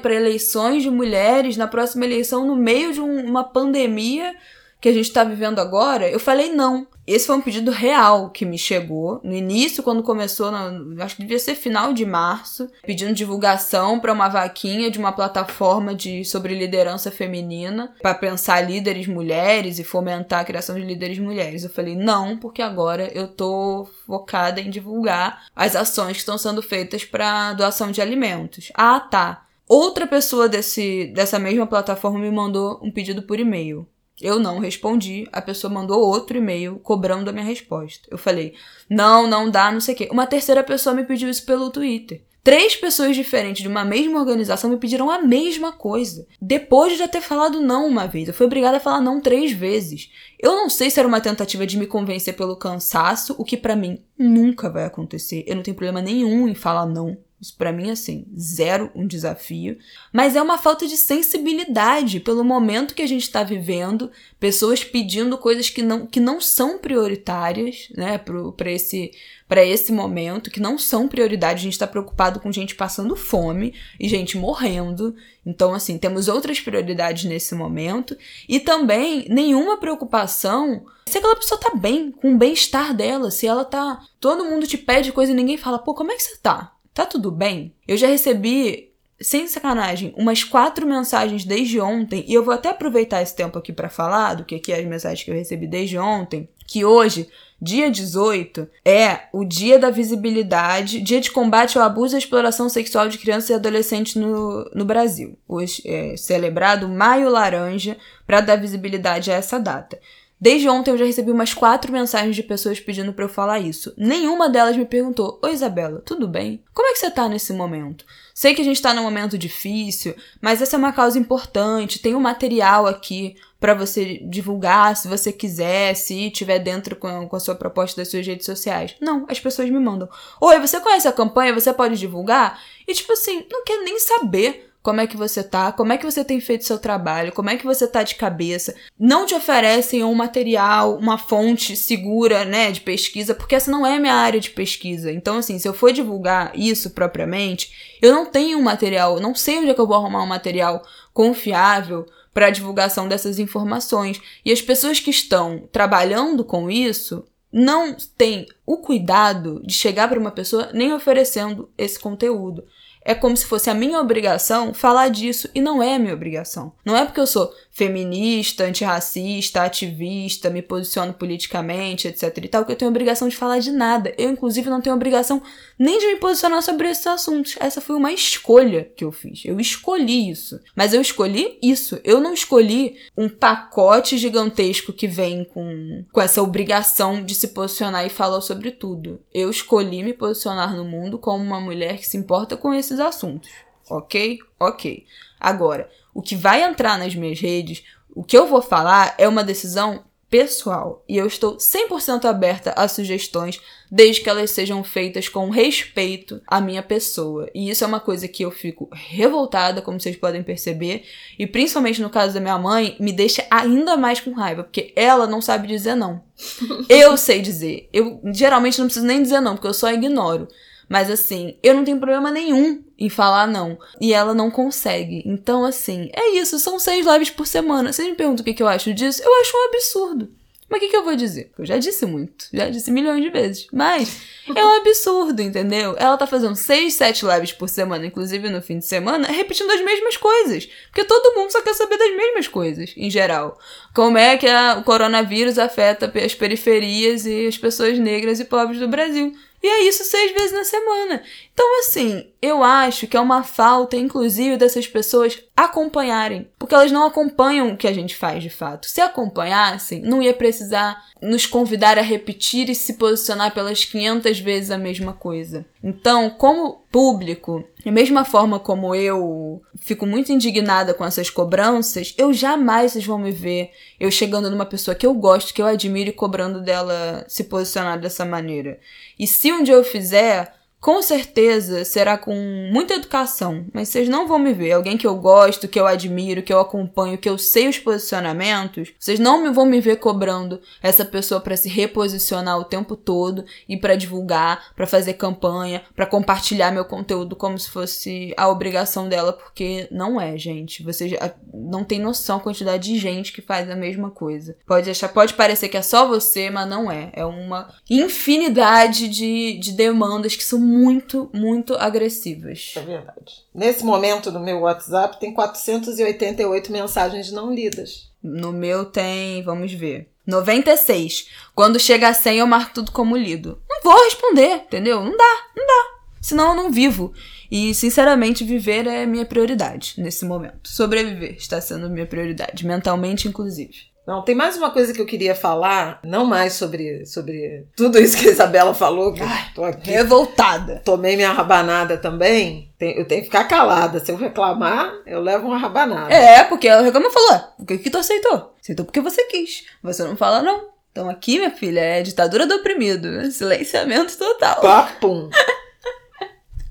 para 0.00 0.14
eleições 0.14 0.82
de 0.82 0.90
mulheres 0.90 1.56
na 1.56 1.68
próxima 1.68 2.06
eleição 2.06 2.46
no 2.46 2.56
meio 2.56 2.92
de 2.92 3.00
um, 3.00 3.26
uma 3.26 3.44
pandemia 3.44 4.34
que 4.80 4.88
a 4.88 4.92
gente 4.92 5.06
está 5.06 5.22
vivendo 5.22 5.58
agora. 5.58 6.08
Eu 6.08 6.18
falei 6.18 6.50
não. 6.50 6.86
Esse 7.12 7.26
foi 7.26 7.36
um 7.36 7.40
pedido 7.40 7.70
real 7.70 8.30
que 8.30 8.44
me 8.44 8.56
chegou. 8.56 9.20
No 9.24 9.34
início, 9.34 9.82
quando 9.82 10.02
começou, 10.02 10.50
no, 10.50 11.02
acho 11.02 11.16
que 11.16 11.22
devia 11.22 11.38
ser 11.38 11.54
final 11.54 11.92
de 11.92 12.04
março, 12.06 12.68
pedindo 12.84 13.12
divulgação 13.12 13.98
para 13.98 14.12
uma 14.12 14.28
vaquinha 14.28 14.90
de 14.90 14.98
uma 14.98 15.12
plataforma 15.12 15.94
de 15.94 16.24
sobre 16.24 16.54
liderança 16.54 17.10
feminina, 17.10 17.92
para 18.00 18.14
pensar 18.14 18.60
líderes 18.60 19.06
mulheres 19.06 19.78
e 19.78 19.84
fomentar 19.84 20.40
a 20.40 20.44
criação 20.44 20.76
de 20.76 20.84
líderes 20.84 21.18
mulheres. 21.18 21.64
Eu 21.64 21.70
falei, 21.70 21.96
não, 21.96 22.36
porque 22.36 22.62
agora 22.62 23.10
eu 23.14 23.28
tô 23.28 23.88
focada 24.06 24.60
em 24.60 24.70
divulgar 24.70 25.46
as 25.54 25.74
ações 25.74 26.12
que 26.12 26.18
estão 26.18 26.38
sendo 26.38 26.62
feitas 26.62 27.04
para 27.04 27.54
doação 27.54 27.90
de 27.90 28.00
alimentos. 28.00 28.70
Ah, 28.74 29.00
tá. 29.00 29.46
Outra 29.68 30.06
pessoa 30.06 30.48
desse, 30.48 31.12
dessa 31.14 31.38
mesma 31.38 31.66
plataforma 31.66 32.18
me 32.18 32.30
mandou 32.30 32.80
um 32.82 32.90
pedido 32.90 33.22
por 33.22 33.38
e-mail. 33.38 33.86
Eu 34.20 34.38
não 34.38 34.58
respondi, 34.58 35.26
a 35.32 35.40
pessoa 35.40 35.72
mandou 35.72 36.00
outro 36.00 36.36
e-mail 36.36 36.78
cobrando 36.82 37.30
a 37.30 37.32
minha 37.32 37.44
resposta. 37.44 38.06
Eu 38.10 38.18
falei, 38.18 38.54
não, 38.88 39.26
não 39.26 39.50
dá, 39.50 39.72
não 39.72 39.80
sei 39.80 39.94
o 39.94 39.96
quê. 39.96 40.08
Uma 40.12 40.26
terceira 40.26 40.62
pessoa 40.62 40.94
me 40.94 41.04
pediu 41.04 41.28
isso 41.28 41.44
pelo 41.46 41.70
Twitter. 41.70 42.22
Três 42.42 42.74
pessoas 42.74 43.14
diferentes 43.14 43.60
de 43.60 43.68
uma 43.68 43.84
mesma 43.84 44.18
organização 44.18 44.70
me 44.70 44.78
pediram 44.78 45.10
a 45.10 45.20
mesma 45.20 45.72
coisa. 45.72 46.26
Depois 46.40 46.92
de 46.92 46.98
já 46.98 47.06
ter 47.06 47.20
falado 47.20 47.60
não 47.60 47.86
uma 47.86 48.06
vez. 48.06 48.28
Eu 48.28 48.34
fui 48.34 48.46
obrigada 48.46 48.78
a 48.78 48.80
falar 48.80 49.00
não 49.00 49.20
três 49.20 49.52
vezes. 49.52 50.10
Eu 50.38 50.52
não 50.52 50.70
sei 50.70 50.88
se 50.88 50.98
era 50.98 51.06
uma 51.08 51.20
tentativa 51.20 51.66
de 51.66 51.76
me 51.76 51.86
convencer 51.86 52.34
pelo 52.34 52.56
cansaço, 52.56 53.34
o 53.38 53.44
que 53.44 53.58
para 53.58 53.76
mim 53.76 54.02
nunca 54.18 54.70
vai 54.70 54.86
acontecer. 54.86 55.44
Eu 55.46 55.56
não 55.56 55.62
tenho 55.62 55.76
problema 55.76 56.00
nenhum 56.00 56.48
em 56.48 56.54
falar 56.54 56.86
não. 56.86 57.18
Isso 57.40 57.56
para 57.56 57.72
mim, 57.72 57.90
assim, 57.90 58.26
zero 58.38 58.90
um 58.94 59.06
desafio. 59.06 59.78
Mas 60.12 60.36
é 60.36 60.42
uma 60.42 60.58
falta 60.58 60.86
de 60.86 60.96
sensibilidade 60.96 62.20
pelo 62.20 62.44
momento 62.44 62.94
que 62.94 63.00
a 63.00 63.06
gente 63.06 63.22
está 63.22 63.42
vivendo, 63.42 64.10
pessoas 64.38 64.84
pedindo 64.84 65.38
coisas 65.38 65.70
que 65.70 65.80
não, 65.80 66.06
que 66.06 66.20
não 66.20 66.38
são 66.38 66.78
prioritárias, 66.78 67.88
né, 67.96 68.18
para 68.18 68.70
esse, 68.70 69.12
esse 69.50 69.90
momento, 69.90 70.50
que 70.50 70.60
não 70.60 70.76
são 70.76 71.08
prioridade. 71.08 71.60
A 71.60 71.62
gente 71.62 71.72
está 71.72 71.86
preocupado 71.86 72.40
com 72.40 72.52
gente 72.52 72.74
passando 72.74 73.16
fome 73.16 73.72
e 73.98 74.06
gente 74.06 74.36
morrendo. 74.36 75.16
Então, 75.46 75.72
assim, 75.72 75.96
temos 75.96 76.28
outras 76.28 76.60
prioridades 76.60 77.24
nesse 77.24 77.54
momento. 77.54 78.18
E 78.46 78.60
também 78.60 79.24
nenhuma 79.30 79.78
preocupação 79.78 80.84
se 81.06 81.18
aquela 81.18 81.34
pessoa 81.34 81.60
tá 81.60 81.74
bem, 81.74 82.12
com 82.12 82.34
o 82.34 82.38
bem-estar 82.38 82.94
dela, 82.94 83.32
se 83.32 83.46
ela 83.46 83.64
tá. 83.64 84.00
Todo 84.20 84.44
mundo 84.44 84.66
te 84.66 84.78
pede 84.78 85.10
coisa 85.10 85.32
e 85.32 85.34
ninguém 85.34 85.56
fala, 85.56 85.78
pô, 85.78 85.92
como 85.92 86.12
é 86.12 86.14
que 86.14 86.22
você 86.22 86.36
tá? 86.36 86.72
Tá 86.92 87.06
tudo 87.06 87.30
bem? 87.30 87.74
Eu 87.86 87.96
já 87.96 88.08
recebi, 88.08 88.90
sem 89.20 89.46
sacanagem, 89.46 90.12
umas 90.16 90.42
quatro 90.42 90.86
mensagens 90.86 91.44
desde 91.44 91.80
ontem, 91.80 92.24
e 92.26 92.34
eu 92.34 92.44
vou 92.44 92.52
até 92.52 92.70
aproveitar 92.70 93.22
esse 93.22 93.34
tempo 93.34 93.58
aqui 93.58 93.72
para 93.72 93.88
falar 93.88 94.34
do 94.34 94.44
que, 94.44 94.58
que 94.58 94.72
é 94.72 94.80
as 94.80 94.86
mensagens 94.86 95.22
que 95.22 95.30
eu 95.30 95.34
recebi 95.34 95.66
desde 95.66 95.98
ontem, 95.98 96.48
que 96.66 96.84
hoje, 96.84 97.28
dia 97.60 97.90
18, 97.90 98.68
é 98.84 99.22
o 99.32 99.44
dia 99.44 99.78
da 99.78 99.90
visibilidade, 99.90 101.00
dia 101.00 101.20
de 101.20 101.30
combate 101.30 101.78
ao 101.78 101.84
abuso 101.84 102.16
e 102.16 102.18
exploração 102.18 102.68
sexual 102.68 103.08
de 103.08 103.18
crianças 103.18 103.50
e 103.50 103.54
adolescentes 103.54 104.16
no, 104.16 104.68
no 104.74 104.84
Brasil. 104.84 105.36
Hoje 105.48 105.82
é 105.84 106.16
celebrado 106.16 106.88
Maio 106.88 107.28
Laranja 107.28 107.96
para 108.26 108.40
dar 108.40 108.56
visibilidade 108.56 109.30
a 109.30 109.34
essa 109.34 109.58
data. 109.58 109.98
Desde 110.40 110.68
ontem 110.70 110.90
eu 110.90 110.96
já 110.96 111.04
recebi 111.04 111.30
umas 111.30 111.52
quatro 111.52 111.92
mensagens 111.92 112.34
de 112.34 112.42
pessoas 112.42 112.80
pedindo 112.80 113.12
para 113.12 113.26
eu 113.26 113.28
falar 113.28 113.58
isso. 113.58 113.92
Nenhuma 113.96 114.48
delas 114.48 114.74
me 114.74 114.86
perguntou: 114.86 115.38
Oi, 115.42 115.52
Isabela, 115.52 116.00
tudo 116.00 116.26
bem? 116.26 116.64
Como 116.72 116.88
é 116.88 116.92
que 116.92 116.98
você 116.98 117.10
tá 117.10 117.28
nesse 117.28 117.52
momento? 117.52 118.06
Sei 118.34 118.54
que 118.54 118.62
a 118.62 118.64
gente 118.64 118.80
tá 118.80 118.94
num 118.94 119.02
momento 119.02 119.36
difícil, 119.36 120.14
mas 120.40 120.62
essa 120.62 120.76
é 120.76 120.78
uma 120.78 120.94
causa 120.94 121.18
importante. 121.18 121.98
Tem 121.98 122.14
um 122.14 122.20
material 122.20 122.86
aqui 122.86 123.36
para 123.60 123.74
você 123.74 124.18
divulgar 124.24 124.96
se 124.96 125.06
você 125.06 125.30
quiser, 125.30 125.94
se 125.94 126.30
tiver 126.30 126.58
dentro 126.58 126.96
com, 126.96 127.28
com 127.28 127.36
a 127.36 127.40
sua 127.40 127.54
proposta 127.54 128.00
das 128.00 128.08
suas 128.08 128.26
redes 128.26 128.46
sociais. 128.46 128.96
Não, 128.98 129.26
as 129.28 129.38
pessoas 129.38 129.68
me 129.68 129.78
mandam. 129.78 130.08
Oi, 130.40 130.58
você 130.58 130.80
conhece 130.80 131.06
a 131.06 131.12
campanha? 131.12 131.52
Você 131.52 131.70
pode 131.70 131.98
divulgar? 131.98 132.58
E 132.88 132.94
tipo 132.94 133.12
assim, 133.12 133.44
não 133.50 133.62
quer 133.62 133.82
nem 133.82 133.98
saber 133.98 134.69
como 134.82 135.00
é 135.00 135.06
que 135.06 135.16
você 135.16 135.42
tá, 135.42 135.72
como 135.72 135.92
é 135.92 135.98
que 135.98 136.04
você 136.04 136.24
tem 136.24 136.40
feito 136.40 136.64
seu 136.64 136.78
trabalho, 136.78 137.32
como 137.32 137.50
é 137.50 137.56
que 137.56 137.66
você 137.66 137.86
tá 137.86 138.02
de 138.02 138.14
cabeça. 138.14 138.74
Não 138.98 139.26
te 139.26 139.34
oferecem 139.34 140.02
um 140.02 140.14
material, 140.14 140.96
uma 140.96 141.18
fonte 141.18 141.76
segura, 141.76 142.44
né, 142.44 142.72
de 142.72 142.80
pesquisa, 142.80 143.34
porque 143.34 143.54
essa 143.54 143.70
não 143.70 143.86
é 143.86 143.98
minha 143.98 144.14
área 144.14 144.40
de 144.40 144.50
pesquisa. 144.50 145.12
Então, 145.12 145.38
assim, 145.38 145.58
se 145.58 145.68
eu 145.68 145.74
for 145.74 145.92
divulgar 145.92 146.52
isso 146.54 146.90
propriamente, 146.90 147.98
eu 148.00 148.12
não 148.12 148.24
tenho 148.24 148.58
um 148.58 148.62
material, 148.62 149.20
não 149.20 149.34
sei 149.34 149.58
onde 149.58 149.70
é 149.70 149.74
que 149.74 149.80
eu 149.80 149.86
vou 149.86 149.96
arrumar 149.96 150.22
um 150.22 150.26
material 150.26 150.82
confiável 151.12 152.06
para 152.32 152.46
a 152.46 152.50
divulgação 152.50 153.08
dessas 153.08 153.38
informações. 153.38 154.20
E 154.44 154.52
as 154.52 154.62
pessoas 154.62 155.00
que 155.00 155.10
estão 155.10 155.68
trabalhando 155.72 156.44
com 156.44 156.70
isso 156.70 157.24
não 157.52 157.96
têm 158.16 158.46
o 158.64 158.76
cuidado 158.76 159.60
de 159.64 159.74
chegar 159.74 160.08
para 160.08 160.20
uma 160.20 160.30
pessoa 160.30 160.70
nem 160.72 160.92
oferecendo 160.92 161.68
esse 161.76 161.98
conteúdo. 161.98 162.64
É 163.04 163.14
como 163.14 163.36
se 163.36 163.46
fosse 163.46 163.70
a 163.70 163.74
minha 163.74 163.98
obrigação 164.00 164.74
falar 164.74 165.08
disso 165.08 165.48
e 165.54 165.60
não 165.60 165.82
é 165.82 165.98
minha 165.98 166.14
obrigação. 166.14 166.72
Não 166.84 166.96
é 166.96 167.04
porque 167.04 167.20
eu 167.20 167.26
sou 167.26 167.50
feminista, 167.70 168.64
antirracista, 168.64 169.62
ativista, 169.62 170.50
me 170.50 170.60
posiciono 170.60 171.14
politicamente, 171.14 172.08
etc 172.08 172.36
e 172.36 172.48
tal, 172.48 172.64
que 172.64 172.72
eu 172.72 172.76
tenho 172.76 172.90
obrigação 172.90 173.28
de 173.28 173.36
falar 173.36 173.58
de 173.60 173.70
nada. 173.70 174.12
Eu, 174.18 174.30
inclusive, 174.30 174.68
não 174.68 174.80
tenho 174.80 174.94
obrigação 174.94 175.42
nem 175.78 175.98
de 175.98 176.08
me 176.08 176.16
posicionar 176.16 176.62
sobre 176.62 176.90
esses 176.90 177.06
assuntos. 177.06 177.56
Essa 177.58 177.80
foi 177.80 177.96
uma 177.96 178.12
escolha 178.12 178.90
que 178.96 179.04
eu 179.04 179.10
fiz. 179.10 179.44
Eu 179.44 179.58
escolhi 179.58 180.30
isso. 180.30 180.60
Mas 180.74 180.92
eu 180.92 181.00
escolhi 181.00 181.58
isso. 181.62 181.98
Eu 182.04 182.20
não 182.20 182.34
escolhi 182.34 182.96
um 183.16 183.28
pacote 183.28 184.18
gigantesco 184.18 184.92
que 184.92 185.06
vem 185.06 185.44
com, 185.44 186.04
com 186.12 186.20
essa 186.20 186.42
obrigação 186.42 187.24
de 187.24 187.34
se 187.34 187.48
posicionar 187.48 188.04
e 188.04 188.10
falar 188.10 188.40
sobre 188.40 188.70
tudo. 188.72 189.20
Eu 189.32 189.48
escolhi 189.48 190.02
me 190.02 190.12
posicionar 190.12 190.76
no 190.76 190.84
mundo 190.84 191.18
como 191.18 191.42
uma 191.42 191.60
mulher 191.60 191.96
que 191.96 192.06
se 192.06 192.16
importa 192.16 192.56
com 192.56 192.74
esses 192.90 193.00
assuntos. 193.00 193.50
Ok? 193.88 194.38
Ok. 194.58 195.06
Agora, 195.38 195.88
o 196.12 196.20
que 196.20 196.36
vai 196.36 196.62
entrar 196.62 196.98
nas 196.98 197.14
minhas 197.14 197.40
redes, 197.40 197.82
o 198.14 198.22
que 198.22 198.36
eu 198.36 198.46
vou 198.46 198.60
falar 198.60 199.14
é 199.16 199.26
uma 199.26 199.44
decisão 199.44 200.04
pessoal 200.28 201.04
e 201.08 201.16
eu 201.16 201.26
estou 201.26 201.56
100% 201.56 202.24
aberta 202.24 202.72
a 202.76 202.86
sugestões 202.86 203.60
desde 203.90 204.22
que 204.22 204.30
elas 204.30 204.52
sejam 204.52 204.84
feitas 204.84 205.28
com 205.28 205.50
respeito 205.50 206.40
à 206.46 206.60
minha 206.60 206.84
pessoa. 206.84 207.50
E 207.52 207.68
isso 207.68 207.82
é 207.82 207.86
uma 207.86 207.98
coisa 207.98 208.28
que 208.28 208.44
eu 208.44 208.50
fico 208.52 208.88
revoltada, 208.92 209.82
como 209.82 209.98
vocês 209.98 210.14
podem 210.14 210.44
perceber, 210.44 211.02
e 211.36 211.48
principalmente 211.48 212.00
no 212.00 212.08
caso 212.08 212.34
da 212.34 212.40
minha 212.40 212.56
mãe, 212.56 212.96
me 213.00 213.12
deixa 213.12 213.44
ainda 213.50 213.96
mais 213.96 214.20
com 214.20 214.32
raiva, 214.32 214.62
porque 214.62 214.92
ela 214.94 215.26
não 215.26 215.42
sabe 215.42 215.66
dizer 215.66 215.96
não. 215.96 216.22
eu 216.88 217.16
sei 217.16 217.42
dizer. 217.42 217.88
Eu 217.92 218.20
geralmente 218.32 218.78
não 218.78 218.86
preciso 218.86 219.06
nem 219.06 219.20
dizer 219.20 219.40
não, 219.40 219.56
porque 219.56 219.66
eu 219.66 219.74
só 219.74 219.92
ignoro. 219.92 220.46
Mas 220.90 221.08
assim, 221.08 221.56
eu 221.62 221.72
não 221.72 221.84
tenho 221.84 222.00
problema 222.00 222.32
nenhum 222.32 222.82
em 222.98 223.08
falar 223.08 223.46
não. 223.46 223.78
E 224.00 224.12
ela 224.12 224.34
não 224.34 224.50
consegue. 224.50 225.22
Então, 225.24 225.64
assim, 225.64 226.10
é 226.12 226.30
isso. 226.36 226.58
São 226.58 226.80
seis 226.80 227.06
lives 227.06 227.30
por 227.30 227.46
semana. 227.46 227.92
Vocês 227.92 228.08
me 228.08 228.16
perguntam 228.16 228.42
o 228.42 228.44
que, 228.44 228.52
que 228.52 228.62
eu 228.62 228.66
acho 228.66 228.92
disso? 228.92 229.22
Eu 229.22 229.40
acho 229.40 229.56
um 229.56 229.68
absurdo. 229.68 230.28
Mas 230.68 230.78
o 230.78 230.80
que, 230.80 230.88
que 230.88 230.96
eu 230.96 231.04
vou 231.04 231.14
dizer? 231.14 231.52
Eu 231.56 231.64
já 231.64 231.78
disse 231.78 232.06
muito, 232.06 232.46
já 232.52 232.70
disse 232.70 232.92
milhões 232.92 233.20
de 233.20 233.28
vezes. 233.28 233.66
Mas 233.72 234.20
é 234.54 234.64
um 234.64 234.76
absurdo, 234.76 235.42
entendeu? 235.42 235.96
Ela 235.98 236.16
tá 236.16 236.28
fazendo 236.28 236.54
seis, 236.54 236.94
sete 236.94 237.26
lives 237.26 237.52
por 237.52 237.68
semana, 237.68 238.06
inclusive 238.06 238.48
no 238.48 238.62
fim 238.62 238.78
de 238.78 238.86
semana, 238.86 239.26
repetindo 239.26 239.70
as 239.70 239.84
mesmas 239.84 240.16
coisas. 240.16 240.68
Porque 240.86 241.04
todo 241.04 241.34
mundo 241.36 241.50
só 241.50 241.60
quer 241.60 241.74
saber 241.74 241.98
das 241.98 242.16
mesmas 242.16 242.46
coisas, 242.46 242.94
em 242.96 243.10
geral. 243.10 243.58
Como 243.92 244.16
é 244.16 244.36
que 244.36 244.46
a, 244.46 244.78
o 244.78 244.84
coronavírus 244.84 245.58
afeta 245.58 246.12
as 246.24 246.34
periferias 246.36 247.26
e 247.26 247.48
as 247.48 247.58
pessoas 247.58 247.98
negras 247.98 248.38
e 248.38 248.44
pobres 248.44 248.78
do 248.78 248.86
Brasil. 248.86 249.34
E 249.62 249.68
é 249.68 249.82
isso 249.82 250.04
seis 250.04 250.32
vezes 250.32 250.52
na 250.52 250.64
semana. 250.64 251.22
Então, 251.52 251.80
assim, 251.80 252.32
eu 252.40 252.62
acho 252.62 253.06
que 253.06 253.16
é 253.16 253.20
uma 253.20 253.42
falta, 253.42 253.96
inclusive, 253.96 254.56
dessas 254.56 254.86
pessoas 254.86 255.38
acompanharem. 255.64 256.48
Porque 256.58 256.74
elas 256.74 256.92
não 256.92 257.04
acompanham 257.04 257.70
o 257.70 257.76
que 257.76 257.88
a 257.88 257.92
gente 257.92 258.16
faz 258.16 258.42
de 258.42 258.50
fato. 258.50 258.86
Se 258.86 259.00
acompanhassem, 259.00 260.00
não 260.00 260.22
ia 260.22 260.34
precisar 260.34 261.02
nos 261.20 261.46
convidar 261.46 261.98
a 261.98 262.02
repetir 262.02 262.70
e 262.70 262.74
se 262.74 262.94
posicionar 262.94 263.52
pelas 263.52 263.84
500 263.84 264.38
vezes 264.40 264.70
a 264.70 264.78
mesma 264.78 265.12
coisa. 265.12 265.66
Então, 265.82 266.30
como 266.30 266.84
público, 266.90 267.64
da 267.84 267.92
mesma 267.92 268.24
forma 268.24 268.58
como 268.58 268.94
eu 268.94 269.62
fico 269.80 270.06
muito 270.06 270.32
indignada 270.32 270.94
com 270.94 271.04
essas 271.04 271.30
cobranças, 271.30 272.14
eu 272.18 272.32
jamais 272.32 272.92
vocês 272.92 273.04
vão 273.04 273.18
me 273.18 273.32
ver 273.32 273.70
eu 273.98 274.10
chegando 274.10 274.50
numa 274.50 274.66
pessoa 274.66 274.94
que 274.94 275.06
eu 275.06 275.14
gosto, 275.14 275.54
que 275.54 275.62
eu 275.62 275.66
admiro 275.66 276.10
e 276.10 276.14
cobrando 276.14 276.60
dela 276.60 277.24
se 277.28 277.44
posicionar 277.44 277.98
dessa 278.00 278.24
maneira. 278.24 278.78
E 279.18 279.26
se 279.26 279.52
um 279.52 279.62
dia 279.62 279.74
eu 279.74 279.84
fizer, 279.84 280.54
com 280.80 281.02
certeza 281.02 281.84
será 281.84 282.16
com 282.16 282.34
muita 282.72 282.94
educação, 282.94 283.66
mas 283.72 283.88
vocês 283.90 284.08
não 284.08 284.26
vão 284.26 284.38
me 284.38 284.54
ver. 284.54 284.72
Alguém 284.72 284.96
que 284.96 285.06
eu 285.06 285.14
gosto, 285.14 285.68
que 285.68 285.78
eu 285.78 285.86
admiro, 285.86 286.42
que 286.42 286.52
eu 286.52 286.58
acompanho, 286.58 287.18
que 287.18 287.28
eu 287.28 287.36
sei 287.36 287.68
os 287.68 287.78
posicionamentos, 287.78 288.90
vocês 288.98 289.20
não 289.20 289.52
vão 289.52 289.66
me 289.66 289.80
ver 289.80 289.96
cobrando 289.96 290.60
essa 290.82 291.04
pessoa 291.04 291.40
para 291.40 291.56
se 291.56 291.68
reposicionar 291.68 292.58
o 292.58 292.64
tempo 292.64 292.96
todo 292.96 293.44
e 293.68 293.76
para 293.76 293.94
divulgar, 293.94 294.72
para 294.74 294.86
fazer 294.86 295.14
campanha, 295.14 295.82
para 295.94 296.06
compartilhar 296.06 296.70
meu 296.70 296.84
conteúdo 296.84 297.36
como 297.36 297.58
se 297.58 297.68
fosse 297.68 298.32
a 298.36 298.48
obrigação 298.48 299.06
dela, 299.06 299.34
porque 299.34 299.86
não 299.90 300.18
é, 300.18 300.38
gente. 300.38 300.82
Vocês 300.82 301.12
não 301.52 301.84
tem 301.84 302.00
noção 302.00 302.38
a 302.38 302.40
quantidade 302.40 302.90
de 302.90 302.98
gente 302.98 303.32
que 303.32 303.42
faz 303.42 303.68
a 303.68 303.76
mesma 303.76 304.10
coisa. 304.10 304.56
Pode 304.66 304.88
achar, 304.88 305.08
pode 305.08 305.34
parecer 305.34 305.68
que 305.68 305.76
é 305.76 305.82
só 305.82 306.08
você, 306.08 306.48
mas 306.48 306.68
não 306.68 306.90
é. 306.90 307.10
É 307.12 307.24
uma 307.24 307.68
infinidade 307.88 309.08
de, 309.08 309.58
de 309.58 309.72
demandas 309.72 310.34
que 310.34 310.44
são 310.44 310.69
muito, 310.70 311.28
muito 311.32 311.74
agressivas. 311.74 312.74
É 312.76 312.80
verdade. 312.80 313.44
Nesse 313.52 313.84
momento 313.84 314.30
no 314.30 314.38
meu 314.38 314.60
WhatsApp 314.60 315.18
tem 315.18 315.34
488 315.34 316.70
mensagens 316.70 317.32
não 317.32 317.52
lidas. 317.52 318.08
No 318.22 318.52
meu 318.52 318.84
tem, 318.84 319.42
vamos 319.42 319.72
ver. 319.72 320.08
96. 320.26 321.28
Quando 321.54 321.80
chega 321.80 322.08
a 322.08 322.14
100, 322.14 322.38
eu 322.38 322.46
marco 322.46 322.74
tudo 322.74 322.92
como 322.92 323.16
lido. 323.16 323.60
Não 323.68 323.82
vou 323.82 324.04
responder, 324.04 324.56
entendeu? 324.56 325.02
Não 325.02 325.16
dá, 325.16 325.36
não 325.56 325.66
dá. 325.66 326.00
Senão 326.20 326.50
eu 326.50 326.54
não 326.54 326.70
vivo. 326.70 327.12
E, 327.50 327.74
sinceramente, 327.74 328.44
viver 328.44 328.86
é 328.86 329.04
minha 329.06 329.24
prioridade 329.24 329.94
nesse 329.98 330.24
momento. 330.24 330.68
Sobreviver 330.68 331.34
está 331.34 331.60
sendo 331.60 331.90
minha 331.90 332.06
prioridade, 332.06 332.64
mentalmente, 332.64 333.26
inclusive. 333.26 333.89
Não, 334.10 334.22
tem 334.22 334.34
mais 334.34 334.56
uma 334.56 334.72
coisa 334.72 334.92
que 334.92 335.00
eu 335.00 335.06
queria 335.06 335.36
falar, 335.36 336.00
não 336.02 336.24
mais 336.24 336.54
sobre, 336.54 337.06
sobre 337.06 337.64
tudo 337.76 337.96
isso 337.96 338.18
que 338.18 338.26
a 338.26 338.32
Isabela 338.32 338.74
falou, 338.74 339.12
que 339.12 339.22
Ai, 339.22 339.52
tô 339.54 339.62
aqui. 339.62 339.88
Revoltada. 339.88 340.82
Tomei 340.84 341.14
minha 341.14 341.30
rabanada 341.30 341.96
também. 341.96 342.74
Eu 342.80 343.06
tenho 343.06 343.20
que 343.20 343.26
ficar 343.26 343.44
calada. 343.44 344.00
Se 344.00 344.10
eu 344.10 344.16
reclamar, 344.16 344.92
eu 345.06 345.20
levo 345.20 345.46
uma 345.46 345.58
rabanada. 345.58 346.12
É, 346.12 346.42
porque 346.42 346.66
ela 346.66 346.82
reclama 346.82 347.06
e 347.06 347.12
falou: 347.12 347.40
por 347.58 347.66
que, 347.66 347.78
que 347.78 347.88
tu 347.88 347.98
aceitou? 347.98 348.52
Aceitou 348.60 348.84
porque 348.84 349.00
você 349.00 349.22
quis. 349.26 349.64
Você 349.80 350.02
não 350.02 350.16
fala, 350.16 350.42
não. 350.42 350.70
Então 350.90 351.08
aqui, 351.08 351.38
minha 351.38 351.52
filha, 351.52 351.78
é 351.78 352.02
ditadura 352.02 352.48
do 352.48 352.56
oprimido. 352.56 353.30
Silenciamento 353.30 354.18
total. 354.18 354.60
Papum. 354.60 355.30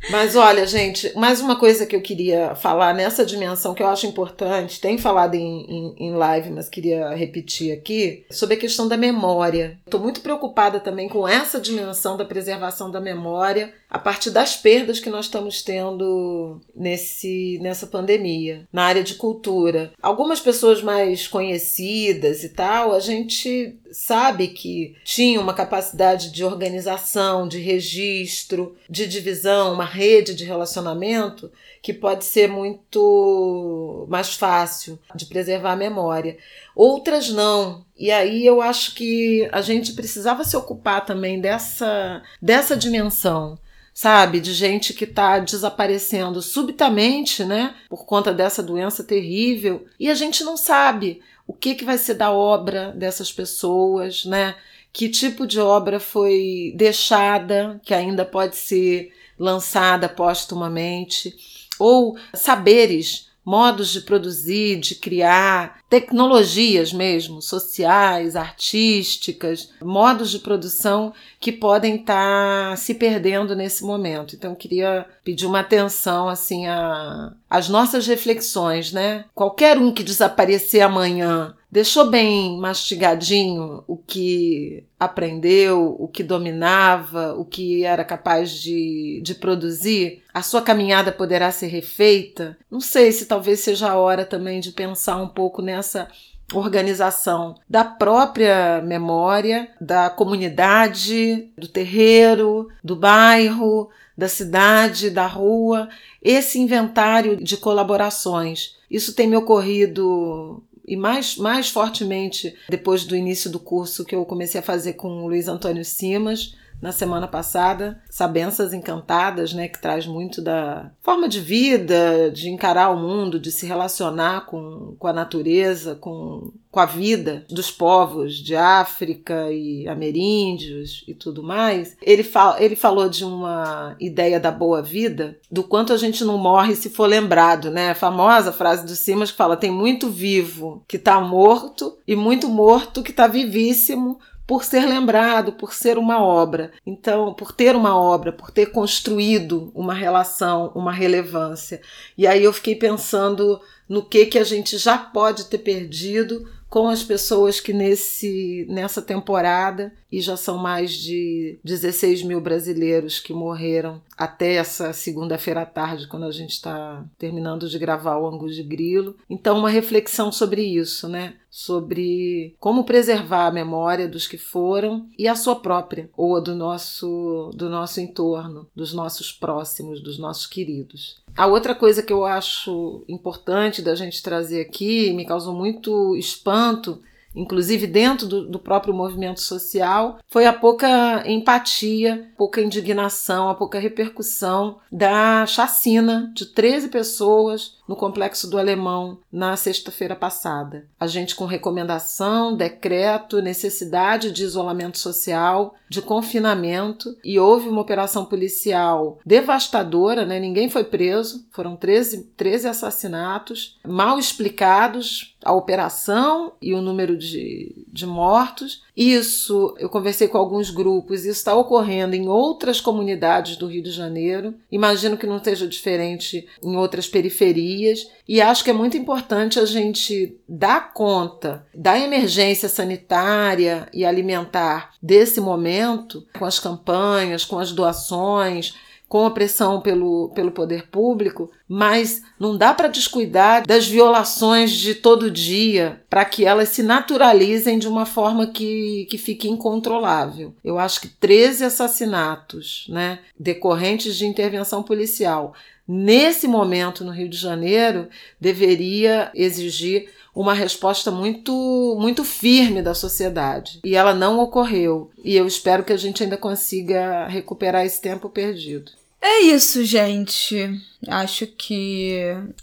Mas 0.10 0.36
olha, 0.36 0.66
gente, 0.66 1.12
mais 1.18 1.42
uma 1.42 1.58
coisa 1.58 1.86
que 1.86 1.96
eu 1.96 2.02
queria 2.02 2.56
falar 2.56 2.94
nessa 2.94 3.26
dimensão 3.26 3.74
que 3.74 3.84
eu 3.84 3.88
acho 3.88 4.08
importante, 4.08 4.80
tem 4.80 4.98
falado 4.98 5.36
em, 5.36 5.66
em, 5.68 5.96
em 6.08 6.14
live, 6.14 6.52
mas 6.52 6.70
queria 6.70 7.10
repetir 7.14 7.74
aqui, 7.74 8.26
sobre 8.32 8.56
a 8.56 8.60
questão 8.60 8.88
da 8.88 8.96
memória. 8.96 9.78
Estou 9.86 10.00
muito 10.00 10.22
preocupada 10.22 10.80
também 10.80 11.10
com 11.10 11.28
essa 11.28 11.60
dimensão 11.60 12.16
da 12.16 12.26
preservação 12.26 12.90
da 12.90 13.02
memória 13.02 13.74
a 13.90 13.98
partir 13.98 14.30
das 14.30 14.56
perdas 14.56 15.00
que 15.00 15.10
nós 15.10 15.26
estamos 15.26 15.64
tendo 15.64 16.62
nesse, 16.76 17.58
nessa 17.60 17.88
pandemia, 17.88 18.68
na 18.72 18.84
área 18.84 19.04
de 19.04 19.16
cultura. 19.16 19.92
Algumas 20.00 20.40
pessoas 20.40 20.82
mais 20.82 21.28
conhecidas 21.28 22.44
e 22.44 22.50
tal, 22.50 22.94
a 22.94 23.00
gente 23.00 23.76
sabe 23.92 24.50
que 24.50 24.96
tinham 25.04 25.42
uma 25.42 25.56
capacidade 25.56 26.32
de 26.32 26.44
organização, 26.44 27.48
de 27.48 27.58
registro, 27.58 28.76
de 28.88 29.08
divisão, 29.08 29.74
uma 29.74 29.86
rede 29.86 30.36
de 30.36 30.46
relacionamento 30.46 31.52
que 31.82 31.94
pode 31.94 32.26
ser 32.26 32.48
muito 32.48 34.06
mais 34.08 34.36
fácil 34.36 35.00
de 35.16 35.26
preservar 35.26 35.72
a 35.72 35.78
memória. 35.78 36.38
Outras 36.76 37.30
não. 37.30 37.84
E 37.98 38.12
aí 38.12 38.46
eu 38.46 38.62
acho 38.62 38.94
que 38.94 39.50
a 39.52 39.62
gente 39.62 39.94
precisava 39.94 40.44
se 40.44 40.56
ocupar 40.56 41.06
também 41.06 41.42
dessa, 41.42 42.22
dessa 42.42 42.78
dimensão 42.78 43.58
sabe? 44.00 44.40
De 44.40 44.54
gente 44.54 44.94
que 44.94 45.04
está 45.04 45.40
desaparecendo 45.40 46.42
subitamente, 46.42 47.44
né? 47.44 47.76
Por 47.90 48.06
conta 48.06 48.34
dessa 48.34 48.64
doença 48.64 49.04
terrível. 49.04 49.86
E 50.00 50.10
a 50.10 50.16
gente 50.16 50.42
não 50.42 50.56
sabe 50.56 51.22
o 51.46 51.52
que, 51.52 51.76
que 51.76 51.84
vai 51.84 51.98
ser 51.98 52.14
da 52.14 52.32
obra 52.32 52.94
dessas 52.94 53.30
pessoas, 53.30 54.24
né? 54.24 54.56
Que 54.94 55.10
tipo 55.10 55.46
de 55.46 55.60
obra 55.60 56.00
foi 56.00 56.74
deixada, 56.78 57.78
que 57.84 57.94
ainda 57.94 58.24
pode 58.24 58.56
ser 58.56 59.12
lançada 59.38 60.08
póstumamente, 60.08 61.36
ou 61.78 62.18
saberes 62.34 63.29
modos 63.50 63.90
de 63.90 64.02
produzir, 64.02 64.76
de 64.76 64.94
criar, 64.94 65.80
tecnologias 65.90 66.94
mesmo, 66.94 67.42
sociais, 67.42 68.36
artísticas, 68.36 69.72
modos 69.82 70.30
de 70.30 70.38
produção 70.38 71.12
que 71.40 71.52
podem 71.52 71.96
estar 71.96 72.70
tá 72.70 72.76
se 72.76 72.94
perdendo 72.94 73.56
nesse 73.56 73.84
momento. 73.84 74.36
Então, 74.36 74.52
eu 74.52 74.56
queria 74.56 75.04
pedir 75.24 75.48
uma 75.48 75.62
atenção 75.62 76.30
assim 76.30 76.68
a 76.68 77.34
as 77.50 77.68
nossas 77.68 78.06
reflexões, 78.06 78.94
né? 78.94 79.26
Qualquer 79.34 79.80
um 79.80 79.92
que 79.92 80.04
desaparecer 80.04 80.84
amanhã 80.84 81.56
deixou 81.72 82.10
bem 82.10 82.58
mastigadinho 82.60 83.84
o 83.88 83.96
que 83.96 84.84
aprendeu, 85.00 85.96
o 86.00 86.08
que 86.08 86.24
dominava, 86.24 87.34
o 87.36 87.46
que 87.46 87.84
era 87.84 88.04
capaz 88.04 88.52
de, 88.52 89.22
de 89.24 89.36
produzir, 89.36 90.24
a 90.34 90.42
sua 90.42 90.62
caminhada 90.62 91.12
poderá 91.12 91.52
ser 91.52 91.68
refeita. 91.68 92.58
Não 92.70 92.82
sei 92.82 93.12
se 93.12 93.26
talvez 93.26 93.60
seja 93.60 93.90
a 93.90 93.98
hora 93.98 94.26
também 94.26 94.60
de 94.60 94.72
pensar 94.72 95.18
um 95.18 95.28
pouco 95.28 95.62
nessa 95.62 96.08
organização 96.54 97.56
da 97.70 97.84
própria 97.84 98.82
memória, 98.82 99.70
da 99.80 100.10
comunidade, 100.10 101.52
do 101.58 101.68
terreiro, 101.68 102.70
do 102.84 102.96
bairro, 102.96 103.90
da 104.18 104.28
cidade, 104.28 105.10
da 105.10 105.28
rua, 105.28 105.88
esse 106.22 106.60
inventário 106.60 107.38
de 107.38 107.56
colaborações. 107.56 108.78
Isso 108.90 109.14
tem 109.14 109.28
me 109.28 109.38
ocorrido 109.38 110.64
e 110.90 110.98
mais, 110.98 111.38
mais 111.38 111.70
fortemente 111.70 112.56
depois 112.68 113.06
do 113.06 113.16
início 113.16 113.48
do 113.48 113.60
curso 113.60 114.04
que 114.04 114.16
eu 114.16 114.26
comecei 114.26 114.60
a 114.60 114.64
fazer 114.64 114.94
com 114.94 115.24
o 115.24 115.28
Luiz 115.28 115.48
Antônio 115.48 115.86
Simas, 115.86 116.56
na 116.82 116.92
semana 116.92 117.28
passada, 117.28 118.02
Sabenças 118.10 118.74
Encantadas, 118.74 119.54
né, 119.54 119.68
que 119.68 119.82
traz 119.82 120.06
muito 120.06 120.42
da 120.42 120.92
forma 121.02 121.28
de 121.28 121.40
vida, 121.40 122.32
de 122.32 122.50
encarar 122.50 122.90
o 122.90 122.98
mundo, 122.98 123.40
de 123.40 123.52
se 123.52 123.66
relacionar 123.66 124.46
com, 124.46 124.96
com 124.98 125.08
a 125.08 125.14
natureza, 125.14 125.96
com, 125.96 126.52
com 126.72 126.80
a 126.80 126.86
vida 126.86 127.46
dos 127.50 127.70
povos 127.70 128.36
de 128.36 128.56
África 128.56 129.52
e 129.52 129.88
ameríndios 129.88 131.04
e 131.08 131.14
tudo 131.14 131.44
mais. 131.44 131.98
Ele, 132.02 132.24
fala, 132.24 132.62
ele 132.64 132.76
falou 132.76 133.10
de 133.10 133.26
uma 133.26 133.96
ideia 134.00 134.40
da 134.40 134.52
boa 134.52 134.82
vida, 134.82 135.38
do 135.52 135.64
quanto 135.64 135.92
a 135.92 135.98
gente 135.98 136.24
não 136.24 136.38
morre 136.38 136.76
se 136.76 136.90
for 136.90 137.08
lembrado, 137.08 137.70
né? 137.70 137.92
A 137.92 137.96
famosa 137.96 138.54
frase 138.54 138.86
do 138.86 138.96
Simas 138.96 139.32
que 139.32 139.38
fala: 139.38 139.58
tem 139.58 139.72
muito 139.72 140.10
vivo 140.10 140.84
que 140.88 140.98
está 140.98 141.20
morto 141.20 141.98
e 142.08 142.16
muito 142.16 142.48
morto 142.48 143.04
que 143.04 143.12
está 143.12 143.28
vivíssimo 143.28 144.20
por 144.50 144.64
ser 144.64 144.88
lembrado, 144.88 145.52
por 145.52 145.76
ser 145.76 145.96
uma 146.00 146.24
obra. 146.24 146.72
Então, 146.84 147.36
por 147.36 147.52
ter 147.52 147.76
uma 147.76 147.96
obra, 147.96 148.32
por 148.32 148.50
ter 148.50 148.72
construído 148.72 149.72
uma 149.76 149.94
relação, 149.94 150.72
uma 150.74 150.92
relevância. 150.92 151.80
E 152.18 152.26
aí 152.26 152.44
eu 152.44 152.52
fiquei 152.52 152.74
pensando 152.76 153.62
no 153.88 154.04
que 154.04 154.26
que 154.26 154.40
a 154.40 154.44
gente 154.44 154.76
já 154.80 154.98
pode 154.98 155.46
ter 155.46 155.60
perdido 155.60 156.50
com 156.68 156.88
as 156.88 157.04
pessoas 157.04 157.60
que 157.60 157.74
nesse, 157.74 158.66
nessa 158.70 159.04
temporada, 159.04 159.92
e 160.12 160.20
já 160.20 160.36
são 160.36 160.58
mais 160.58 160.94
de 160.94 161.60
16 161.64 162.24
mil 162.24 162.42
brasileiros 162.42 163.20
que 163.20 163.34
morreram 163.34 164.02
até 164.18 164.56
essa 164.56 164.94
segunda-feira 164.94 165.62
à 165.62 165.66
tarde, 165.66 166.08
quando 166.08 166.26
a 166.26 166.32
gente 166.32 166.52
está 166.52 167.04
terminando 167.20 167.70
de 167.70 167.78
gravar 167.78 168.18
o 168.18 168.28
Angus 168.28 168.56
de 168.56 168.64
Grilo. 168.64 169.16
Então, 169.30 169.60
uma 169.60 169.70
reflexão 169.70 170.32
sobre 170.32 170.64
isso, 170.64 171.08
né? 171.08 171.36
Sobre 171.50 172.56
como 172.60 172.84
preservar 172.84 173.48
a 173.48 173.52
memória 173.52 174.08
dos 174.08 174.28
que 174.28 174.38
foram 174.38 175.08
e 175.18 175.28
a 175.28 175.36
sua 175.36 175.56
própria, 175.56 176.10
ou 176.16 176.38
a 176.38 176.40
do 176.40 176.56
nosso, 176.56 177.52
do 177.56 177.70
nosso 177.70 178.00
entorno, 178.00 178.68
dos 178.76 178.94
nossos 178.94 179.32
próximos, 179.32 180.02
dos 180.02 180.20
nossos 180.20 180.46
queridos. 180.46 181.18
A 181.36 181.48
outra 181.48 181.74
coisa 181.74 182.04
que 182.04 182.14
eu 182.14 182.26
acho 182.26 183.04
importante 183.08 183.82
da 183.82 183.96
gente 183.96 184.22
trazer 184.22 184.62
aqui, 184.62 185.12
me 185.14 185.26
causou 185.26 185.54
muito 185.54 186.16
espanto, 186.16 187.02
inclusive 187.36 187.88
dentro 187.88 188.28
do, 188.28 188.48
do, 188.48 188.60
próprio 188.60 188.94
movimento 188.94 189.40
social, 189.40 190.20
foi 190.28 190.46
a 190.46 190.54
pouca 190.54 191.24
empatia, 191.26 192.30
pouca 192.38 192.62
indignação, 192.62 193.50
a 193.50 193.56
pouca 193.56 193.80
repercussão 193.80 194.80
da 194.92 195.46
chacina 195.46 196.32
de 196.36 196.48
13 196.48 196.90
pessoas 196.90 197.78
no 197.90 197.96
Complexo 197.96 198.48
do 198.48 198.60
Alemão 198.60 199.18
na 199.32 199.56
sexta-feira 199.56 200.16
passada. 200.16 200.86
A 201.00 201.08
gente 201.08 201.36
com 201.36 201.46
recomendação, 201.46 202.56
decreto, 202.56 203.42
necessidade 203.42 204.32
de 204.32 204.44
isolamento 204.44 205.00
social, 205.00 205.74
de 205.90 206.00
confinamento 206.00 207.18
e 207.24 207.40
houve 207.40 207.68
uma 207.68 207.82
operação 207.82 208.26
policial 208.26 209.18
devastadora, 209.26 210.24
né? 210.24 210.40
Ninguém 210.40 210.70
foi 210.70 210.84
preso, 210.84 211.48
foram 211.50 211.76
13, 211.76 212.26
13 212.38 212.68
assassinatos 212.68 213.80
mal 213.84 214.20
explicados 214.20 215.36
a 215.44 215.54
operação 215.54 216.54
e 216.62 216.76
o 216.76 216.82
número 216.82 217.18
de, 217.18 217.86
de 217.88 218.06
mortos 218.06 218.84
Isso, 219.00 219.74
eu 219.80 219.88
conversei 219.88 220.28
com 220.28 220.38
alguns 220.38 220.70
grupos, 220.70 221.22
isso 221.22 221.30
está 221.30 221.56
ocorrendo 221.56 222.18
em 222.18 222.28
outras 222.28 222.82
comunidades 222.82 223.56
do 223.56 223.66
Rio 223.66 223.82
de 223.82 223.92
Janeiro. 223.92 224.56
Imagino 224.70 225.16
que 225.16 225.26
não 225.26 225.38
esteja 225.38 225.66
diferente 225.66 226.46
em 226.62 226.76
outras 226.76 227.08
periferias. 227.08 228.12
E 228.28 228.42
acho 228.42 228.62
que 228.62 228.70
é 228.70 228.74
muito 228.74 228.98
importante 228.98 229.58
a 229.58 229.66
gente 229.66 230.38
dar 230.46 230.92
conta 230.92 231.66
da 231.74 231.98
emergência 231.98 232.68
sanitária 232.68 233.88
e 233.94 234.04
alimentar 234.04 234.92
desse 235.02 235.40
momento, 235.40 236.28
com 236.38 236.44
as 236.44 236.60
campanhas, 236.60 237.46
com 237.46 237.58
as 237.58 237.72
doações 237.72 238.76
com 239.10 239.26
a 239.26 239.32
pressão 239.32 239.82
pelo, 239.82 240.30
pelo 240.36 240.52
poder 240.52 240.88
público, 240.88 241.50
mas 241.68 242.22
não 242.40 242.56
dá 242.56 242.76
para 242.76 242.88
descuidar 242.88 243.66
das 243.66 243.88
violações 243.88 244.72
de 244.72 244.94
todo 244.94 245.32
dia 245.32 246.02
para 246.08 246.24
que 246.24 246.46
elas 246.46 246.70
se 246.70 246.84
naturalizem 246.84 247.80
de 247.80 247.88
uma 247.88 248.06
forma 248.06 248.46
que, 248.46 249.08
que 249.10 249.18
fique 249.18 249.50
incontrolável. 249.50 250.54
Eu 250.64 250.78
acho 250.78 251.02
que 251.02 251.08
13 251.08 251.66
assassinatos 251.66 252.86
né, 252.88 253.20
decorrentes 253.38 254.16
de 254.16 254.28
intervenção 254.28 254.84
policial 254.84 255.56
nesse 255.88 256.48
momento 256.48 257.04
no 257.04 257.12
Rio 257.12 257.28
de 257.28 257.38
Janeiro 257.38 258.08
deveria 258.40 259.32
exigir 259.34 260.08
uma 260.36 260.54
resposta 260.54 261.10
muito 261.10 261.98
muito 262.00 262.24
firme 262.24 262.84
da 262.84 262.94
sociedade 262.94 263.80
e 263.84 263.96
ela 263.96 264.14
não 264.14 264.40
ocorreu 264.40 265.10
e 265.24 265.36
eu 265.36 265.48
espero 265.48 265.84
que 265.84 265.92
a 265.92 265.98
gente 265.98 266.22
ainda 266.22 266.38
consiga 266.38 267.28
recuperar 267.28 267.84
esse 267.86 268.00
tempo 268.00 268.30
perdido. 268.30 268.99
É 269.22 269.42
isso, 269.42 269.84
gente. 269.84 270.82
Acho 271.08 271.46
que 271.46 272.20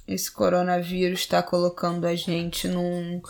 esse 0.08 0.30
coronavírus 0.30 1.20
está 1.20 1.42
colocando 1.42 2.06
a 2.06 2.14
gente 2.14 2.66
num 2.66 3.20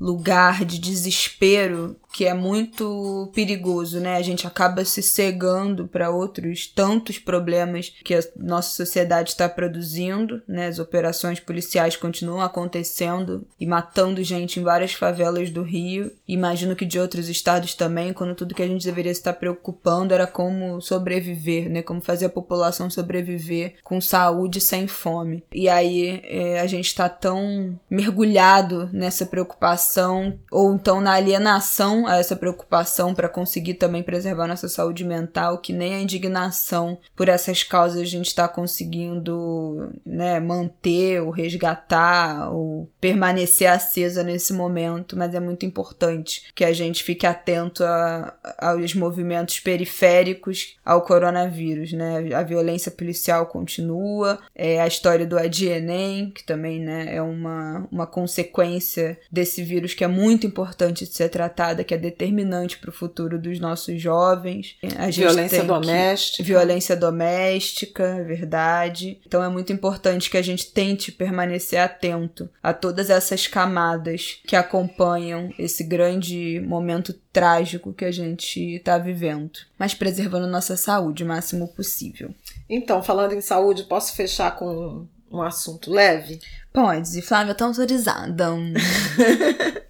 lugar 0.00 0.64
de 0.64 0.78
desespero 0.78 1.96
que 2.18 2.26
é 2.26 2.34
muito 2.34 3.30
perigoso, 3.32 4.00
né? 4.00 4.16
A 4.16 4.22
gente 4.22 4.44
acaba 4.44 4.84
se 4.84 5.00
cegando 5.04 5.86
para 5.86 6.10
outros 6.10 6.66
tantos 6.66 7.16
problemas 7.16 7.92
que 8.02 8.12
a 8.12 8.20
nossa 8.36 8.70
sociedade 8.70 9.30
está 9.30 9.48
produzindo, 9.48 10.42
né? 10.48 10.66
As 10.66 10.80
operações 10.80 11.38
policiais 11.38 11.94
continuam 11.94 12.40
acontecendo 12.40 13.46
e 13.60 13.64
matando 13.64 14.20
gente 14.24 14.58
em 14.58 14.64
várias 14.64 14.94
favelas 14.94 15.48
do 15.50 15.62
Rio. 15.62 16.10
Imagino 16.26 16.74
que 16.74 16.84
de 16.84 16.98
outros 16.98 17.28
estados 17.28 17.72
também, 17.74 18.12
quando 18.12 18.34
tudo 18.34 18.52
que 18.52 18.64
a 18.64 18.66
gente 18.66 18.84
deveria 18.84 19.12
estar 19.12 19.34
preocupando 19.34 20.12
era 20.12 20.26
como 20.26 20.80
sobreviver, 20.80 21.70
né? 21.70 21.82
Como 21.82 22.00
fazer 22.00 22.26
a 22.26 22.30
população 22.30 22.90
sobreviver 22.90 23.76
com 23.84 24.00
saúde 24.00 24.60
sem 24.60 24.88
fome. 24.88 25.44
E 25.52 25.68
aí 25.68 26.20
é, 26.24 26.58
a 26.58 26.66
gente 26.66 26.86
está 26.86 27.08
tão 27.08 27.78
mergulhado 27.88 28.90
nessa 28.92 29.24
preocupação 29.24 30.36
ou 30.50 30.74
então 30.74 31.00
na 31.00 31.12
alienação 31.12 32.07
a 32.08 32.16
essa 32.16 32.34
preocupação 32.34 33.14
para 33.14 33.28
conseguir 33.28 33.74
também 33.74 34.02
preservar 34.02 34.46
nossa 34.46 34.66
saúde 34.66 35.04
mental, 35.04 35.58
que 35.58 35.74
nem 35.74 35.94
a 35.94 36.00
indignação 36.00 36.98
por 37.14 37.28
essas 37.28 37.62
causas 37.62 38.00
a 38.00 38.04
gente 38.06 38.28
está 38.28 38.48
conseguindo 38.48 39.92
né, 40.06 40.40
manter 40.40 41.20
ou 41.20 41.28
resgatar 41.28 42.50
ou 42.50 42.88
permanecer 42.98 43.70
acesa 43.70 44.22
nesse 44.22 44.54
momento, 44.54 45.18
mas 45.18 45.34
é 45.34 45.40
muito 45.40 45.66
importante 45.66 46.44
que 46.54 46.64
a 46.64 46.72
gente 46.72 47.04
fique 47.04 47.26
atento 47.26 47.84
a, 47.84 48.34
aos 48.56 48.94
movimentos 48.94 49.60
periféricos 49.60 50.78
ao 50.82 51.02
coronavírus, 51.02 51.92
né? 51.92 52.32
A 52.34 52.42
violência 52.42 52.90
policial 52.90 53.44
continua, 53.44 54.38
é 54.54 54.80
a 54.80 54.86
história 54.86 55.26
do 55.26 55.38
ADNEM, 55.38 56.30
que 56.30 56.44
também 56.44 56.80
né, 56.80 57.14
é 57.14 57.20
uma, 57.20 57.86
uma 57.92 58.06
consequência 58.06 59.18
desse 59.30 59.62
vírus 59.62 59.92
que 59.92 60.04
é 60.04 60.08
muito 60.08 60.46
importante 60.46 61.04
de 61.04 61.12
ser 61.12 61.28
tratada, 61.28 61.84
que 61.88 61.94
é 61.94 61.98
determinante 61.98 62.76
para 62.76 62.90
o 62.90 62.92
futuro 62.92 63.38
dos 63.38 63.58
nossos 63.58 64.00
jovens. 64.00 64.76
A 64.98 65.08
violência 65.08 65.64
doméstica. 65.64 66.36
Que, 66.36 66.42
violência 66.42 66.96
doméstica, 66.96 68.04
é 68.04 68.22
verdade. 68.22 69.18
Então 69.26 69.42
é 69.42 69.48
muito 69.48 69.72
importante 69.72 70.28
que 70.28 70.36
a 70.36 70.42
gente 70.42 70.70
tente 70.70 71.10
permanecer 71.10 71.80
atento 71.80 72.50
a 72.62 72.74
todas 72.74 73.08
essas 73.08 73.46
camadas 73.46 74.38
que 74.46 74.54
acompanham 74.54 75.50
esse 75.58 75.82
grande 75.82 76.60
momento 76.60 77.14
trágico 77.32 77.94
que 77.94 78.04
a 78.04 78.12
gente 78.12 78.76
está 78.76 78.98
vivendo, 78.98 79.60
mas 79.78 79.94
preservando 79.94 80.46
nossa 80.46 80.76
saúde 80.76 81.24
o 81.24 81.26
máximo 81.26 81.68
possível. 81.68 82.34
Então, 82.68 83.02
falando 83.02 83.32
em 83.32 83.40
saúde, 83.40 83.84
posso 83.84 84.14
fechar 84.14 84.54
com 84.56 85.06
um 85.30 85.40
assunto 85.40 85.90
leve? 85.90 86.38
Pode, 86.72 87.22
Flávia 87.22 87.54
tá 87.54 87.64
autorizada. 87.64 88.48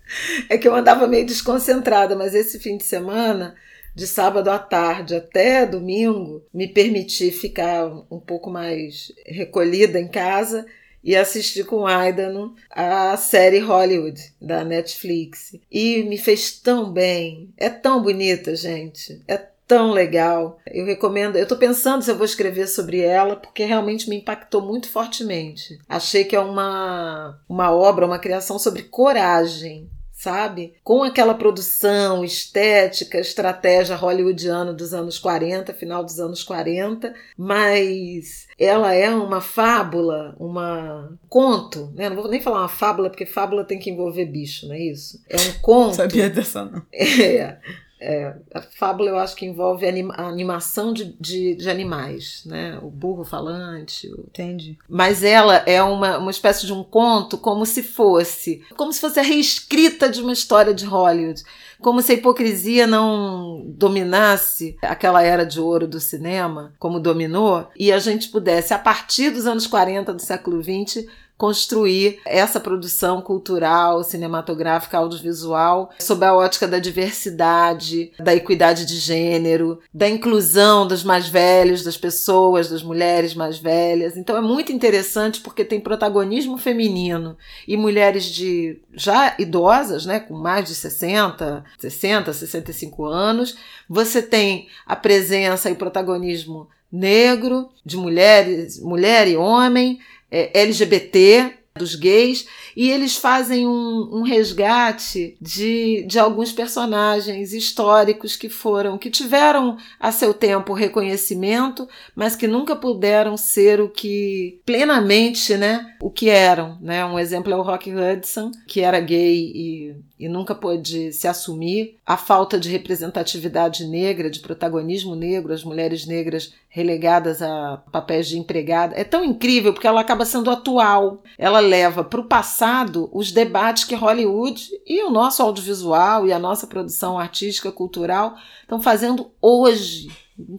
é 0.49 0.59
que 0.59 0.67
eu 0.67 0.75
andava 0.75 1.07
meio 1.07 1.27
desconcentrada, 1.27 2.17
mas 2.17 2.35
esse 2.35 2.59
fim 2.59 2.77
de 2.77 2.85
semana, 2.85 3.55
de 3.95 4.07
sábado 4.07 4.49
à 4.49 4.59
tarde 4.59 5.15
até 5.15 5.67
domingo, 5.67 6.45
me 6.53 6.69
permiti 6.69 7.31
ficar 7.31 7.87
um 8.11 8.21
pouco 8.21 8.51
mais 8.51 9.13
recolhida 9.27 9.99
em 9.99 10.09
casa 10.09 10.67
e 11.03 11.17
assistir 11.17 11.65
com 11.65 11.87
Aidano 11.87 12.55
a 12.71 13.17
série 13.17 13.61
Hollywood 13.61 14.21
da 14.41 14.65
Netflix. 14.65 15.57
E 15.71 16.03
me 16.03 16.19
fez 16.19 16.59
tão 16.59 16.93
bem. 16.93 17.53
É 17.57 17.71
tão 17.71 18.03
bonita, 18.03 18.55
gente. 18.55 19.23
É 19.27 19.37
tão 19.69 19.93
legal. 19.93 20.59
Eu 20.67 20.87
recomendo. 20.87 21.37
Eu 21.37 21.45
estou 21.45 21.59
pensando 21.59 22.03
se 22.03 22.11
eu 22.11 22.17
vou 22.17 22.25
escrever 22.25 22.67
sobre 22.67 23.01
ela, 23.01 23.37
porque 23.37 23.65
realmente 23.65 24.09
me 24.09 24.17
impactou 24.17 24.63
muito 24.63 24.89
fortemente. 24.89 25.79
Achei 25.89 26.25
que 26.25 26.35
é 26.35 26.41
uma, 26.41 27.39
uma 27.49 27.71
obra, 27.71 28.07
uma 28.07 28.19
criação 28.19 28.59
sobre 28.59 28.83
coragem. 28.83 29.89
Sabe? 30.19 30.75
Com 30.83 31.05
aquela 31.05 31.33
produção 31.33 32.25
estética, 32.25 33.21
estratégia 33.21 33.95
hollywoodiana 33.95 34.73
dos 34.73 34.93
anos 34.93 35.17
40, 35.17 35.73
final 35.73 36.03
dos 36.03 36.19
anos 36.19 36.43
40, 36.43 37.15
mas 37.37 38.49
ela 38.59 38.93
é 38.93 39.09
uma 39.11 39.41
fábula, 39.41 40.35
uma 40.37 41.17
conto, 41.29 41.93
né? 41.95 42.09
Não 42.09 42.17
vou 42.17 42.29
nem 42.29 42.41
falar 42.41 42.63
uma 42.63 42.69
fábula, 42.69 43.09
porque 43.09 43.25
fábula 43.25 43.63
tem 43.63 43.79
que 43.79 43.91
envolver 43.91 44.25
bicho, 44.25 44.67
não 44.67 44.75
é 44.75 44.81
isso? 44.81 45.23
É 45.31 45.37
um 45.37 45.53
conto. 45.63 45.95
Sabia 45.95 46.29
dessa 46.29 46.65
não. 46.65 46.83
É 46.93 47.59
é, 48.01 48.35
a 48.55 48.63
fábula 48.63 49.11
eu 49.11 49.19
acho 49.19 49.35
que 49.35 49.45
envolve 49.45 49.87
anima, 49.87 50.15
a 50.15 50.29
animação 50.29 50.93
de, 50.93 51.17
de, 51.21 51.57
de, 51.57 51.69
animais, 51.69 52.43
né? 52.47 52.79
O 52.83 52.91
burro 52.91 53.25
falante. 53.25 54.09
O... 54.13 54.21
Entendi. 54.29 54.79
Mas 54.89 55.23
ela 55.23 55.57
é 55.67 55.83
uma, 55.83 56.19
uma 56.19 56.31
espécie 56.31 56.65
de 56.65 56.73
um 56.73 56.85
conto 56.85 57.37
como 57.37 57.67
se 57.67 57.83
fosse, 57.83 58.63
como 58.77 58.93
se 58.93 59.01
fosse 59.01 59.19
a 59.19 59.23
reescrita 59.23 60.09
de 60.09 60.21
uma 60.21 60.33
história 60.33 60.73
de 60.73 60.85
Hollywood. 60.85 61.43
Como 61.81 62.03
se 62.03 62.13
a 62.13 62.15
hipocrisia 62.15 62.87
não 62.87 63.65
dominasse 63.67 64.77
aquela 64.83 65.23
era 65.23 65.45
de 65.45 65.61
ouro 65.61 65.87
do 65.87 66.01
cinema, 66.01 66.75
como 66.79 66.99
dominou, 66.99 67.69
e 67.77 67.93
a 67.93 67.99
gente 67.99 68.29
pudesse, 68.29 68.75
a 68.75 68.79
partir 68.79 69.31
dos 69.31 69.47
anos 69.47 69.67
40 69.67 70.13
do 70.13 70.21
século 70.21 70.61
XX, 70.63 71.07
construir 71.39 72.19
essa 72.27 72.59
produção 72.59 73.23
cultural, 73.23 74.03
cinematográfica, 74.03 74.99
audiovisual, 74.99 75.91
sob 76.01 76.27
a 76.27 76.35
ótica 76.35 76.67
da 76.67 76.81
diversidade, 76.81 78.11
da 78.19 78.35
equidade 78.35 78.85
de 78.85 78.97
gênero, 78.97 79.79
da 79.95 80.09
inclusão 80.09 80.85
dos 80.85 81.05
mais 81.05 81.29
velhos, 81.29 81.85
das 81.85 81.97
pessoas, 81.97 82.69
das 82.69 82.83
mulheres 82.83 83.35
mais 83.35 83.57
velhas. 83.57 84.17
Então 84.17 84.37
é 84.37 84.41
muito 84.41 84.73
interessante 84.73 85.41
porque 85.41 85.65
tem 85.65 85.79
protagonismo 85.79 86.59
feminino 86.59 87.37
e 87.69 87.77
mulheres 87.77 88.25
de 88.25 88.81
já 88.93 89.37
idosas, 89.39 90.05
né, 90.05 90.19
com 90.19 90.35
mais 90.35 90.67
de 90.67 90.75
60, 90.75 91.65
60, 91.79 92.33
65 92.33 93.05
anos. 93.05 93.57
Você 93.89 94.21
tem 94.21 94.67
a 94.85 94.97
presença 94.97 95.71
e 95.71 95.73
o 95.73 95.77
protagonismo 95.77 96.69
negro, 96.91 97.69
de 97.85 97.97
mulheres, 97.97 98.81
mulher 98.81 99.29
e 99.29 99.37
homem, 99.37 100.01
é, 100.31 100.51
LGBT, 100.63 101.58
dos 101.79 101.95
gays, 101.95 102.47
e 102.77 102.91
eles 102.91 103.17
fazem 103.17 103.67
um, 103.67 104.09
um, 104.13 104.23
resgate 104.23 105.37
de, 105.41 106.05
de 106.07 106.19
alguns 106.19 106.53
personagens 106.53 107.53
históricos 107.53 108.37
que 108.37 108.49
foram, 108.49 108.99
que 108.99 109.11
tiveram 109.11 109.77
a 109.99 110.13
seu 110.13 110.35
tempo 110.35 110.75
reconhecimento, 110.75 111.89
mas 112.15 112.37
que 112.37 112.47
nunca 112.47 112.77
puderam 112.77 113.37
ser 113.37 113.81
o 113.81 113.89
que 113.89 114.61
plenamente, 114.67 115.57
né, 115.57 115.95
o 116.03 116.11
que 116.11 116.29
eram, 116.29 116.77
né? 116.81 117.05
Um 117.05 117.19
exemplo 117.19 117.53
é 117.53 117.57
o 117.57 117.63
Rock 117.63 117.93
Hudson, 117.93 118.51
que 118.67 118.81
era 118.81 119.01
gay 119.01 119.53
e 119.55 119.97
e 120.19 120.29
nunca 120.29 120.55
pôde 120.55 121.13
se 121.13 121.29
assumir, 121.29 121.97
a 122.05 122.17
falta 122.17 122.59
de 122.59 122.69
representatividade 122.69 123.87
negra, 123.87 124.29
de 124.29 124.41
protagonismo 124.41 125.15
negro, 125.15 125.53
as 125.53 125.63
mulheres 125.63 126.07
negras 126.07 126.53
relegadas 126.69 127.41
a 127.41 127.83
papéis 127.93 128.29
de 128.29 128.39
empregada, 128.39 128.95
é 128.97 129.05
tão 129.05 129.25
incrível 129.25 129.73
porque 129.73 129.87
ela 129.87 130.01
acaba 130.01 130.25
sendo 130.25 130.51
atual. 130.51 131.23
Ela 131.39 131.61
leva 131.69 132.03
para 132.03 132.21
o 132.21 132.25
passado 132.25 133.09
os 133.13 133.31
debates 133.31 133.85
que 133.85 133.95
Hollywood 133.95 134.69
e 134.87 135.03
o 135.03 135.11
nosso 135.11 135.43
audiovisual 135.43 136.27
e 136.27 136.33
a 136.33 136.39
nossa 136.39 136.67
produção 136.67 137.19
artística, 137.19 137.71
cultural 137.71 138.37
estão 138.63 138.81
fazendo 138.81 139.31
hoje 139.41 140.09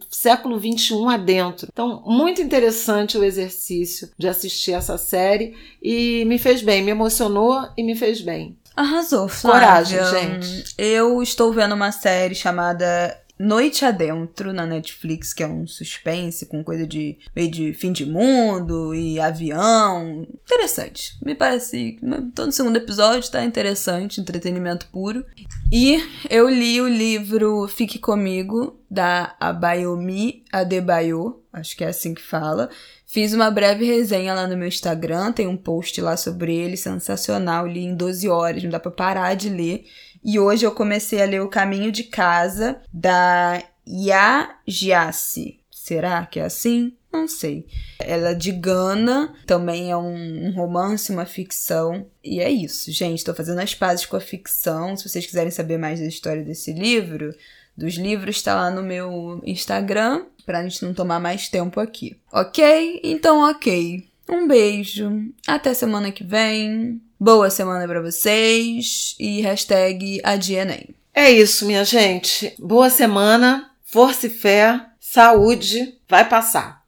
século 0.10 0.60
21 0.60 1.10
adentro. 1.10 1.68
Então, 1.72 2.03
muito 2.05 2.41
interessante 2.41 3.18
o 3.18 3.24
exercício 3.24 4.10
de 4.18 4.28
assistir 4.28 4.74
essa 4.74 4.97
série 4.97 5.55
e 5.82 6.26
me 6.26 6.38
fez 6.38 6.62
bem, 6.62 6.84
me 6.84 6.91
emocionou 6.91 7.68
e 7.78 7.84
me 7.84 7.95
fez 7.95 8.22
bem. 8.22 8.57
Arrasou, 8.76 9.28
Flávia. 9.28 9.60
Coragem, 9.60 10.41
gente. 10.41 10.74
Eu 10.78 11.22
estou 11.22 11.51
vendo 11.51 11.76
uma 11.76 11.91
série 11.91 12.36
chamada 12.36 13.19
Noite 13.40 13.86
Adentro 13.86 14.52
na 14.52 14.66
Netflix, 14.66 15.34
que 15.34 15.42
é 15.42 15.48
um 15.48 15.66
suspense 15.66 16.46
com 16.46 16.62
coisa 16.62 16.86
de 16.86 17.18
meio 17.34 17.50
de 17.50 17.74
fim 17.74 17.94
de 17.94 18.06
mundo 18.06 18.94
e 18.94 19.18
avião. 19.18 20.28
Interessante. 20.44 21.18
Me 21.24 21.34
parece. 21.34 21.98
Tô 22.36 22.46
no 22.46 22.52
segundo 22.52 22.76
episódio, 22.76 23.32
tá 23.32 23.44
interessante, 23.46 24.20
entretenimento 24.20 24.88
puro. 24.88 25.26
E 25.72 26.04
eu 26.30 26.50
li 26.50 26.82
o 26.82 26.88
livro 26.90 27.66
Fique 27.70 27.98
Comigo, 27.98 28.80
da 28.90 29.36
Abayomi 29.40 30.44
Adebayo, 30.52 31.44
acho 31.54 31.78
que 31.78 31.84
é 31.84 31.90
assim 31.90 32.14
que 32.14 32.22
fala. 32.22 32.70
Fiz 33.06 33.34
uma 33.34 33.52
breve 33.52 33.86
resenha 33.86 34.34
lá 34.34 34.48
no 34.48 34.58
meu 34.58 34.68
Instagram, 34.68 35.32
tem 35.32 35.48
um 35.48 35.58
post 35.58 36.02
lá 36.02 36.18
sobre 36.18 36.56
ele, 36.56 36.76
sensacional. 36.76 37.68
Li 37.68 37.86
em 37.86 37.96
12 37.96 38.28
horas, 38.28 38.64
não 38.64 38.70
dá 38.70 38.80
pra 38.80 38.92
parar 38.92 39.36
de 39.36 39.50
ler. 39.50 39.86
E 40.24 40.40
hoje 40.40 40.66
eu 40.66 40.72
comecei 40.72 41.22
a 41.22 41.26
ler 41.26 41.42
O 41.42 41.50
Caminho 41.50 41.92
de 41.92 42.04
Casa, 42.04 42.82
da 42.92 43.64
Yajiasi. 43.88 45.60
Será 45.72 46.26
que 46.26 46.40
é 46.40 46.44
assim? 46.44 46.94
Não 47.12 47.28
sei. 47.28 47.66
Ela 48.00 48.30
é 48.30 48.36
de 48.36 48.52
Gana, 48.52 49.34
também 49.48 49.90
é 49.90 49.98
um, 49.98 50.48
um, 50.48 50.52
romance, 50.52 51.12
uma 51.12 51.26
ficção. 51.26 52.06
E 52.24 52.40
é 52.40 52.50
isso, 52.50 52.92
gente. 52.92 53.18
Estou 53.18 53.34
fazendo 53.34 53.60
as 53.60 53.74
pazes 53.74 54.06
com 54.06 54.16
a 54.16 54.22
ficção. 54.22 54.96
Se 54.96 55.10
vocês 55.10 55.26
quiserem 55.26 55.50
saber 55.50 55.78
mais 55.78 56.00
da 56.00 56.06
história 56.06 56.44
desse 56.44 56.72
livro, 56.72 57.34
dos 57.76 57.96
livros, 57.96 58.36
está 58.36 58.54
lá 58.54 58.70
no 58.70 58.84
meu 58.84 59.42
Instagram, 59.44 60.26
pra 60.46 60.62
gente 60.62 60.86
não 60.86 60.94
tomar 60.94 61.20
mais 61.20 61.50
tempo 61.50 61.80
aqui. 61.80 62.16
Ok? 62.32 63.02
Então, 63.04 63.50
ok. 63.50 64.08
Um 64.30 64.48
beijo. 64.48 65.10
Até 65.48 65.74
semana 65.74 66.12
que 66.12 66.24
vem. 66.24 67.02
Boa 67.22 67.50
semana 67.50 67.86
para 67.86 68.02
vocês 68.02 69.14
e 69.20 69.42
hashtag 69.42 70.22
AdiaNem. 70.24 70.96
É 71.14 71.30
isso, 71.30 71.66
minha 71.66 71.84
gente. 71.84 72.56
Boa 72.58 72.90
semana, 72.90 73.72
força 73.84 74.28
e 74.28 74.30
fé, 74.30 74.86
saúde, 75.02 76.00
vai 76.08 76.24
passar. 76.24 76.79